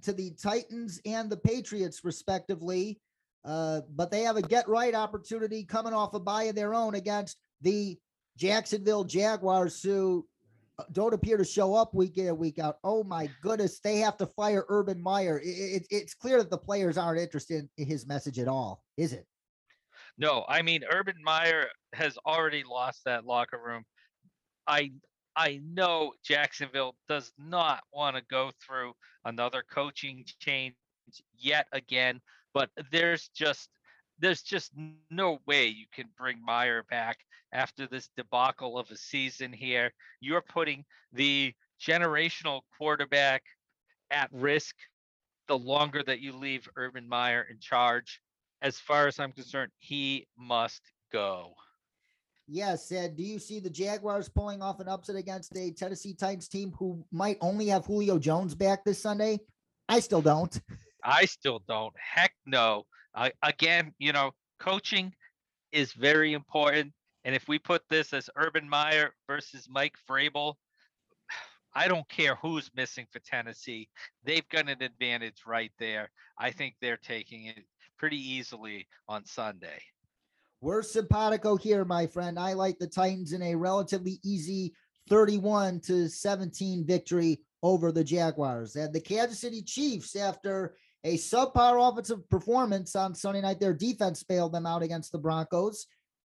to 0.02 0.12
the 0.12 0.30
Titans 0.32 1.00
and 1.06 1.30
the 1.30 1.36
Patriots, 1.36 2.04
respectively. 2.04 3.00
Uh, 3.46 3.80
but 3.94 4.10
they 4.10 4.22
have 4.22 4.36
a 4.36 4.42
get 4.42 4.68
right 4.68 4.94
opportunity 4.94 5.62
coming 5.64 5.94
off 5.94 6.14
a 6.14 6.20
bye 6.20 6.44
of 6.44 6.56
their 6.56 6.74
own 6.74 6.96
against 6.96 7.36
the 7.62 7.96
Jacksonville 8.36 9.04
Jaguars, 9.04 9.80
who 9.80 10.26
uh, 10.78 10.84
don't 10.92 11.14
appear 11.14 11.36
to 11.36 11.44
show 11.44 11.74
up 11.74 11.94
week 11.94 12.18
in 12.18 12.26
and 12.26 12.38
week 12.38 12.58
out. 12.58 12.78
Oh 12.82 13.04
my 13.04 13.30
goodness, 13.42 13.78
they 13.78 13.98
have 13.98 14.16
to 14.16 14.26
fire 14.26 14.64
Urban 14.68 15.00
Meyer. 15.00 15.38
It, 15.38 15.48
it, 15.48 15.86
it's 15.90 16.14
clear 16.14 16.38
that 16.38 16.50
the 16.50 16.58
players 16.58 16.98
aren't 16.98 17.20
interested 17.20 17.68
in 17.78 17.86
his 17.86 18.06
message 18.06 18.40
at 18.40 18.48
all, 18.48 18.82
is 18.96 19.12
it? 19.12 19.26
No, 20.18 20.44
I 20.48 20.62
mean 20.62 20.82
Urban 20.90 21.16
Meyer 21.22 21.68
has 21.92 22.18
already 22.26 22.64
lost 22.64 23.02
that 23.04 23.26
locker 23.26 23.60
room. 23.64 23.84
I 24.66 24.92
I 25.36 25.60
know 25.64 26.14
Jacksonville 26.24 26.96
does 27.08 27.30
not 27.38 27.84
want 27.92 28.16
to 28.16 28.22
go 28.28 28.50
through 28.66 28.94
another 29.24 29.62
coaching 29.70 30.24
change 30.40 30.74
yet 31.38 31.66
again, 31.72 32.20
but 32.56 32.70
there's 32.90 33.28
just 33.34 33.68
there's 34.18 34.40
just 34.40 34.72
no 35.10 35.40
way 35.46 35.66
you 35.66 35.84
can 35.94 36.06
bring 36.18 36.42
Meyer 36.42 36.84
back 36.88 37.18
after 37.52 37.86
this 37.86 38.08
debacle 38.16 38.78
of 38.78 38.90
a 38.90 38.96
season 38.96 39.52
here. 39.52 39.92
You're 40.22 40.40
putting 40.40 40.86
the 41.12 41.52
generational 41.78 42.62
quarterback 42.78 43.42
at 44.10 44.30
risk 44.32 44.74
the 45.48 45.58
longer 45.58 46.02
that 46.06 46.20
you 46.20 46.32
leave 46.32 46.66
Urban 46.76 47.06
Meyer 47.06 47.46
in 47.50 47.58
charge. 47.60 48.22
As 48.62 48.78
far 48.78 49.06
as 49.06 49.20
I'm 49.20 49.32
concerned, 49.32 49.70
he 49.78 50.26
must 50.38 50.80
go. 51.12 51.52
Yes, 52.48 52.90
and 52.90 53.14
do 53.14 53.22
you 53.22 53.38
see 53.38 53.60
the 53.60 53.68
Jaguars 53.68 54.30
pulling 54.30 54.62
off 54.62 54.80
an 54.80 54.88
upset 54.88 55.16
against 55.16 55.54
a 55.58 55.72
Tennessee 55.72 56.14
Titans 56.14 56.48
team 56.48 56.72
who 56.78 57.04
might 57.12 57.36
only 57.42 57.66
have 57.66 57.84
Julio 57.84 58.18
Jones 58.18 58.54
back 58.54 58.82
this 58.82 59.02
Sunday? 59.02 59.40
I 59.90 60.00
still 60.00 60.22
don't. 60.22 60.58
I 61.04 61.26
still 61.26 61.62
don't. 61.66 61.94
Heck 61.98 62.32
no. 62.46 62.86
Again, 63.42 63.92
you 63.98 64.12
know, 64.12 64.32
coaching 64.58 65.12
is 65.72 65.92
very 65.92 66.32
important. 66.32 66.92
And 67.24 67.34
if 67.34 67.48
we 67.48 67.58
put 67.58 67.82
this 67.88 68.12
as 68.12 68.30
Urban 68.36 68.68
Meyer 68.68 69.12
versus 69.26 69.68
Mike 69.68 69.94
Vrabel, 70.08 70.54
I 71.74 71.88
don't 71.88 72.08
care 72.08 72.36
who's 72.36 72.70
missing 72.74 73.06
for 73.10 73.18
Tennessee. 73.20 73.88
They've 74.24 74.48
got 74.48 74.68
an 74.68 74.82
advantage 74.82 75.42
right 75.46 75.72
there. 75.78 76.10
I 76.38 76.50
think 76.50 76.74
they're 76.80 76.96
taking 76.98 77.46
it 77.46 77.64
pretty 77.98 78.16
easily 78.16 78.86
on 79.08 79.24
Sunday. 79.24 79.82
We're 80.60 80.82
simpatico 80.82 81.56
here, 81.56 81.84
my 81.84 82.06
friend. 82.06 82.38
I 82.38 82.54
like 82.54 82.78
the 82.78 82.86
Titans 82.86 83.32
in 83.32 83.42
a 83.42 83.54
relatively 83.54 84.18
easy 84.24 84.74
31 85.08 85.80
to 85.80 86.08
17 86.08 86.84
victory 86.84 87.40
over 87.62 87.92
the 87.92 88.04
Jaguars. 88.04 88.76
And 88.76 88.92
the 88.92 89.00
Kansas 89.00 89.40
City 89.40 89.62
Chiefs, 89.62 90.16
after 90.16 90.76
a 91.06 91.16
subpar 91.16 91.88
offensive 91.88 92.28
performance 92.28 92.96
on 92.96 93.14
Sunday 93.14 93.40
night, 93.40 93.60
their 93.60 93.72
defense 93.72 94.24
bailed 94.24 94.52
them 94.52 94.66
out 94.66 94.82
against 94.82 95.12
the 95.12 95.18
Broncos. 95.18 95.86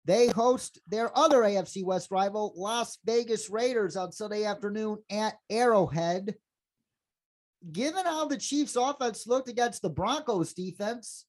They 0.05 0.29
host 0.29 0.81
their 0.87 1.15
other 1.15 1.41
AFC 1.41 1.85
West 1.85 2.09
rival, 2.09 2.53
Las 2.57 2.97
Vegas 3.05 3.51
Raiders, 3.51 3.95
on 3.95 4.11
Sunday 4.11 4.45
afternoon 4.45 4.97
at 5.11 5.35
Arrowhead. 5.49 6.33
Given 7.71 8.03
how 8.03 8.27
the 8.27 8.35
Chiefs' 8.35 8.75
offense 8.75 9.27
looked 9.27 9.47
against 9.47 9.83
the 9.83 9.91
Broncos' 9.91 10.53
defense, 10.53 11.25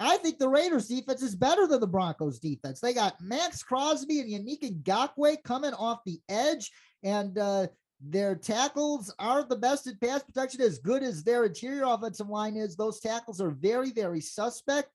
I 0.00 0.16
think 0.16 0.40
the 0.40 0.48
Raiders 0.48 0.88
defense 0.88 1.22
is 1.22 1.36
better 1.36 1.68
than 1.68 1.80
the 1.80 1.86
Broncos 1.86 2.40
defense. 2.40 2.80
They 2.80 2.92
got 2.92 3.20
Maxx 3.20 3.62
Crosby 3.62 4.18
and 4.18 4.28
Yannick 4.28 4.82
Ngakoue 4.82 5.36
coming 5.44 5.72
off 5.72 6.00
the 6.04 6.20
edge, 6.28 6.72
and 7.04 7.38
uh, 7.38 7.68
their 8.04 8.34
tackles 8.34 9.14
aren't 9.18 9.48
the 9.48 9.56
best 9.56 9.86
in 9.86 9.96
pass 9.96 10.22
protection, 10.22 10.60
as 10.60 10.78
good 10.78 11.02
as 11.02 11.22
their 11.22 11.44
interior 11.44 11.84
offensive 11.84 12.28
line 12.28 12.56
is. 12.56 12.74
Those 12.74 13.00
tackles 13.00 13.40
are 13.40 13.50
very, 13.50 13.90
very 13.90 14.20
suspect. 14.20 14.90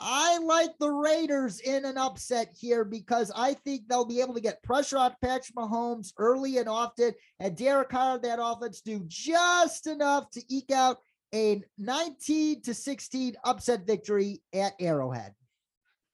I 0.00 0.38
like 0.38 0.70
the 0.78 0.90
Raiders 0.90 1.58
in 1.58 1.84
an 1.84 1.98
upset 1.98 2.54
here 2.56 2.84
because 2.84 3.32
I 3.34 3.54
think 3.54 3.88
they'll 3.88 4.04
be 4.04 4.20
able 4.20 4.34
to 4.34 4.40
get 4.40 4.62
pressure 4.62 4.98
on 4.98 5.16
Patrick 5.20 5.56
Mahomes 5.56 6.12
early 6.18 6.58
and 6.58 6.68
often, 6.68 7.12
and 7.40 7.56
Derek 7.56 7.88
Carr 7.88 8.18
that 8.20 8.38
offense 8.40 8.80
do 8.80 9.02
just 9.08 9.88
enough 9.88 10.30
to 10.30 10.42
eke 10.48 10.70
out 10.70 10.98
a 11.34 11.62
19 11.78 12.62
to 12.62 12.74
16 12.74 13.36
upset 13.42 13.86
victory 13.86 14.40
at 14.52 14.74
Arrowhead. 14.78 15.34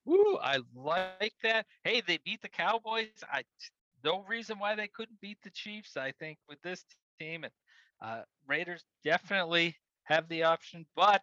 Ooh, 0.09 0.39
I 0.43 0.61
like 0.75 1.35
that. 1.43 1.66
Hey, 1.83 2.03
they 2.07 2.18
beat 2.25 2.41
the 2.41 2.49
Cowboys. 2.49 3.09
I 3.31 3.43
no 4.05 4.23
reason 4.29 4.59
why 4.59 4.75
they 4.75 4.89
couldn't 4.89 5.21
beat 5.21 5.39
the 5.43 5.51
Chiefs. 5.51 5.97
I 5.97 6.13
think 6.13 6.39
with 6.49 6.61
this 6.63 6.85
team 7.19 7.45
and 7.45 7.53
uh, 8.03 8.23
Raiders 8.47 8.85
definitely 9.03 9.77
have 10.05 10.29
the 10.29 10.45
option, 10.45 10.85
but 10.95 11.23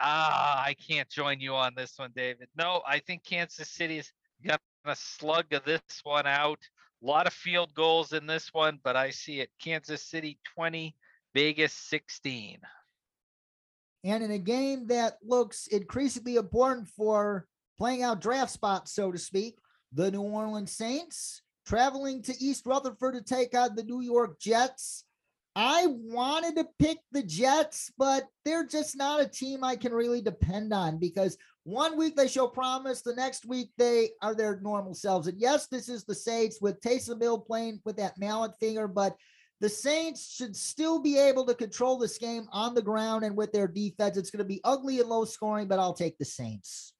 ah, 0.00 0.62
I 0.62 0.74
can't 0.74 1.08
join 1.08 1.40
you 1.40 1.54
on 1.54 1.72
this 1.74 1.94
one, 1.96 2.12
David. 2.14 2.48
No, 2.56 2.82
I 2.86 2.98
think 2.98 3.24
Kansas 3.24 3.70
City 3.70 3.98
is 3.98 4.12
gonna 4.44 4.58
slug 4.94 5.46
this 5.64 5.80
one 6.02 6.26
out. 6.26 6.58
A 7.02 7.06
lot 7.06 7.26
of 7.26 7.32
field 7.32 7.74
goals 7.74 8.12
in 8.12 8.26
this 8.26 8.52
one, 8.52 8.78
but 8.84 8.96
I 8.96 9.10
see 9.10 9.40
it 9.40 9.50
Kansas 9.62 10.02
City 10.02 10.38
20, 10.54 10.94
Vegas 11.34 11.72
16. 11.72 12.58
And 14.04 14.22
in 14.22 14.30
a 14.30 14.38
game 14.38 14.86
that 14.88 15.18
looks 15.22 15.66
increasingly 15.66 16.36
important 16.36 16.88
for 16.88 17.46
playing 17.78 18.02
out 18.02 18.20
draft 18.20 18.52
spots, 18.52 18.92
so 18.92 19.10
to 19.10 19.18
speak, 19.18 19.58
the 19.92 20.10
New 20.10 20.22
Orleans 20.22 20.72
Saints 20.72 21.42
traveling 21.66 22.22
to 22.22 22.34
East 22.42 22.64
Rutherford 22.64 23.14
to 23.14 23.22
take 23.22 23.56
on 23.56 23.74
the 23.74 23.82
New 23.82 24.00
York 24.00 24.38
Jets. 24.38 25.04
I 25.54 25.86
wanted 25.88 26.56
to 26.56 26.68
pick 26.78 26.98
the 27.12 27.22
Jets, 27.22 27.90
but 27.98 28.24
they're 28.44 28.66
just 28.66 28.96
not 28.96 29.20
a 29.20 29.26
team 29.26 29.64
I 29.64 29.76
can 29.76 29.92
really 29.92 30.20
depend 30.20 30.72
on 30.72 30.98
because 30.98 31.38
one 31.64 31.96
week 31.96 32.14
they 32.14 32.28
show 32.28 32.46
promise, 32.46 33.02
the 33.02 33.14
next 33.14 33.46
week 33.46 33.70
they 33.78 34.10
are 34.22 34.34
their 34.34 34.60
normal 34.60 34.94
selves. 34.94 35.26
And 35.26 35.40
yes, 35.40 35.66
this 35.66 35.88
is 35.88 36.04
the 36.04 36.14
Saints 36.14 36.58
with 36.60 36.80
Taysom 36.80 37.20
Hill 37.20 37.38
playing 37.38 37.80
with 37.84 37.96
that 37.96 38.18
mallet 38.18 38.52
finger, 38.60 38.86
but 38.86 39.16
the 39.60 39.68
Saints 39.68 40.30
should 40.30 40.54
still 40.54 41.00
be 41.00 41.18
able 41.18 41.46
to 41.46 41.54
control 41.54 41.98
this 41.98 42.18
game 42.18 42.46
on 42.52 42.74
the 42.74 42.82
ground 42.82 43.24
and 43.24 43.34
with 43.34 43.50
their 43.52 43.66
defense. 43.66 44.18
It's 44.18 44.30
going 44.30 44.38
to 44.38 44.44
be 44.44 44.60
ugly 44.62 45.00
and 45.00 45.08
low 45.08 45.24
scoring, 45.24 45.66
but 45.66 45.78
I'll 45.78 45.94
take 45.94 46.18
the 46.18 46.24
Saints. 46.26 46.92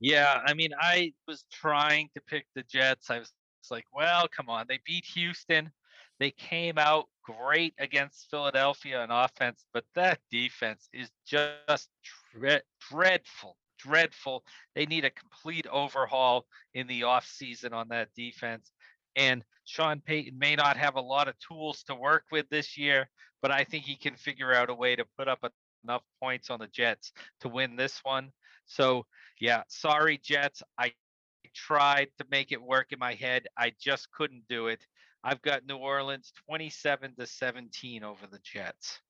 Yeah, 0.00 0.40
I 0.44 0.54
mean, 0.54 0.72
I 0.78 1.12
was 1.26 1.44
trying 1.52 2.10
to 2.14 2.20
pick 2.20 2.46
the 2.54 2.64
Jets. 2.64 3.08
I 3.10 3.20
was 3.20 3.32
like, 3.70 3.86
well, 3.94 4.26
come 4.28 4.48
on. 4.48 4.66
They 4.68 4.80
beat 4.84 5.04
Houston. 5.14 5.70
They 6.18 6.30
came 6.30 6.78
out 6.78 7.08
great 7.22 7.74
against 7.78 8.30
Philadelphia 8.30 9.00
on 9.00 9.10
offense, 9.10 9.66
but 9.72 9.84
that 9.94 10.18
defense 10.30 10.88
is 10.92 11.10
just 11.26 11.90
dread, 12.32 12.62
dreadful, 12.90 13.56
dreadful. 13.78 14.44
They 14.74 14.86
need 14.86 15.04
a 15.04 15.10
complete 15.10 15.66
overhaul 15.66 16.46
in 16.74 16.86
the 16.86 17.02
offseason 17.02 17.72
on 17.72 17.88
that 17.88 18.08
defense. 18.16 18.72
And 19.14 19.44
Sean 19.64 20.00
Payton 20.00 20.38
may 20.38 20.56
not 20.56 20.76
have 20.76 20.96
a 20.96 21.00
lot 21.00 21.28
of 21.28 21.34
tools 21.38 21.82
to 21.84 21.94
work 21.94 22.24
with 22.30 22.48
this 22.48 22.78
year, 22.78 23.08
but 23.42 23.50
I 23.50 23.64
think 23.64 23.84
he 23.84 23.96
can 23.96 24.14
figure 24.14 24.54
out 24.54 24.70
a 24.70 24.74
way 24.74 24.96
to 24.96 25.04
put 25.18 25.28
up 25.28 25.44
enough 25.84 26.02
points 26.20 26.50
on 26.50 26.60
the 26.60 26.66
Jets 26.68 27.12
to 27.40 27.48
win 27.48 27.76
this 27.76 28.00
one. 28.02 28.30
So, 28.66 29.06
yeah, 29.40 29.62
sorry, 29.68 30.18
Jets. 30.22 30.62
I 30.78 30.92
tried 31.56 32.08
to 32.18 32.26
make 32.30 32.52
it 32.52 32.62
work 32.62 32.92
in 32.92 32.98
my 32.98 33.14
head. 33.14 33.46
I 33.56 33.72
just 33.80 34.10
couldn't 34.12 34.44
do 34.48 34.68
it. 34.68 34.86
I've 35.24 35.42
got 35.42 35.66
New 35.66 35.78
Orleans 35.78 36.32
27 36.48 37.14
to 37.18 37.26
17 37.26 38.04
over 38.04 38.26
the 38.30 38.38
Jets. 38.44 39.00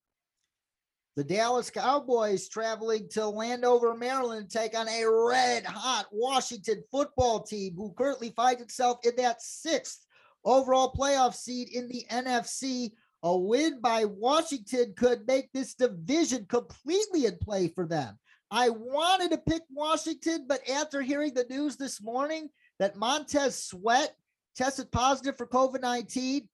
The 1.17 1.25
Dallas 1.25 1.71
Cowboys 1.71 2.49
traveling 2.49 3.09
to 3.13 3.27
Landover, 3.27 3.95
Maryland, 3.95 4.51
take 4.51 4.79
on 4.79 4.87
a 4.89 5.05
red 5.05 5.65
hot 5.65 6.07
Washington 6.13 6.83
football 6.91 7.43
team 7.43 7.75
who 7.75 7.95
currently 7.97 8.31
finds 8.37 8.63
itself 8.63 8.99
in 9.03 9.17
that 9.17 9.41
sixth 9.41 10.07
overall 10.45 10.93
playoff 10.93 11.35
seed 11.35 11.71
in 11.71 11.89
the 11.89 12.05
NFC. 12.11 12.93
A 13.23 13.37
win 13.37 13.81
by 13.81 14.05
Washington 14.05 14.95
could 14.97 15.27
make 15.27 15.51
this 15.53 15.75
division 15.75 16.45
completely 16.49 17.25
in 17.25 17.39
play 17.39 17.69
for 17.69 17.87
them. 17.87 18.19
I 18.57 18.71
wanted 18.71 19.33
to 19.33 19.37
pick 19.37 19.65
Washington, 19.71 20.47
but 20.49 20.67
after 20.67 21.03
hearing 21.03 21.35
the 21.35 21.45
news 21.51 21.77
this 21.77 22.01
morning 22.01 22.49
that 22.79 22.97
Montez 22.97 23.63
Sweat 23.63 24.17
tested 24.57 24.91
positive 24.91 25.37
for 25.37 25.47
COVID 25.47 25.83
19, 25.83 26.49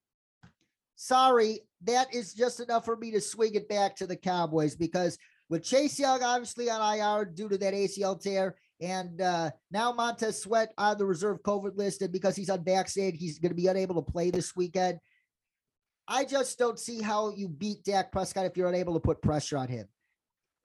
sorry, 0.95 1.61
that 1.85 2.13
is 2.13 2.33
just 2.33 2.59
enough 2.59 2.83
for 2.83 2.97
me 2.97 3.11
to 3.11 3.21
swing 3.21 3.55
it 3.55 3.69
back 3.69 3.95
to 3.95 4.05
the 4.05 4.17
Cowboys 4.17 4.75
because 4.75 5.17
with 5.47 5.63
Chase 5.63 5.97
Young 5.97 6.21
obviously 6.21 6.69
on 6.69 6.97
IR 6.97 7.23
due 7.23 7.47
to 7.47 7.57
that 7.57 7.73
ACL 7.73 8.21
tear, 8.21 8.57
and 8.81 9.21
uh, 9.21 9.51
now 9.71 9.93
Montez 9.93 10.41
Sweat 10.41 10.73
on 10.77 10.97
the 10.97 11.05
reserve 11.05 11.41
COVID 11.43 11.77
list, 11.77 12.01
and 12.01 12.11
because 12.11 12.35
he's 12.35 12.49
unvaccinated, 12.49 13.17
he's 13.17 13.39
going 13.39 13.51
to 13.51 13.55
be 13.55 13.67
unable 13.67 13.95
to 14.03 14.11
play 14.11 14.29
this 14.29 14.53
weekend. 14.57 14.99
I 16.05 16.25
just 16.25 16.59
don't 16.59 16.77
see 16.77 17.01
how 17.01 17.29
you 17.29 17.47
beat 17.47 17.85
Dak 17.85 18.11
Prescott 18.11 18.45
if 18.45 18.57
you're 18.57 18.67
unable 18.67 18.95
to 18.95 18.99
put 18.99 19.21
pressure 19.21 19.55
on 19.55 19.69
him. 19.69 19.87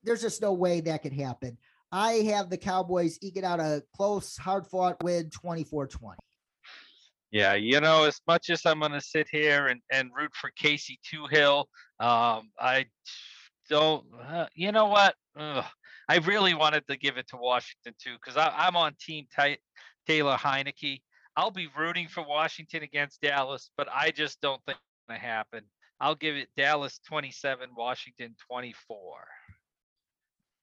There's 0.09 0.23
just 0.23 0.41
no 0.41 0.55
way 0.55 0.81
that 0.81 1.03
could 1.03 1.13
happen. 1.13 1.59
I 1.93 2.13
have 2.31 2.49
the 2.49 2.57
Cowboys 2.57 3.19
eking 3.21 3.45
out 3.45 3.61
a 3.61 3.83
close, 3.95 4.39
hard 4.39 4.67
fought 4.67 4.97
win 5.03 5.29
24 5.29 5.87
20. 5.87 6.17
Yeah, 7.31 7.53
you 7.53 7.79
know, 7.83 8.05
as 8.05 8.19
much 8.27 8.49
as 8.49 8.65
I'm 8.65 8.81
going 8.81 8.93
to 8.93 9.03
sit 9.03 9.29
here 9.31 9.67
and, 9.67 9.83
and 9.93 10.11
root 10.17 10.31
for 10.35 10.51
Casey 10.57 10.99
Toohill, 11.05 11.67
um, 12.01 12.49
I 12.59 12.87
don't, 13.69 14.07
uh, 14.27 14.47
you 14.55 14.73
know 14.73 14.87
what? 14.87 15.15
Ugh, 15.39 15.65
I 16.09 16.17
really 16.17 16.55
wanted 16.55 16.87
to 16.89 16.97
give 16.97 17.19
it 17.19 17.29
to 17.29 17.37
Washington 17.37 17.93
too, 18.03 18.15
because 18.15 18.39
I'm 18.39 18.77
on 18.77 18.95
team 18.99 19.27
Taylor 20.07 20.37
Heinicke. 20.37 21.03
I'll 21.37 21.51
be 21.51 21.69
rooting 21.79 22.09
for 22.09 22.25
Washington 22.27 22.83
against 22.83 23.21
Dallas, 23.21 23.69
but 23.77 23.89
I 23.95 24.11
just 24.11 24.41
don't 24.41 24.63
think 24.65 24.79
it's 24.79 25.07
going 25.07 25.21
to 25.21 25.27
happen. 25.27 25.65
I'll 26.01 26.15
give 26.15 26.35
it 26.35 26.49
Dallas 26.57 26.99
27, 27.07 27.69
Washington 27.77 28.35
24. 28.51 29.05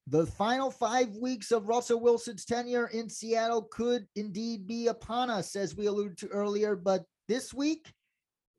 The 0.08 0.26
final 0.26 0.70
five 0.70 1.16
weeks 1.16 1.52
of 1.52 1.68
Russell 1.68 2.00
Wilson's 2.00 2.46
tenure 2.46 2.88
in 2.88 3.10
Seattle 3.10 3.64
could 3.64 4.06
indeed 4.16 4.68
be 4.68 4.88
upon 4.88 5.32
us, 5.32 5.56
as 5.56 5.76
we 5.76 5.88
alluded 5.88 6.18
to 6.20 6.28
earlier. 6.28 6.76
But 6.76 7.06
this 7.28 7.54
week, 7.54 7.92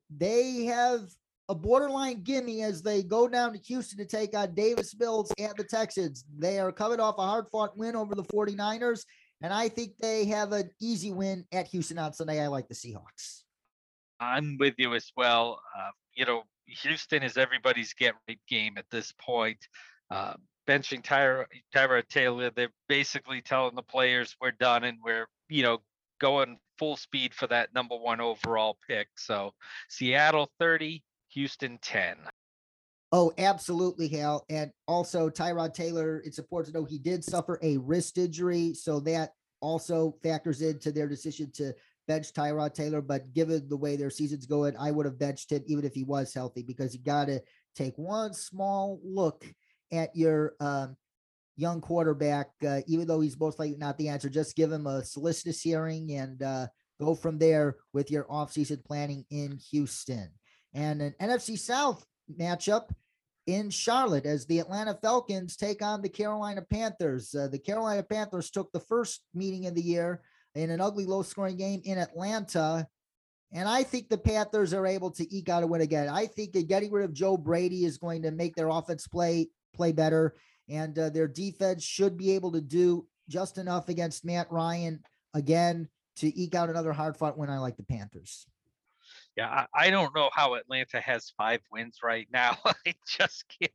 they 0.09 0.65
have 0.65 1.09
a 1.49 1.55
borderline 1.55 2.23
gimme 2.23 2.63
as 2.63 2.81
they 2.81 3.01
go 3.01 3.29
down 3.29 3.53
to 3.53 3.59
Houston 3.59 3.97
to 3.99 4.05
take 4.05 4.35
on 4.35 4.53
Davis 4.53 4.93
Mills 4.99 5.31
and 5.39 5.53
the 5.55 5.63
Texans. 5.63 6.25
They 6.37 6.59
are 6.59 6.73
coming 6.73 6.99
off 6.99 7.17
a 7.17 7.25
hard 7.25 7.45
fought 7.49 7.77
win 7.77 7.95
over 7.95 8.13
the 8.13 8.23
49ers, 8.23 9.05
and 9.41 9.53
I 9.53 9.69
think 9.69 9.97
they 9.99 10.25
have 10.25 10.51
an 10.51 10.69
easy 10.81 11.11
win 11.11 11.45
at 11.53 11.67
Houston 11.67 11.97
on 11.97 12.11
Sunday. 12.11 12.41
I 12.41 12.47
like 12.47 12.67
the 12.67 12.75
Seahawks. 12.75 13.43
I'm 14.19 14.57
with 14.59 14.73
you 14.77 14.95
as 14.95 15.11
well. 15.15 15.61
Uh, 15.77 15.91
you 16.13 16.25
know, 16.25 16.43
Houston 16.65 17.23
is 17.23 17.37
everybody's 17.37 17.93
get 17.93 18.15
right 18.27 18.39
game 18.49 18.73
at 18.77 18.85
this 18.91 19.13
point. 19.21 19.59
Uh, 20.11 20.33
benching 20.67 21.01
Tyra, 21.01 22.07
Taylor, 22.09 22.51
they're 22.51 22.69
basically 22.87 23.41
telling 23.41 23.75
the 23.75 23.81
players 23.81 24.35
we're 24.41 24.51
done 24.51 24.83
and 24.83 24.97
we're, 25.03 25.27
you 25.49 25.63
know, 25.63 25.79
going 26.19 26.57
full 26.77 26.97
speed 26.97 27.33
for 27.33 27.47
that 27.47 27.73
number 27.73 27.95
one 27.95 28.21
overall 28.21 28.77
pick. 28.87 29.07
So 29.15 29.53
Seattle 29.89 30.49
30, 30.59 31.03
Houston 31.29 31.79
10. 31.81 32.17
Oh, 33.13 33.31
absolutely, 33.37 34.09
Hal. 34.09 34.43
And 34.49 34.71
also, 34.85 35.29
Tyrod 35.29 35.73
Taylor, 35.73 36.21
it's 36.25 36.39
important 36.39 36.73
to 36.73 36.79
know 36.79 36.85
he 36.85 36.99
did 36.99 37.23
suffer 37.23 37.57
a 37.63 37.77
wrist 37.77 38.17
injury. 38.17 38.73
So 38.73 38.99
that 39.01 39.31
also 39.61 40.15
factors 40.21 40.61
into 40.61 40.91
their 40.91 41.07
decision 41.07 41.49
to 41.53 41.73
bench 42.07 42.33
Tyrod 42.33 42.73
Taylor. 42.73 43.01
But 43.01 43.33
given 43.33 43.69
the 43.69 43.77
way 43.77 43.95
their 43.95 44.09
season's 44.09 44.45
going, 44.45 44.75
I 44.77 44.91
would 44.91 45.05
have 45.05 45.17
benched 45.17 45.51
him 45.51 45.63
even 45.67 45.85
if 45.85 45.93
he 45.93 46.03
was 46.03 46.33
healthy 46.33 46.63
because 46.63 46.93
you 46.93 46.99
got 46.99 47.25
to 47.25 47.41
take 47.75 47.97
one 47.97 48.33
small 48.33 48.99
look 49.03 49.45
at 49.91 50.15
your 50.15 50.53
um, 50.59 50.95
young 51.55 51.81
quarterback, 51.81 52.49
uh, 52.65 52.81
even 52.87 53.07
though 53.07 53.19
he's 53.19 53.39
most 53.39 53.59
likely 53.59 53.77
not 53.77 53.97
the 53.97 54.09
answer. 54.09 54.29
Just 54.29 54.55
give 54.55 54.71
him 54.71 54.87
a 54.87 55.03
solicitous 55.03 55.61
hearing 55.61 56.11
and 56.13 56.41
uh, 56.41 56.67
go 56.99 57.15
from 57.15 57.37
there 57.37 57.75
with 57.93 58.11
your 58.11 58.25
offseason 58.25 58.83
planning 58.85 59.25
in 59.29 59.57
Houston. 59.71 60.29
And 60.73 61.01
an 61.01 61.15
NFC 61.19 61.57
South 61.57 62.05
matchup 62.39 62.89
in 63.47 63.69
Charlotte 63.69 64.25
as 64.25 64.45
the 64.45 64.59
Atlanta 64.59 64.93
Falcons 65.01 65.55
take 65.55 65.81
on 65.81 66.01
the 66.01 66.09
Carolina 66.09 66.61
Panthers. 66.61 67.33
Uh, 67.33 67.47
the 67.47 67.59
Carolina 67.59 68.03
Panthers 68.03 68.51
took 68.51 68.71
the 68.71 68.79
first 68.79 69.21
meeting 69.33 69.65
of 69.65 69.75
the 69.75 69.81
year 69.81 70.21
in 70.53 70.69
an 70.69 70.81
ugly 70.81 71.05
low 71.05 71.23
scoring 71.23 71.57
game 71.57 71.81
in 71.85 71.97
Atlanta. 71.97 72.87
And 73.53 73.67
I 73.67 73.83
think 73.83 74.09
the 74.09 74.17
Panthers 74.17 74.73
are 74.73 74.85
able 74.85 75.11
to 75.11 75.35
eke 75.35 75.49
out 75.49 75.63
a 75.63 75.67
win 75.67 75.81
again. 75.81 76.09
I 76.09 76.25
think 76.25 76.51
getting 76.67 76.91
rid 76.91 77.05
of 77.05 77.13
Joe 77.13 77.37
Brady 77.37 77.85
is 77.85 77.97
going 77.97 78.23
to 78.23 78.31
make 78.31 78.55
their 78.55 78.67
offense 78.67 79.07
play 79.07 79.47
play 79.77 79.91
better, 79.91 80.35
and 80.67 80.97
uh, 80.97 81.09
their 81.09 81.27
defense 81.27 81.83
should 81.83 82.17
be 82.17 82.31
able 82.31 82.51
to 82.51 82.61
do 82.61 83.07
just 83.29 83.57
enough 83.57 83.89
against 83.89 84.25
Matt 84.25 84.51
Ryan 84.51 85.01
again 85.33 85.87
to 86.17 86.39
eke 86.39 86.55
out 86.55 86.69
another 86.69 86.93
hard 86.93 87.15
fought 87.15 87.37
win. 87.37 87.49
I 87.49 87.59
like 87.59 87.77
the 87.77 87.83
Panthers. 87.83 88.47
Yeah, 89.35 89.49
I, 89.49 89.85
I, 89.85 89.89
don't 89.91 90.15
know 90.15 90.31
how 90.33 90.55
Atlanta 90.55 90.99
has 90.99 91.31
five 91.37 91.61
wins 91.71 91.99
right 92.03 92.27
now. 92.33 92.57
I 92.65 92.95
just 93.07 93.45
can't. 93.59 93.71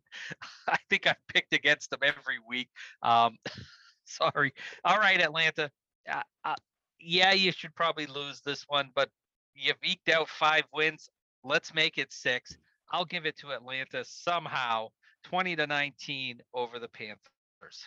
I 0.69 0.77
think 0.91 1.07
I've 1.07 1.27
picked 1.29 1.53
against 1.53 1.91
them 1.91 2.01
every 2.03 2.39
week. 2.47 2.69
Um, 3.03 3.39
sorry. 4.05 4.53
All 4.85 4.99
right, 4.99 5.21
Atlanta. 5.21 5.71
Uh, 6.11 6.23
uh, 6.45 6.57
yeah, 7.01 7.33
you 7.33 7.53
should 7.53 7.75
probably 7.77 8.07
lose 8.07 8.41
this 8.41 8.65
one, 8.67 8.91
but 8.95 9.09
you've 9.55 9.77
eked 9.85 10.09
out 10.09 10.29
five 10.29 10.65
wins. 10.75 11.09
Let's 11.45 11.73
make 11.73 11.97
it 11.97 12.13
six. 12.13 12.57
I'll 12.91 13.05
give 13.05 13.25
it 13.25 13.39
to 13.39 13.53
Atlanta 13.53 14.05
somehow 14.05 14.89
20 15.25 15.57
to 15.57 15.67
19 15.67 16.41
over 16.55 16.79
the 16.79 16.89
Panthers. 16.89 17.85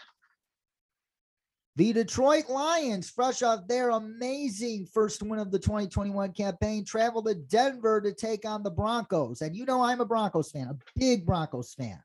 The 1.77 1.91
Detroit 1.91 2.47
Lions, 2.47 3.09
fresh 3.09 3.43
off 3.43 3.67
their 3.67 3.89
amazing 3.89 4.85
first 4.85 5.21
win 5.21 5.39
of 5.39 5.51
the 5.51 5.59
2021 5.59 6.31
campaign, 6.31 6.85
travel 6.85 7.21
to 7.23 7.35
Denver 7.35 7.99
to 7.99 8.13
take 8.13 8.45
on 8.45 8.63
the 8.63 8.71
Broncos. 8.71 9.41
And 9.41 9.53
you 9.55 9.65
know, 9.65 9.83
I'm 9.83 9.99
a 9.99 10.05
Broncos 10.05 10.51
fan, 10.51 10.69
a 10.69 10.77
big 10.97 11.25
Broncos 11.25 11.73
fan. 11.73 11.99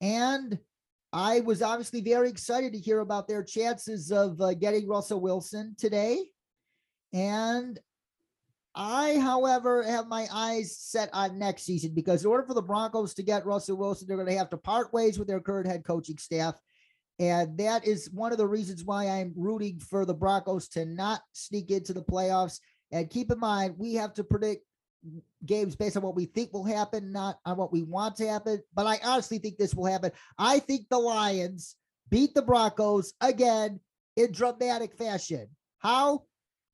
And 0.00 0.58
I 1.12 1.40
was 1.40 1.62
obviously 1.62 2.00
very 2.00 2.28
excited 2.28 2.72
to 2.72 2.78
hear 2.78 3.00
about 3.00 3.28
their 3.28 3.44
chances 3.44 4.10
of 4.10 4.40
uh, 4.40 4.54
getting 4.54 4.88
Russell 4.88 5.20
Wilson 5.20 5.76
today. 5.78 6.24
And 7.12 7.78
I, 8.74 9.18
however, 9.18 9.82
have 9.82 10.06
my 10.06 10.28
eyes 10.32 10.76
set 10.78 11.10
on 11.12 11.38
next 11.38 11.64
season 11.64 11.92
because 11.92 12.24
in 12.24 12.30
order 12.30 12.46
for 12.46 12.54
the 12.54 12.62
Broncos 12.62 13.14
to 13.14 13.22
get 13.22 13.46
Russell 13.46 13.76
Wilson, 13.76 14.06
they're 14.06 14.16
going 14.16 14.28
to 14.28 14.38
have 14.38 14.50
to 14.50 14.56
part 14.56 14.92
ways 14.92 15.18
with 15.18 15.26
their 15.26 15.40
current 15.40 15.66
head 15.66 15.84
coaching 15.84 16.18
staff. 16.18 16.54
And 17.18 17.58
that 17.58 17.86
is 17.86 18.10
one 18.12 18.32
of 18.32 18.38
the 18.38 18.46
reasons 18.46 18.84
why 18.84 19.06
I'm 19.08 19.34
rooting 19.36 19.80
for 19.80 20.06
the 20.06 20.14
Broncos 20.14 20.68
to 20.68 20.84
not 20.86 21.20
sneak 21.32 21.70
into 21.70 21.92
the 21.92 22.02
playoffs. 22.02 22.60
And 22.92 23.10
keep 23.10 23.30
in 23.30 23.38
mind, 23.38 23.74
we 23.76 23.94
have 23.94 24.14
to 24.14 24.24
predict 24.24 24.64
games 25.44 25.74
based 25.76 25.96
on 25.96 26.02
what 26.02 26.14
we 26.14 26.26
think 26.26 26.52
will 26.52 26.64
happen, 26.64 27.12
not 27.12 27.38
on 27.44 27.56
what 27.56 27.72
we 27.72 27.82
want 27.82 28.16
to 28.16 28.28
happen. 28.28 28.62
But 28.72 28.86
I 28.86 29.00
honestly 29.04 29.38
think 29.38 29.58
this 29.58 29.74
will 29.74 29.86
happen. 29.86 30.12
I 30.38 30.60
think 30.60 30.88
the 30.88 30.98
Lions 30.98 31.76
beat 32.08 32.34
the 32.34 32.42
Broncos 32.42 33.12
again 33.20 33.80
in 34.16 34.32
dramatic 34.32 34.94
fashion. 34.94 35.48
How? 35.78 36.24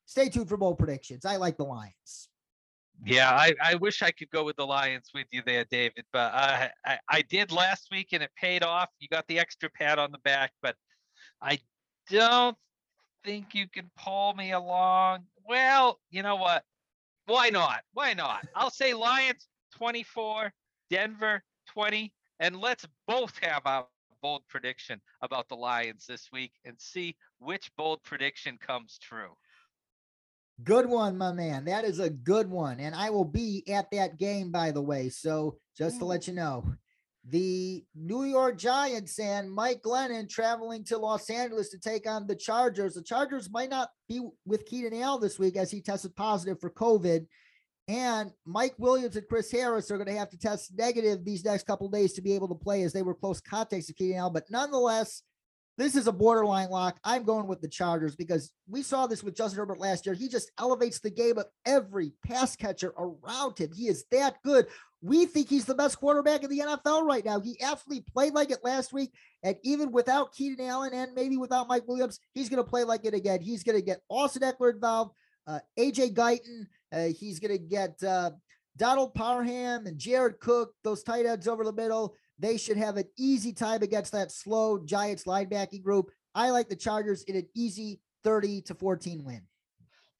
Stay 0.07 0.29
tuned 0.29 0.49
for 0.49 0.57
more 0.57 0.75
predictions. 0.75 1.25
I 1.25 1.37
like 1.37 1.57
the 1.57 1.65
Lions. 1.65 2.29
Yeah, 3.05 3.31
I, 3.31 3.55
I 3.63 3.75
wish 3.75 4.03
I 4.03 4.11
could 4.11 4.31
go 4.31 4.43
with 4.43 4.57
the 4.57 4.67
Lions 4.67 5.11
with 5.15 5.27
you 5.31 5.43
there, 5.45 5.67
David, 5.71 6.05
but 6.13 6.33
I, 6.33 6.71
I, 6.85 6.99
I 7.11 7.23
did 7.23 7.53
last 7.53 7.89
week 7.91 8.09
and 8.13 8.23
it 8.23 8.31
paid 8.41 8.63
off. 8.63 8.89
You 8.99 9.09
got 9.09 9.27
the 9.29 9.39
extra 9.39 9.69
pat 9.69 9.99
on 9.99 10.13
the 10.13 10.19
back, 10.19 10.53
but 10.63 10.77
I 11.43 11.59
don't 12.11 12.57
think 13.23 13.55
you 13.55 13.69
can 13.69 13.91
pull 13.99 14.33
me 14.35 14.53
along. 14.53 15.25
Well, 15.47 16.01
you 16.11 16.23
know 16.23 16.37
what? 16.37 16.65
Why 17.27 17.51
not? 17.51 17.81
Why 17.93 18.15
not? 18.15 18.47
I'll 18.55 18.71
say 18.71 18.95
Lions 18.95 19.47
24, 19.77 20.53
Denver 20.91 21.43
20, 21.69 22.13
and 22.41 22.57
let's 22.57 22.87
both 23.07 23.37
have 23.43 23.63
our 23.67 23.87
bold 24.23 24.43
prediction 24.49 25.01
about 25.23 25.49
the 25.49 25.55
Lions 25.55 26.07
this 26.07 26.29
week 26.33 26.53
and 26.65 26.81
see 26.81 27.17
which 27.39 27.71
bold 27.77 28.03
prediction 28.05 28.59
comes 28.59 28.99
true. 28.99 29.37
Good 30.65 30.87
one, 30.87 31.19
my 31.19 31.33
man. 31.33 31.67
That 31.67 31.85
is 31.85 31.99
a 31.99 32.09
good 32.09 32.49
one. 32.49 32.81
And 32.81 32.95
I 32.95 33.11
will 33.11 33.25
be 33.25 33.63
at 33.69 33.91
that 33.91 34.19
game, 34.19 34.51
by 34.51 34.71
the 34.71 34.81
way. 34.81 35.11
So 35.11 35.59
just 35.77 35.99
to 35.99 36.05
mm. 36.05 36.09
let 36.09 36.27
you 36.27 36.35
know, 36.35 36.65
the 37.29 37.85
New 37.95 38.25
York 38.25 38.57
Giants 38.57 39.19
and 39.19 39.53
Mike 39.53 39.83
Glennon 39.83 40.29
traveling 40.29 40.85
to 40.85 40.97
Los 40.97 41.29
Angeles 41.29 41.71
to 41.71 41.79
take 41.79 42.09
on 42.09 42.27
the 42.27 42.37
Chargers. 42.37 42.95
The 42.95 43.03
Chargers 43.03 43.51
might 43.51 43.69
not 43.69 43.91
be 44.09 44.21
with 44.47 44.65
Keenan 44.65 44.95
Allen 44.95 45.21
this 45.21 45.39
week 45.39 45.57
as 45.57 45.71
he 45.71 45.81
tested 45.81 46.15
positive 46.15 46.61
for 46.61 46.71
COVID. 46.71 47.27
And 47.89 48.33
Mike 48.45 48.75
Williams 48.79 49.17
and 49.17 49.29
Chris 49.29 49.51
Harris 49.51 49.91
are 49.91 49.97
going 49.97 50.09
to 50.09 50.19
have 50.19 50.31
to 50.31 50.39
test 50.39 50.73
negative 50.77 51.25
these 51.25 51.45
next 51.45 51.67
couple 51.67 51.89
days 51.89 52.13
to 52.15 52.23
be 52.23 52.35
able 52.35 52.49
to 52.49 52.55
play 52.55 52.83
as 52.83 52.93
they 52.93 53.03
were 53.03 53.15
close 53.15 53.41
contacts 53.41 53.87
to 53.87 53.93
Keenan 53.93 54.19
Allen. 54.19 54.33
But 54.33 54.51
nonetheless, 54.51 55.23
this 55.79 55.95
is 55.95 56.07
a 56.07 56.13
borderline 56.13 56.71
lock. 56.71 56.99
I'm 57.05 57.25
going 57.25 57.47
with 57.47 57.61
the 57.61 57.69
Chargers 57.69 58.17
because 58.17 58.51
we 58.69 58.83
saw 58.83 59.07
this 59.07 59.23
with 59.23 59.37
Justin 59.37 59.59
Herbert 59.59 59.79
last 59.79 60.07
year. 60.07 60.15
He 60.15 60.29
just 60.29 60.51
elevates 60.59 61.01
the 61.01 61.11
game 61.11 61.39
of 61.39 61.47
every 61.67 62.13
pass 62.25 62.57
catcher 62.57 62.95
around 62.97 63.59
him. 63.59 63.71
He 63.75 63.89
is 63.89 64.05
that 64.11 64.37
good. 64.43 64.67
We 65.03 65.27
think 65.27 65.49
he's 65.49 65.67
the 65.67 65.75
best 65.75 65.99
quarterback 65.99 66.43
in 66.43 66.51
the 66.51 66.61
NFL 66.61 67.03
right 67.03 67.25
now. 67.25 67.41
He 67.41 67.61
absolutely 67.61 68.05
played 68.13 68.33
like 68.33 68.51
it 68.51 68.65
last 68.65 68.93
week. 68.93 69.13
And 69.43 69.57
even 69.63 69.93
without 69.93 70.33
Keenan 70.33 70.67
Allen 70.67 70.95
and 70.95 71.13
maybe 71.15 71.37
without 71.37 71.69
Mike 71.69 71.87
Williams, 71.87 72.19
he's 72.33 72.49
going 72.49 72.63
to 72.63 72.69
play 72.69 72.85
like 72.85 73.05
it 73.05 73.15
again. 73.15 73.43
He's 73.43 73.63
going 73.63 73.77
to 73.77 73.85
get 73.85 74.01
Austin 74.09 74.43
Ekeler 74.43 74.73
involved, 74.73 75.13
uh, 75.47 75.61
AJ 75.79 76.15
Guyton. 76.15 76.67
Uh, 76.93 77.13
he's 77.19 77.39
going 77.39 77.53
to 77.53 77.59
get 77.59 78.03
uh, 78.03 78.31
Donald 78.77 79.15
Parham 79.15 79.87
and 79.87 79.99
Jared 79.99 80.41
Cook, 80.41 80.73
those 80.85 81.03
tight 81.03 81.27
ends 81.27 81.49
over 81.49 81.65
the 81.65 81.73
middle. 81.73 82.15
They 82.39 82.59
should 82.59 82.77
have 82.77 82.97
an 82.97 83.07
easy 83.17 83.53
time 83.53 83.83
against 83.83 84.13
that 84.13 84.31
slow 84.31 84.79
Giants 84.79 85.25
linebacking 85.25 85.83
group. 85.83 86.11
I 86.35 86.51
like 86.51 86.69
the 86.69 86.77
Chargers 86.77 87.23
in 87.25 87.37
an 87.37 87.49
easy 87.55 88.01
30 88.25 88.63
to 88.63 88.75
14 88.75 89.25
win. 89.25 89.43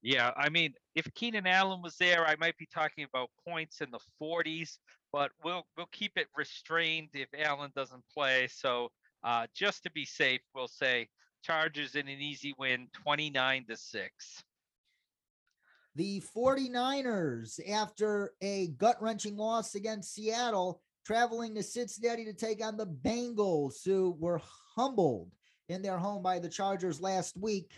Yeah, 0.03 0.31
I 0.37 0.49
mean, 0.49 0.73
if 0.95 1.13
Keenan 1.15 1.47
Allen 1.47 1.83
was 1.83 1.97
there, 1.97 2.27
I 2.27 2.37
might 2.37 2.57
be 2.57 2.69
talking 2.73 3.05
about 3.05 3.29
points 3.47 3.81
in 3.81 3.91
the 3.91 3.99
40s, 4.23 4.79
but 5.13 5.33
we'll 5.43 5.67
we'll 5.77 5.89
keep 5.91 6.13
it 6.17 6.29
restrained 6.37 7.09
if 7.13 7.29
Allen 7.37 7.73
doesn't 7.75 8.05
play. 8.15 8.49
So 8.49 8.91
uh, 9.25 9.47
just 9.55 9.83
to 9.83 9.91
be 9.91 10.05
safe, 10.05 10.41
we'll 10.55 10.69
say 10.69 11.09
Chargers 11.43 11.97
in 11.97 12.09
an 12.09 12.21
easy 12.21 12.55
win, 12.59 12.89
29 12.93 13.67
to 13.69 13.77
six. 13.77 14.43
The 15.97 16.23
49ers, 16.37 17.59
after 17.71 18.33
a 18.43 18.69
gut 18.69 19.01
wrenching 19.01 19.37
loss 19.37 19.75
against 19.75 20.15
Seattle, 20.15 20.83
traveling 21.07 21.55
to 21.55 21.63
Cincinnati 21.63 22.25
to 22.25 22.33
take 22.33 22.65
on 22.65 22.77
the 22.77 22.87
Bengals, 22.87 23.85
who 23.85 24.17
were 24.19 24.41
humbled 24.75 25.31
in 25.69 25.81
their 25.81 25.99
home 25.99 26.23
by 26.23 26.39
the 26.39 26.49
Chargers 26.49 27.01
last 27.01 27.37
week. 27.37 27.71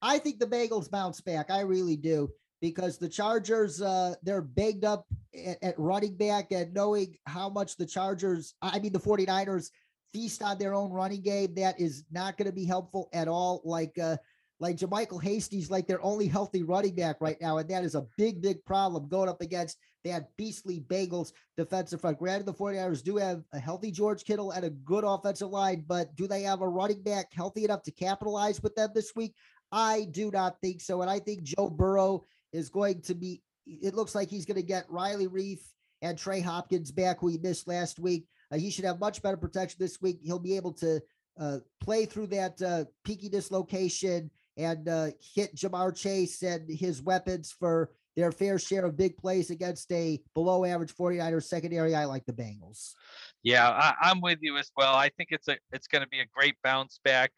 I 0.00 0.18
think 0.18 0.38
the 0.38 0.46
Bengals 0.46 0.90
bounce 0.90 1.20
back. 1.20 1.50
I 1.50 1.60
really 1.60 1.96
do 1.96 2.30
because 2.60 2.98
the 2.98 3.08
Chargers, 3.08 3.82
uh, 3.82 4.14
they're 4.22 4.42
begged 4.42 4.84
up 4.84 5.06
at, 5.46 5.62
at, 5.62 5.78
running 5.78 6.16
back 6.16 6.52
and 6.52 6.72
knowing 6.72 7.16
how 7.26 7.48
much 7.48 7.76
the 7.76 7.86
Chargers, 7.86 8.54
I 8.62 8.78
mean, 8.78 8.92
the 8.92 9.00
49ers 9.00 9.70
feast 10.12 10.42
on 10.42 10.58
their 10.58 10.74
own 10.74 10.92
running 10.92 11.22
game. 11.22 11.54
That 11.54 11.80
is 11.80 12.04
not 12.12 12.36
going 12.36 12.46
to 12.46 12.54
be 12.54 12.64
helpful 12.64 13.08
at 13.12 13.26
all. 13.26 13.62
Like, 13.64 13.98
uh, 13.98 14.16
like 14.62 14.76
JaMycal 14.76 15.20
Hasty's 15.20 15.72
like 15.72 15.88
their 15.88 16.02
only 16.04 16.28
healthy 16.28 16.62
running 16.62 16.94
back 16.94 17.16
right 17.20 17.36
now. 17.40 17.58
And 17.58 17.68
that 17.68 17.82
is 17.82 17.96
a 17.96 18.06
big, 18.16 18.40
big 18.40 18.64
problem 18.64 19.08
going 19.08 19.28
up 19.28 19.40
against 19.40 19.76
that 20.04 20.28
beastly 20.36 20.78
Bengals 20.78 21.32
defensive 21.56 22.00
front. 22.00 22.20
Granted, 22.20 22.46
the 22.46 22.54
49ers 22.54 23.02
do 23.02 23.16
have 23.16 23.42
a 23.52 23.58
healthy 23.58 23.90
George 23.90 24.24
Kittle 24.24 24.52
and 24.52 24.64
a 24.64 24.70
good 24.70 25.02
offensive 25.02 25.50
line, 25.50 25.84
but 25.88 26.14
do 26.14 26.28
they 26.28 26.42
have 26.42 26.60
a 26.62 26.68
running 26.68 27.02
back 27.02 27.32
healthy 27.34 27.64
enough 27.64 27.82
to 27.82 27.90
capitalize 27.90 28.62
with 28.62 28.76
them 28.76 28.90
this 28.94 29.16
week? 29.16 29.34
I 29.72 30.06
do 30.12 30.30
not 30.30 30.60
think 30.60 30.80
so. 30.80 31.02
And 31.02 31.10
I 31.10 31.18
think 31.18 31.42
Joe 31.42 31.68
Burrow 31.68 32.24
is 32.52 32.70
going 32.70 33.02
to 33.02 33.16
be, 33.16 33.42
it 33.66 33.96
looks 33.96 34.14
like 34.14 34.30
he's 34.30 34.46
going 34.46 34.60
to 34.60 34.62
get 34.62 34.88
Riley 34.88 35.26
Reiff 35.26 35.58
and 36.02 36.16
Trey 36.16 36.40
Hopkins 36.40 36.92
back, 36.92 37.18
who 37.18 37.26
he 37.26 37.38
missed 37.38 37.66
last 37.66 37.98
week. 37.98 38.28
Uh, 38.52 38.58
he 38.58 38.70
should 38.70 38.84
have 38.84 39.00
much 39.00 39.22
better 39.22 39.36
protection 39.36 39.78
this 39.80 40.00
week. 40.00 40.20
He'll 40.22 40.38
be 40.38 40.54
able 40.54 40.72
to 40.74 41.00
uh, 41.40 41.58
play 41.80 42.04
through 42.04 42.28
that 42.28 42.62
uh, 42.62 42.84
peaky 43.04 43.28
dislocation 43.28 44.30
and 44.56 44.88
uh, 44.88 45.08
hit 45.34 45.54
Ja'Marr 45.56 45.96
Chase 45.96 46.42
and 46.42 46.68
his 46.68 47.02
weapons 47.02 47.54
for 47.58 47.90
their 48.16 48.32
fair 48.32 48.58
share 48.58 48.84
of 48.84 48.96
big 48.96 49.16
plays 49.16 49.50
against 49.50 49.90
a 49.92 50.20
below 50.34 50.64
average 50.64 50.94
49ers 50.94 51.44
secondary. 51.44 51.94
I 51.94 52.04
like 52.04 52.26
the 52.26 52.32
Bengals. 52.32 52.92
Yeah, 53.42 53.68
I, 53.68 54.10
am 54.10 54.20
with 54.20 54.38
you 54.40 54.58
as 54.58 54.70
well. 54.76 54.94
I 54.94 55.08
think 55.08 55.30
it's 55.32 55.48
a 55.48 55.56
it's 55.72 55.88
going 55.88 56.02
to 56.02 56.08
be 56.08 56.20
a 56.20 56.26
great 56.32 56.54
bounce 56.62 57.00
back 57.04 57.32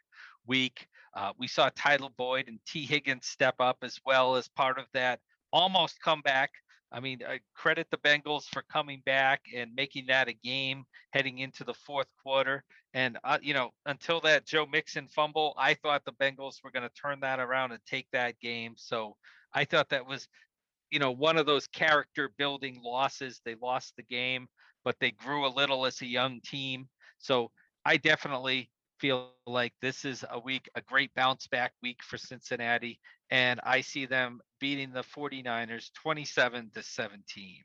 week. 0.47 0.87
Uh, 1.17 1.33
we 1.39 1.47
saw 1.47 1.71
Tyler 1.77 2.09
Boyd 2.19 2.49
and 2.49 2.59
Tee 2.67 2.85
Higgins 2.85 3.27
step 3.27 3.55
up 3.61 3.79
as 3.83 3.99
well 4.05 4.35
as 4.35 4.49
part 4.49 4.79
of 4.79 4.87
that 4.95 5.21
almost 5.53 6.01
comeback. 6.03 6.51
I 6.95 7.01
mean, 7.01 7.18
I 7.28 7.40
credit 7.57 7.88
the 7.90 7.99
Bengals 7.99 8.45
for 8.45 8.62
coming 8.62 9.03
back 9.05 9.40
and 9.53 9.74
making 9.74 10.07
that 10.07 10.28
a 10.28 10.32
game 10.32 10.84
heading 11.12 11.38
into 11.38 11.64
the 11.64 11.74
fourth 11.74 12.07
quarter. 12.22 12.62
And 12.95 13.18
uh, 13.24 13.38
you 13.42 13.53
know, 13.53 13.70
until 13.84 14.20
that 14.20 14.47
Joe 14.47 14.64
Mixon 14.64 15.09
fumble, 15.09 15.55
I 15.59 15.74
thought 15.74 16.05
the 16.05 16.12
Bengals 16.12 16.62
were 16.62 16.70
going 16.70 16.88
to 16.88 16.95
turn 16.95 17.18
that 17.20 17.40
around 17.40 17.72
and 17.72 17.80
take 17.84 18.07
that 18.12 18.38
game. 18.38 18.74
So 18.76 19.16
I 19.53 19.64
thought 19.64 19.88
that 19.88 20.07
was, 20.07 20.28
you 20.92 21.01
know, 21.01 21.11
one 21.11 21.36
of 21.36 21.47
those 21.47 21.66
character 21.66 22.30
building 22.38 22.80
losses. 22.80 23.40
They 23.45 23.57
lost 23.61 23.95
the 23.97 24.05
game, 24.05 24.47
but 24.84 24.95
they 25.01 25.11
grew 25.11 25.47
a 25.47 25.49
little 25.49 25.86
as 25.86 26.01
a 26.01 26.07
young 26.07 26.40
team. 26.45 26.88
So 27.18 27.51
I 27.84 27.97
definitely 27.97 28.70
feel 29.01 29.32
like 29.47 29.72
this 29.82 30.05
is 30.05 30.24
a 30.30 30.38
week, 30.38 30.68
a 30.76 30.80
great 30.80 31.12
bounce 31.16 31.49
back 31.49 31.72
week 31.82 32.05
for 32.05 32.18
Cincinnati. 32.18 33.01
And 33.30 33.61
I 33.64 33.80
see 33.80 34.07
them 34.07 34.40
beating 34.65 34.91
the 34.95 35.05
49ers 35.05 35.93
27 35.93 36.71
to 36.73 36.83
17. 36.83 37.62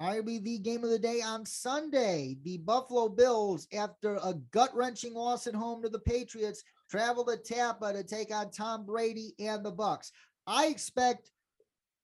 IBV 0.00 0.62
game 0.62 0.84
of 0.84 0.90
the 0.90 0.98
day 0.98 1.22
on 1.22 1.44
Sunday. 1.44 2.36
The 2.44 2.58
Buffalo 2.58 3.08
Bills, 3.08 3.66
after 3.74 4.14
a 4.22 4.34
gut 4.52 4.70
wrenching 4.76 5.12
loss 5.12 5.48
at 5.48 5.54
home 5.56 5.82
to 5.82 5.88
the 5.88 5.98
Patriots, 5.98 6.62
travel 6.88 7.24
to 7.24 7.36
Tampa 7.36 7.92
to 7.92 8.04
take 8.04 8.32
on 8.32 8.52
Tom 8.52 8.86
Brady 8.86 9.34
and 9.40 9.64
the 9.64 9.72
Bucks. 9.72 10.12
I 10.46 10.66
expect 10.66 11.32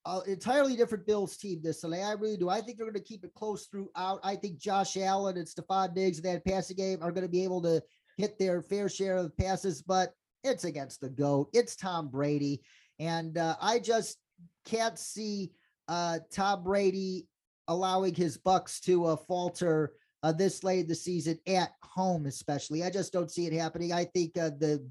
an 0.05 0.23
entirely 0.27 0.75
different 0.75 1.07
Bills 1.07 1.37
team 1.37 1.61
this 1.63 1.79
Sunday. 1.79 2.03
I 2.03 2.11
really 2.11 2.35
do. 2.35 2.49
I 2.49 2.59
think 2.59 2.77
they're 2.77 2.91
going 2.91 3.01
to 3.01 3.09
keep 3.09 3.23
it 3.23 3.33
close 3.33 3.67
throughout. 3.67 4.19
I 4.25 4.35
think 4.35 4.59
Josh 4.59 4.97
Allen 4.97 5.37
and 5.37 5.47
Stefon 5.47 5.95
Diggs, 5.95 6.21
that 6.21 6.43
passing 6.43 6.75
game, 6.75 6.99
are 7.01 7.13
going 7.13 7.25
to 7.25 7.31
be 7.31 7.45
able 7.45 7.61
to 7.61 7.81
hit 8.17 8.37
their 8.39 8.61
fair 8.61 8.89
share 8.89 9.15
of 9.15 9.37
passes, 9.37 9.81
but 9.81 10.11
it's 10.43 10.65
against 10.65 10.99
the 10.99 11.09
GOAT. 11.09 11.47
It's 11.53 11.77
Tom 11.77 12.09
Brady. 12.09 12.61
And 12.99 13.37
uh, 13.37 13.55
I 13.61 13.79
just 13.79 14.17
can't 14.65 14.97
see 14.97 15.51
uh, 15.87 16.19
Tom 16.31 16.63
Brady 16.63 17.27
allowing 17.67 18.15
his 18.15 18.37
Bucks 18.37 18.79
to 18.81 19.05
uh, 19.05 19.15
falter 19.15 19.93
uh, 20.23 20.31
this 20.31 20.63
late 20.63 20.81
in 20.81 20.87
the 20.87 20.95
season 20.95 21.39
at 21.47 21.71
home, 21.83 22.25
especially. 22.25 22.83
I 22.83 22.89
just 22.89 23.13
don't 23.13 23.31
see 23.31 23.45
it 23.45 23.53
happening. 23.53 23.93
I 23.93 24.05
think 24.05 24.37
uh, 24.37 24.51
the 24.57 24.85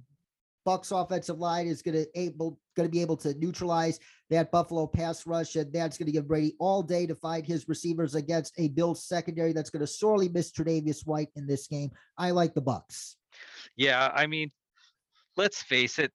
Bucks 0.64 0.90
offensive 0.90 1.38
line 1.38 1.68
is 1.68 1.80
going 1.80 1.94
to 1.94 2.06
able 2.18 2.58
going 2.76 2.88
to 2.88 2.92
be 2.92 3.00
able 3.00 3.16
to 3.16 3.34
neutralize 3.38 4.00
that 4.30 4.50
Buffalo 4.50 4.86
pass 4.86 5.24
rush, 5.26 5.54
and 5.54 5.72
that's 5.72 5.96
going 5.96 6.06
to 6.06 6.12
give 6.12 6.26
Brady 6.26 6.56
all 6.58 6.82
day 6.82 7.06
to 7.06 7.14
find 7.14 7.46
his 7.46 7.68
receivers 7.68 8.16
against 8.16 8.52
a 8.58 8.68
Bills 8.68 9.04
secondary 9.04 9.52
that's 9.52 9.70
going 9.70 9.80
to 9.80 9.86
sorely 9.86 10.28
miss 10.28 10.50
Tre'Davious 10.50 11.06
White 11.06 11.28
in 11.36 11.46
this 11.46 11.68
game. 11.68 11.90
I 12.18 12.32
like 12.32 12.54
the 12.54 12.60
Bucks. 12.60 13.16
Yeah, 13.76 14.10
I 14.12 14.26
mean, 14.26 14.50
let's 15.36 15.62
face 15.62 16.00
it, 16.00 16.12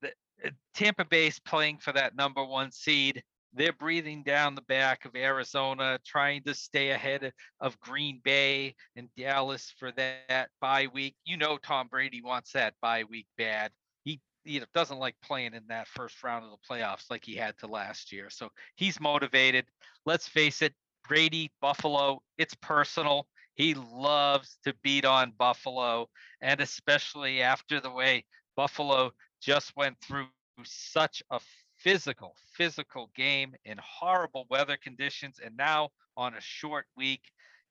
Tampa 0.74 1.04
Bay's 1.04 1.38
playing 1.38 1.78
for 1.78 1.92
that 1.92 2.16
number 2.16 2.44
one 2.44 2.70
seed. 2.72 3.22
They're 3.54 3.72
breathing 3.72 4.22
down 4.22 4.54
the 4.54 4.62
back 4.62 5.04
of 5.04 5.14
Arizona, 5.14 5.98
trying 6.06 6.42
to 6.44 6.54
stay 6.54 6.90
ahead 6.90 7.32
of 7.60 7.78
Green 7.80 8.20
Bay 8.24 8.74
and 8.96 9.08
Dallas 9.16 9.74
for 9.78 9.92
that 9.92 10.48
bye 10.60 10.88
week. 10.92 11.16
You 11.24 11.36
know, 11.36 11.58
Tom 11.58 11.88
Brady 11.88 12.22
wants 12.22 12.52
that 12.52 12.74
bye 12.80 13.04
week 13.04 13.26
bad. 13.36 13.70
He 14.04 14.20
you 14.44 14.64
doesn't 14.72 14.98
like 14.98 15.16
playing 15.22 15.52
in 15.54 15.64
that 15.68 15.86
first 15.88 16.22
round 16.24 16.46
of 16.46 16.50
the 16.50 16.74
playoffs 16.74 17.10
like 17.10 17.24
he 17.24 17.34
had 17.34 17.58
to 17.58 17.66
last 17.66 18.10
year. 18.10 18.30
So 18.30 18.48
he's 18.76 18.98
motivated. 18.98 19.66
Let's 20.06 20.26
face 20.26 20.62
it, 20.62 20.74
Brady, 21.06 21.52
Buffalo, 21.60 22.22
it's 22.38 22.54
personal. 22.54 23.26
He 23.54 23.74
loves 23.74 24.56
to 24.64 24.74
beat 24.82 25.04
on 25.04 25.34
Buffalo, 25.38 26.08
and 26.40 26.60
especially 26.60 27.42
after 27.42 27.80
the 27.80 27.90
way 27.90 28.24
Buffalo 28.56 29.12
just 29.42 29.76
went 29.76 29.96
through 30.00 30.26
such 30.64 31.22
a 31.30 31.40
physical, 31.78 32.36
physical 32.56 33.10
game 33.16 33.54
in 33.64 33.76
horrible 33.82 34.46
weather 34.48 34.78
conditions. 34.82 35.40
And 35.44 35.56
now 35.56 35.90
on 36.16 36.34
a 36.34 36.40
short 36.40 36.86
week, 36.96 37.22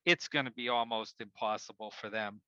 it's 0.04 0.28
going 0.28 0.44
to 0.44 0.52
be 0.52 0.68
almost 0.68 1.14
impossible 1.20 1.92
for 1.98 2.10
them. 2.10 2.40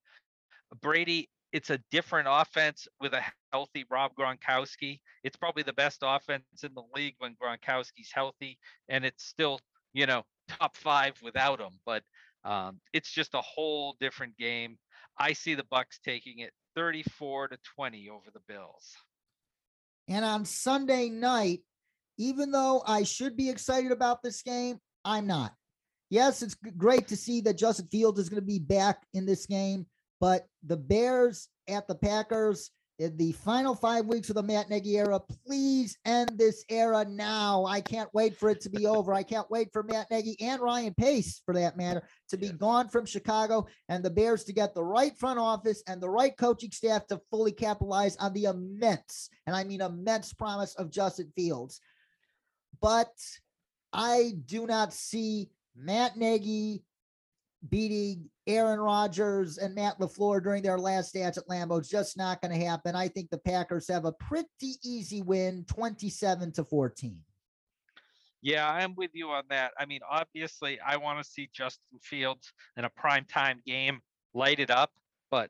Brady, 0.83 1.31
it's 1.53 1.71
a 1.71 1.79
different 1.91 2.27
offense 2.31 2.89
with 3.01 3.15
a 3.15 3.23
healthy 3.53 3.85
Rob 3.91 4.13
Gronkowski. 4.19 5.01
It's 5.23 5.37
probably 5.37 5.63
the 5.63 5.73
best 5.73 6.01
offense 6.03 6.45
in 6.63 6.75
the 6.75 6.83
league 6.95 7.15
when 7.19 7.37
Gronkowski's 7.43 8.11
healthy, 8.13 8.59
and 8.89 9.05
it's 9.05 9.25
still, 9.25 9.61
you 9.93 10.07
know, 10.07 10.25
top 10.49 10.77
five 10.77 11.15
without 11.23 11.61
him. 11.61 11.79
But 11.87 12.03
um, 12.45 12.81
it's 12.93 13.11
just 13.11 13.35
a 13.35 13.41
whole 13.41 13.97
different 14.01 14.37
game. 14.37 14.77
I 15.17 15.33
see 15.33 15.55
the 15.55 15.65
Bucks 15.71 16.01
taking 16.05 16.41
it 16.41 16.53
34 16.75 17.49
to 17.49 17.59
20 17.77 18.09
over 18.09 18.31
the 18.33 18.41
Bills. 18.49 18.97
And 20.09 20.25
on 20.25 20.45
Sunday 20.45 21.09
night, 21.09 21.61
even 22.19 22.51
though 22.51 22.83
I 22.87 23.03
should 23.05 23.37
be 23.37 23.51
excited 23.51 23.93
about 23.93 24.23
this 24.23 24.43
game, 24.43 24.79
I'm 25.05 25.27
not. 25.27 25.53
Yes, 26.11 26.43
it's 26.43 26.55
great 26.77 27.09
to 27.09 27.17
see 27.17 27.41
that 27.43 27.59
Justin 27.59 27.89
Fields 27.89 28.21
is 28.21 28.29
going 28.29 28.41
to 28.41 28.47
be 28.47 28.59
back 28.59 29.03
in 29.15 29.27
this 29.27 29.47
game, 29.47 29.87
but 30.21 30.47
the 30.65 30.77
Bears 30.77 31.49
at 31.69 31.89
the 31.89 31.95
Packers 31.95 32.71
in 32.99 33.17
the 33.17 33.33
final 33.33 33.75
five 33.75 34.07
weeks 34.07 34.29
of 34.29 34.37
the 34.37 34.43
Matt 34.43 34.71
Nagy 34.71 34.97
era. 34.97 35.21
Please 35.47 35.99
end 36.05 36.31
this 36.37 36.65
era 36.69 37.05
now. 37.05 37.65
I 37.65 37.81
can't 37.81 38.13
wait 38.15 38.37
for 38.37 38.49
it 38.51 38.61
to 38.63 38.71
be 38.71 38.87
over. 38.87 39.13
I 39.13 39.23
can't 39.23 39.51
wait 39.51 39.73
for 39.73 39.83
Matt 39.83 40.11
Nagy 40.11 40.37
and 40.41 40.61
Ryan 40.61 40.95
Pace, 40.95 41.43
for 41.45 41.55
that 41.55 41.77
matter, 41.77 42.03
to 42.29 42.37
be 42.37 42.51
gone 42.51 42.89
from 42.89 43.07
Chicago 43.07 43.67
and 43.89 44.05
the 44.05 44.11
Bears 44.11 44.45
to 44.45 44.53
get 44.53 44.75
the 44.75 44.85
right 44.85 45.17
front 45.19 45.39
office 45.39 45.83
and 45.89 46.01
the 46.01 46.11
right 46.11 46.37
coaching 46.37 46.71
staff 46.71 47.07
to 47.09 47.21
fully 47.31 47.53
capitalize 47.53 48.17
on 48.17 48.33
the 48.33 48.45
immense, 48.45 49.29
and 49.47 49.57
I 49.57 49.65
mean 49.65 49.81
immense 49.81 50.33
promise 50.33 50.75
of 50.77 50.91
Justin 50.91 51.33
Fields. 51.35 51.81
But 52.81 53.13
I 53.93 54.35
do 54.47 54.67
not 54.67 54.93
see 54.93 55.51
Matt 55.77 56.17
Nagy 56.17 56.83
beating 57.69 58.29
Aaron 58.47 58.79
Rodgers 58.79 59.59
and 59.59 59.75
Matt 59.75 59.99
LaFleur 59.99 60.43
during 60.43 60.63
their 60.63 60.79
last 60.79 61.15
dance 61.15 61.39
at 61.39 61.49
Lambeau. 61.49 61.87
Just 61.87 62.17
not 62.17 62.43
going 62.43 62.59
to 62.59 62.67
happen. 62.67 62.95
I 62.95 63.09
think 63.09 63.31
the 63.31 63.39
Packers 63.39 63.89
have 63.89 64.05
a 64.05 64.13
pretty 64.13 64.75
easy 64.83 65.23
win, 65.23 65.65
27 65.69 66.53
to 66.53 66.65
14. 66.65 67.19
Yeah, 68.43 68.71
I'm 68.71 68.95
with 68.95 69.13
you 69.15 69.31
on 69.31 69.45
that. 69.49 69.73
I 69.79 69.87
mean, 69.87 70.01
obviously, 70.09 70.79
I 70.81 70.99
want 70.99 71.25
to 71.25 71.29
see 71.29 71.49
Justin 71.55 71.99
Fields 72.03 72.53
in 72.77 72.85
a 72.85 72.91
primetime 72.91 73.65
game 73.65 74.01
light 74.35 74.61
it 74.61 74.71
up, 74.71 74.91
but 75.31 75.49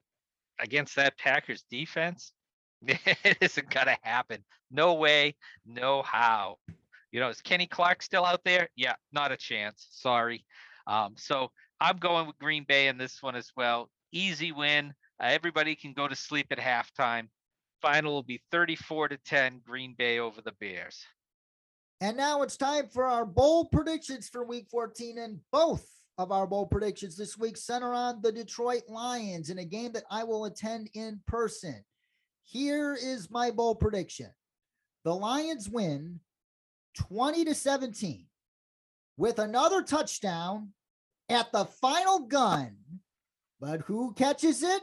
against 0.61 0.95
that 0.95 1.19
Packers 1.19 1.65
defense, 1.69 2.33
it 2.87 3.39
isn't 3.41 3.71
going 3.71 3.87
to 3.87 3.99
happen. 4.03 4.45
No 4.71 4.95
way, 4.95 5.35
no 5.67 6.03
how. 6.03 6.59
You 7.11 7.19
know, 7.19 7.29
is 7.29 7.41
Kenny 7.41 7.67
Clark 7.67 8.03
still 8.03 8.25
out 8.25 8.45
there? 8.45 8.69
Yeah, 8.77 8.95
not 9.13 9.33
a 9.33 9.37
chance. 9.37 9.89
Sorry. 9.91 10.45
Um, 10.87 11.15
so 11.17 11.51
I'm 11.81 11.99
going 11.99 12.27
with 12.27 12.39
Green 12.39 12.65
Bay 12.67 12.89
in 12.89 12.99
this 12.99 13.23
one 13.23 13.37
as 13.37 13.51
well. 13.57 13.91
Easy 14.13 14.53
win. 14.53 14.95
Uh, 15.21 15.27
everybody 15.27 15.75
can 15.75 15.93
go 15.93 16.09
to 16.09 16.17
sleep 16.17 16.47
at 16.51 16.59
halftime. 16.59 17.29
Final 17.83 18.15
will 18.15 18.23
be 18.23 18.41
34 18.51 19.09
to 19.09 19.19
10, 19.19 19.61
Green 19.67 19.95
Bay 19.97 20.19
over 20.19 20.41
the 20.41 20.53
Bears. 20.61 21.05
And 22.01 22.17
now 22.17 22.43
it's 22.43 22.57
time 22.57 22.89
for 22.89 23.05
our 23.05 23.27
bold 23.27 23.71
predictions 23.71 24.29
for 24.29 24.45
week 24.45 24.67
14. 24.71 25.19
And 25.19 25.41
both 25.53 25.87
of 26.19 26.33
our 26.33 26.47
bold 26.47 26.71
predictions 26.71 27.17
this 27.17 27.37
week 27.37 27.57
center 27.57 27.93
on 27.93 28.21
the 28.23 28.33
Detroit 28.33 28.83
Lions 28.89 29.51
in 29.51 29.59
a 29.59 29.65
game 29.65 29.93
that 29.93 30.05
I 30.11 30.25
will 30.25 30.45
attend 30.45 30.91
in 30.95 31.21
person. 31.27 31.85
Here 32.45 32.95
is 32.95 33.31
my 33.31 33.51
bold 33.51 33.81
prediction 33.81 34.31
the 35.05 35.15
Lions 35.15 35.69
win 35.69 36.21
20 36.97 37.45
to 37.45 37.55
17 37.55 38.27
with 39.17 39.39
another 39.39 39.83
touchdown 39.83 40.73
at 41.29 41.51
the 41.53 41.65
final 41.65 42.21
gun. 42.21 42.77
But 43.61 43.81
who 43.83 44.13
catches 44.15 44.63
it? 44.63 44.83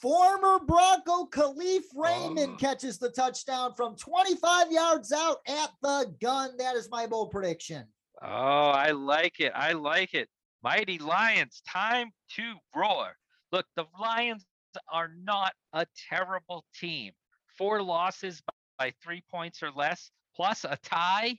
Former 0.00 0.58
Bronco 0.66 1.26
Kalif 1.26 1.82
Raymond 1.94 2.54
oh. 2.54 2.56
catches 2.56 2.98
the 2.98 3.10
touchdown 3.10 3.72
from 3.74 3.96
25 3.96 4.72
yards 4.72 5.12
out 5.12 5.38
at 5.46 5.70
the 5.80 6.12
gun. 6.20 6.56
That 6.58 6.74
is 6.74 6.88
my 6.90 7.06
bold 7.06 7.30
prediction. 7.30 7.86
Oh, 8.20 8.26
I 8.26 8.90
like 8.90 9.38
it. 9.40 9.52
I 9.54 9.72
like 9.72 10.14
it. 10.14 10.28
Mighty 10.62 10.98
Lions, 10.98 11.62
time 11.68 12.10
to 12.36 12.54
roar. 12.74 13.16
Look, 13.50 13.66
the 13.76 13.86
Lions 14.00 14.44
are 14.92 15.10
not 15.22 15.52
a 15.72 15.86
terrible 16.08 16.64
team. 16.78 17.12
Four 17.58 17.82
losses 17.82 18.42
by 18.78 18.92
three 19.02 19.22
points 19.30 19.62
or 19.62 19.70
less, 19.70 20.10
plus 20.34 20.64
a 20.64 20.78
tie. 20.82 21.38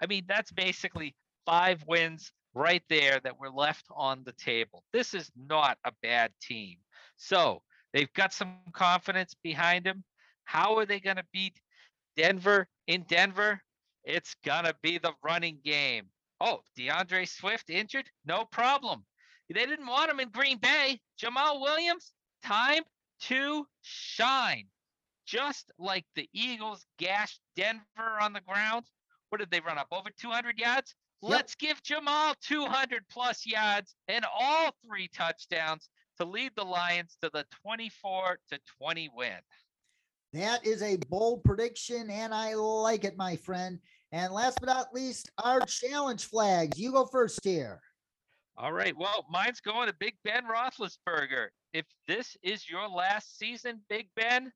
I 0.00 0.06
mean, 0.06 0.24
that's 0.26 0.52
basically 0.52 1.14
five 1.46 1.84
wins 1.86 2.32
right 2.58 2.82
there 2.88 3.20
that 3.22 3.38
were 3.38 3.50
left 3.50 3.86
on 3.94 4.22
the 4.24 4.32
table. 4.32 4.82
This 4.92 5.14
is 5.14 5.30
not 5.36 5.78
a 5.84 5.92
bad 6.02 6.32
team. 6.42 6.78
So 7.16 7.62
they've 7.92 8.12
got 8.14 8.32
some 8.32 8.56
confidence 8.72 9.34
behind 9.42 9.86
them. 9.86 10.02
How 10.44 10.76
are 10.76 10.84
they 10.86 10.98
going 10.98 11.16
to 11.16 11.24
beat 11.32 11.60
Denver 12.16 12.66
in 12.88 13.04
Denver? 13.08 13.60
It's 14.02 14.34
going 14.44 14.64
to 14.64 14.74
be 14.82 14.98
the 14.98 15.12
running 15.22 15.58
game. 15.64 16.06
Oh, 16.40 16.60
D'Andre 16.76 17.26
Swift 17.26 17.70
injured? 17.70 18.10
No 18.24 18.44
problem. 18.44 19.04
They 19.48 19.64
didn't 19.64 19.86
want 19.86 20.10
him 20.10 20.20
in 20.20 20.30
Green 20.30 20.58
Bay. 20.58 21.00
Jamaal 21.22 21.60
Williams, 21.60 22.12
time 22.44 22.82
to 23.22 23.66
shine. 23.82 24.66
Just 25.26 25.70
like 25.78 26.06
the 26.16 26.28
Eagles 26.32 26.86
gashed 26.98 27.40
Denver 27.56 28.18
on 28.20 28.32
the 28.32 28.40
ground. 28.40 28.84
What 29.28 29.38
did 29.38 29.50
they 29.50 29.60
run 29.60 29.78
up? 29.78 29.88
Over 29.92 30.10
200 30.18 30.58
yards? 30.58 30.94
Yep. 31.22 31.30
Let's 31.30 31.54
give 31.56 31.82
Jamaal 31.82 32.34
200 32.40 33.02
plus 33.10 33.44
yards 33.44 33.94
and 34.06 34.24
all 34.38 34.70
three 34.86 35.08
touchdowns 35.08 35.88
to 36.18 36.24
lead 36.24 36.52
the 36.56 36.64
Lions 36.64 37.16
to 37.22 37.30
the 37.32 37.44
24 37.62 38.38
to 38.50 38.58
20 38.80 39.10
win. 39.16 39.38
That 40.32 40.64
is 40.66 40.82
a 40.82 40.96
bold 41.08 41.42
prediction, 41.42 42.10
and 42.10 42.34
I 42.34 42.54
like 42.54 43.04
it, 43.04 43.16
my 43.16 43.34
friend. 43.36 43.78
And 44.12 44.32
last 44.32 44.58
but 44.60 44.66
not 44.66 44.94
least, 44.94 45.30
our 45.42 45.60
challenge 45.60 46.26
flags. 46.26 46.78
You 46.78 46.92
go 46.92 47.06
first 47.06 47.40
here. 47.42 47.80
All 48.56 48.72
right. 48.72 48.96
Well, 48.96 49.24
mine's 49.30 49.60
going 49.60 49.88
to 49.88 49.94
Big 49.94 50.14
Ben 50.24 50.44
Roethlisberger. 50.44 51.48
If 51.72 51.86
this 52.06 52.36
is 52.42 52.68
your 52.68 52.88
last 52.88 53.38
season, 53.38 53.80
Big 53.88 54.08
Ben, 54.16 54.52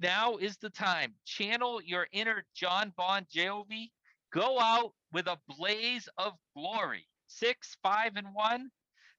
now 0.00 0.36
is 0.36 0.56
the 0.56 0.70
time. 0.70 1.14
Channel 1.24 1.82
your 1.82 2.08
inner 2.12 2.44
John 2.54 2.92
Bon 2.96 3.26
Jovi. 3.34 3.90
Go 4.32 4.58
out 4.58 4.92
with 5.12 5.26
a 5.26 5.38
blaze 5.48 6.08
of 6.18 6.32
glory. 6.56 7.06
Six, 7.26 7.76
five, 7.82 8.16
and 8.16 8.28
one. 8.34 8.70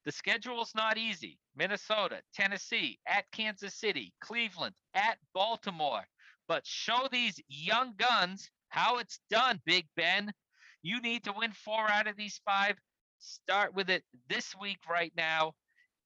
The 0.06 0.12
schedule's 0.12 0.74
not 0.76 0.98
easy. 0.98 1.40
Minnesota, 1.56 2.22
Tennessee, 2.34 3.00
at 3.08 3.32
Kansas 3.32 3.76
City, 3.76 4.14
Cleveland, 4.22 4.76
at 4.94 5.18
Baltimore. 5.34 6.04
But 6.48 6.66
show 6.66 7.08
these 7.12 7.40
young 7.48 7.94
guns 7.98 8.50
how 8.70 8.98
it's 8.98 9.20
done, 9.30 9.62
Big 9.66 9.86
Ben. 9.96 10.34
You 10.82 11.00
need 11.00 11.24
to 11.24 11.34
win 11.36 11.52
four 11.52 11.90
out 11.90 12.08
of 12.08 12.18
these 12.18 12.42
five. 12.46 12.76
Start 13.20 13.74
with 13.74 13.90
it 13.90 14.04
this 14.30 14.54
week, 14.60 14.80
right 14.90 15.14
now. 15.16 15.54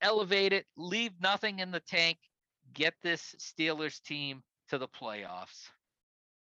Elevate 0.02 0.54
it. 0.54 0.66
Leave 0.76 1.14
nothing 1.20 1.60
in 1.60 1.72
the 1.72 1.80
tank. 1.80 2.18
Get 2.74 2.94
this 3.02 3.34
Steelers 3.40 4.02
team 4.04 4.44
to 4.70 4.78
the 4.78 4.88
playoffs. 4.88 5.70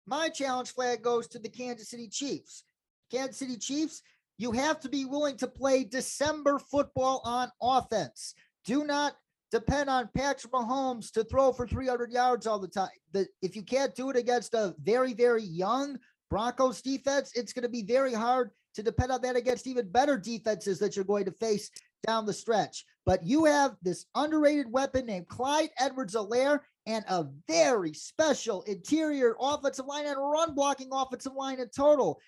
My 0.05 0.27
challenge 0.29 0.71
flag 0.71 1.01
goes 1.01 1.27
to 1.29 1.39
the 1.39 1.49
Kansas 1.49 1.89
City 1.89 2.09
Chiefs. 2.09 2.63
Kansas 3.11 3.37
City 3.37 3.57
Chiefs, 3.57 4.01
you 4.37 4.51
have 4.51 4.79
to 4.81 4.89
be 4.89 5.05
willing 5.05 5.37
to 5.37 5.47
play 5.47 5.83
December 5.83 6.59
football 6.59 7.21
on 7.23 7.49
offense. 7.61 8.33
Do 8.65 8.83
not 8.83 9.15
depend 9.51 9.89
on 9.89 10.09
Patrick 10.15 10.51
Mahomes 10.51 11.11
to 11.13 11.23
throw 11.23 11.53
for 11.53 11.67
300 11.67 12.11
yards 12.11 12.45
all 12.45 12.59
the 12.59 12.67
time. 12.67 12.89
The, 13.13 13.27
if 13.41 13.55
you 13.55 13.63
can't 13.63 13.95
do 13.95 14.09
it 14.09 14.17
against 14.17 14.53
a 14.53 14.75
very, 14.83 15.13
very 15.13 15.43
young 15.43 15.97
Broncos 16.29 16.81
defense, 16.81 17.31
it's 17.35 17.53
going 17.53 17.63
to 17.63 17.69
be 17.69 17.83
very 17.83 18.13
hard 18.13 18.51
to 18.73 18.83
depend 18.83 19.11
on 19.11 19.21
that 19.21 19.37
against 19.37 19.67
even 19.67 19.89
better 19.89 20.17
defenses 20.17 20.79
that 20.79 20.95
you're 20.95 21.05
going 21.05 21.25
to 21.25 21.31
face 21.31 21.71
down 22.05 22.25
the 22.25 22.33
stretch. 22.33 22.85
But 23.05 23.25
you 23.25 23.45
have 23.45 23.75
this 23.81 24.05
underrated 24.15 24.69
weapon 24.69 25.05
named 25.05 25.27
Clyde 25.27 25.69
Edwards-Helaire 25.79 26.59
and 26.85 27.05
a 27.07 27.25
very 27.47 27.93
special 27.93 28.61
interior 28.63 29.35
offensive 29.39 29.85
line 29.85 30.05
and 30.05 30.17
run 30.17 30.53
blocking 30.53 30.89
offensive 30.91 31.33
line 31.33 31.59
in 31.59 31.69
total. 31.69 32.19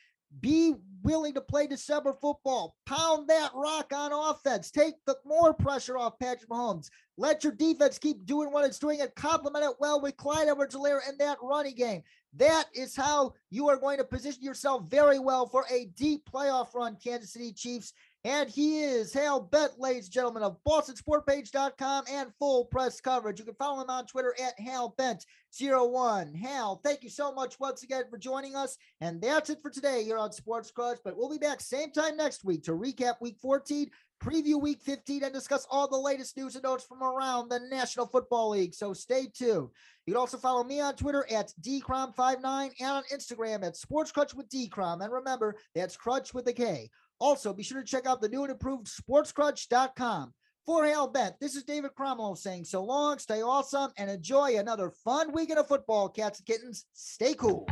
Be 0.41 0.75
willing 1.03 1.33
to 1.33 1.41
play 1.41 1.67
December 1.67 2.13
football. 2.13 2.75
Pound 2.85 3.29
that 3.29 3.51
rock 3.53 3.91
on 3.93 4.11
offense. 4.11 4.71
Take 4.71 4.95
the 5.05 5.15
more 5.25 5.53
pressure 5.53 5.97
off 5.97 6.19
Patrick 6.19 6.49
Mahomes. 6.49 6.89
Let 7.17 7.43
your 7.43 7.53
defense 7.53 7.97
keep 7.97 8.25
doing 8.25 8.51
what 8.51 8.65
it's 8.65 8.79
doing 8.79 9.01
and 9.01 9.13
complement 9.15 9.65
it 9.65 9.75
well 9.79 10.01
with 10.01 10.17
Clyde 10.17 10.49
Edwards-Helaire 10.49 10.99
in 11.09 11.17
that 11.17 11.37
running 11.41 11.75
game. 11.75 12.03
That 12.35 12.65
is 12.73 12.95
how 12.95 13.33
you 13.49 13.69
are 13.69 13.77
going 13.77 13.97
to 13.97 14.03
position 14.03 14.43
yourself 14.43 14.83
very 14.89 15.17
well 15.17 15.47
for 15.47 15.65
a 15.71 15.85
deep 15.95 16.29
playoff 16.31 16.75
run, 16.75 16.97
Kansas 17.03 17.33
City 17.33 17.53
Chiefs. 17.53 17.93
And 18.27 18.49
he 18.49 18.81
is 18.81 19.13
Hal 19.13 19.39
Bent, 19.39 19.79
ladies 19.79 20.07
and 20.07 20.13
gentlemen, 20.13 20.43
of 20.43 20.57
BostonSportPage.com 20.67 22.03
and 22.11 22.29
full 22.37 22.65
press 22.65 22.99
coverage. 22.99 23.39
You 23.39 23.45
can 23.45 23.55
follow 23.55 23.81
him 23.81 23.89
on 23.89 24.05
Twitter 24.05 24.35
at 24.43 24.59
Hal 24.59 24.93
Bent01. 24.99 26.35
Hal, 26.35 26.81
thank 26.83 27.03
you 27.03 27.09
so 27.09 27.33
much 27.33 27.57
once 27.57 27.83
again 27.83 28.03
for 28.09 28.17
joining 28.17 28.53
us. 28.53 28.77
And 28.99 29.21
that's 29.21 29.49
it 29.49 29.61
for 29.61 29.71
today 29.71 30.03
here 30.03 30.17
on 30.17 30.33
Sports 30.33 30.71
Crunch. 30.71 30.99
But 31.05 31.15
we'll 31.15 31.29
be 31.29 31.37
back 31.37 31.61
same 31.61 31.93
time 31.93 32.17
next 32.17 32.43
week 32.43 32.63
to 32.63 32.73
recap 32.73 33.13
week 33.21 33.37
14, 33.41 33.89
preview 34.21 34.59
week 34.59 34.81
15, 34.81 35.23
and 35.23 35.33
discuss 35.33 35.65
all 35.71 35.87
the 35.87 35.95
latest 35.95 36.35
news 36.35 36.55
and 36.55 36.65
notes 36.65 36.83
from 36.83 37.01
around 37.01 37.47
the 37.47 37.61
National 37.71 38.07
Football 38.07 38.49
League. 38.49 38.73
So 38.73 38.91
stay 38.91 39.27
tuned. 39.33 39.69
You 40.05 40.13
can 40.13 40.19
also 40.19 40.35
follow 40.35 40.65
me 40.65 40.81
on 40.81 40.95
Twitter 40.95 41.25
at 41.31 41.53
dcrom59 41.61 42.71
and 42.77 42.89
on 42.89 43.03
Instagram 43.13 43.65
at 43.65 43.77
Sports 43.77 44.11
Crunch 44.11 44.33
with 44.33 44.49
dcrom. 44.49 45.01
And 45.01 45.13
remember, 45.13 45.55
that's 45.73 45.95
Crunch 45.95 46.33
with 46.33 46.45
a 46.49 46.53
K. 46.53 46.89
Also, 47.19 47.53
be 47.53 47.63
sure 47.63 47.81
to 47.81 47.87
check 47.87 48.05
out 48.05 48.21
the 48.21 48.29
new 48.29 48.43
and 48.43 48.51
improved 48.51 48.87
sportscrunch.com 48.87 50.33
For 50.65 50.85
Hal 50.85 51.07
Bent, 51.07 51.35
this 51.39 51.55
is 51.55 51.63
David 51.63 51.91
Cromwell 51.95 52.35
saying 52.35 52.65
so 52.65 52.83
long, 52.83 53.17
stay 53.17 53.41
awesome, 53.41 53.91
and 53.97 54.09
enjoy 54.09 54.57
another 54.57 54.91
fun 55.03 55.31
weekend 55.31 55.59
of 55.59 55.67
football, 55.67 56.09
cats 56.09 56.39
and 56.39 56.45
kittens. 56.45 56.85
Stay 56.93 57.33
cool. 57.33 57.67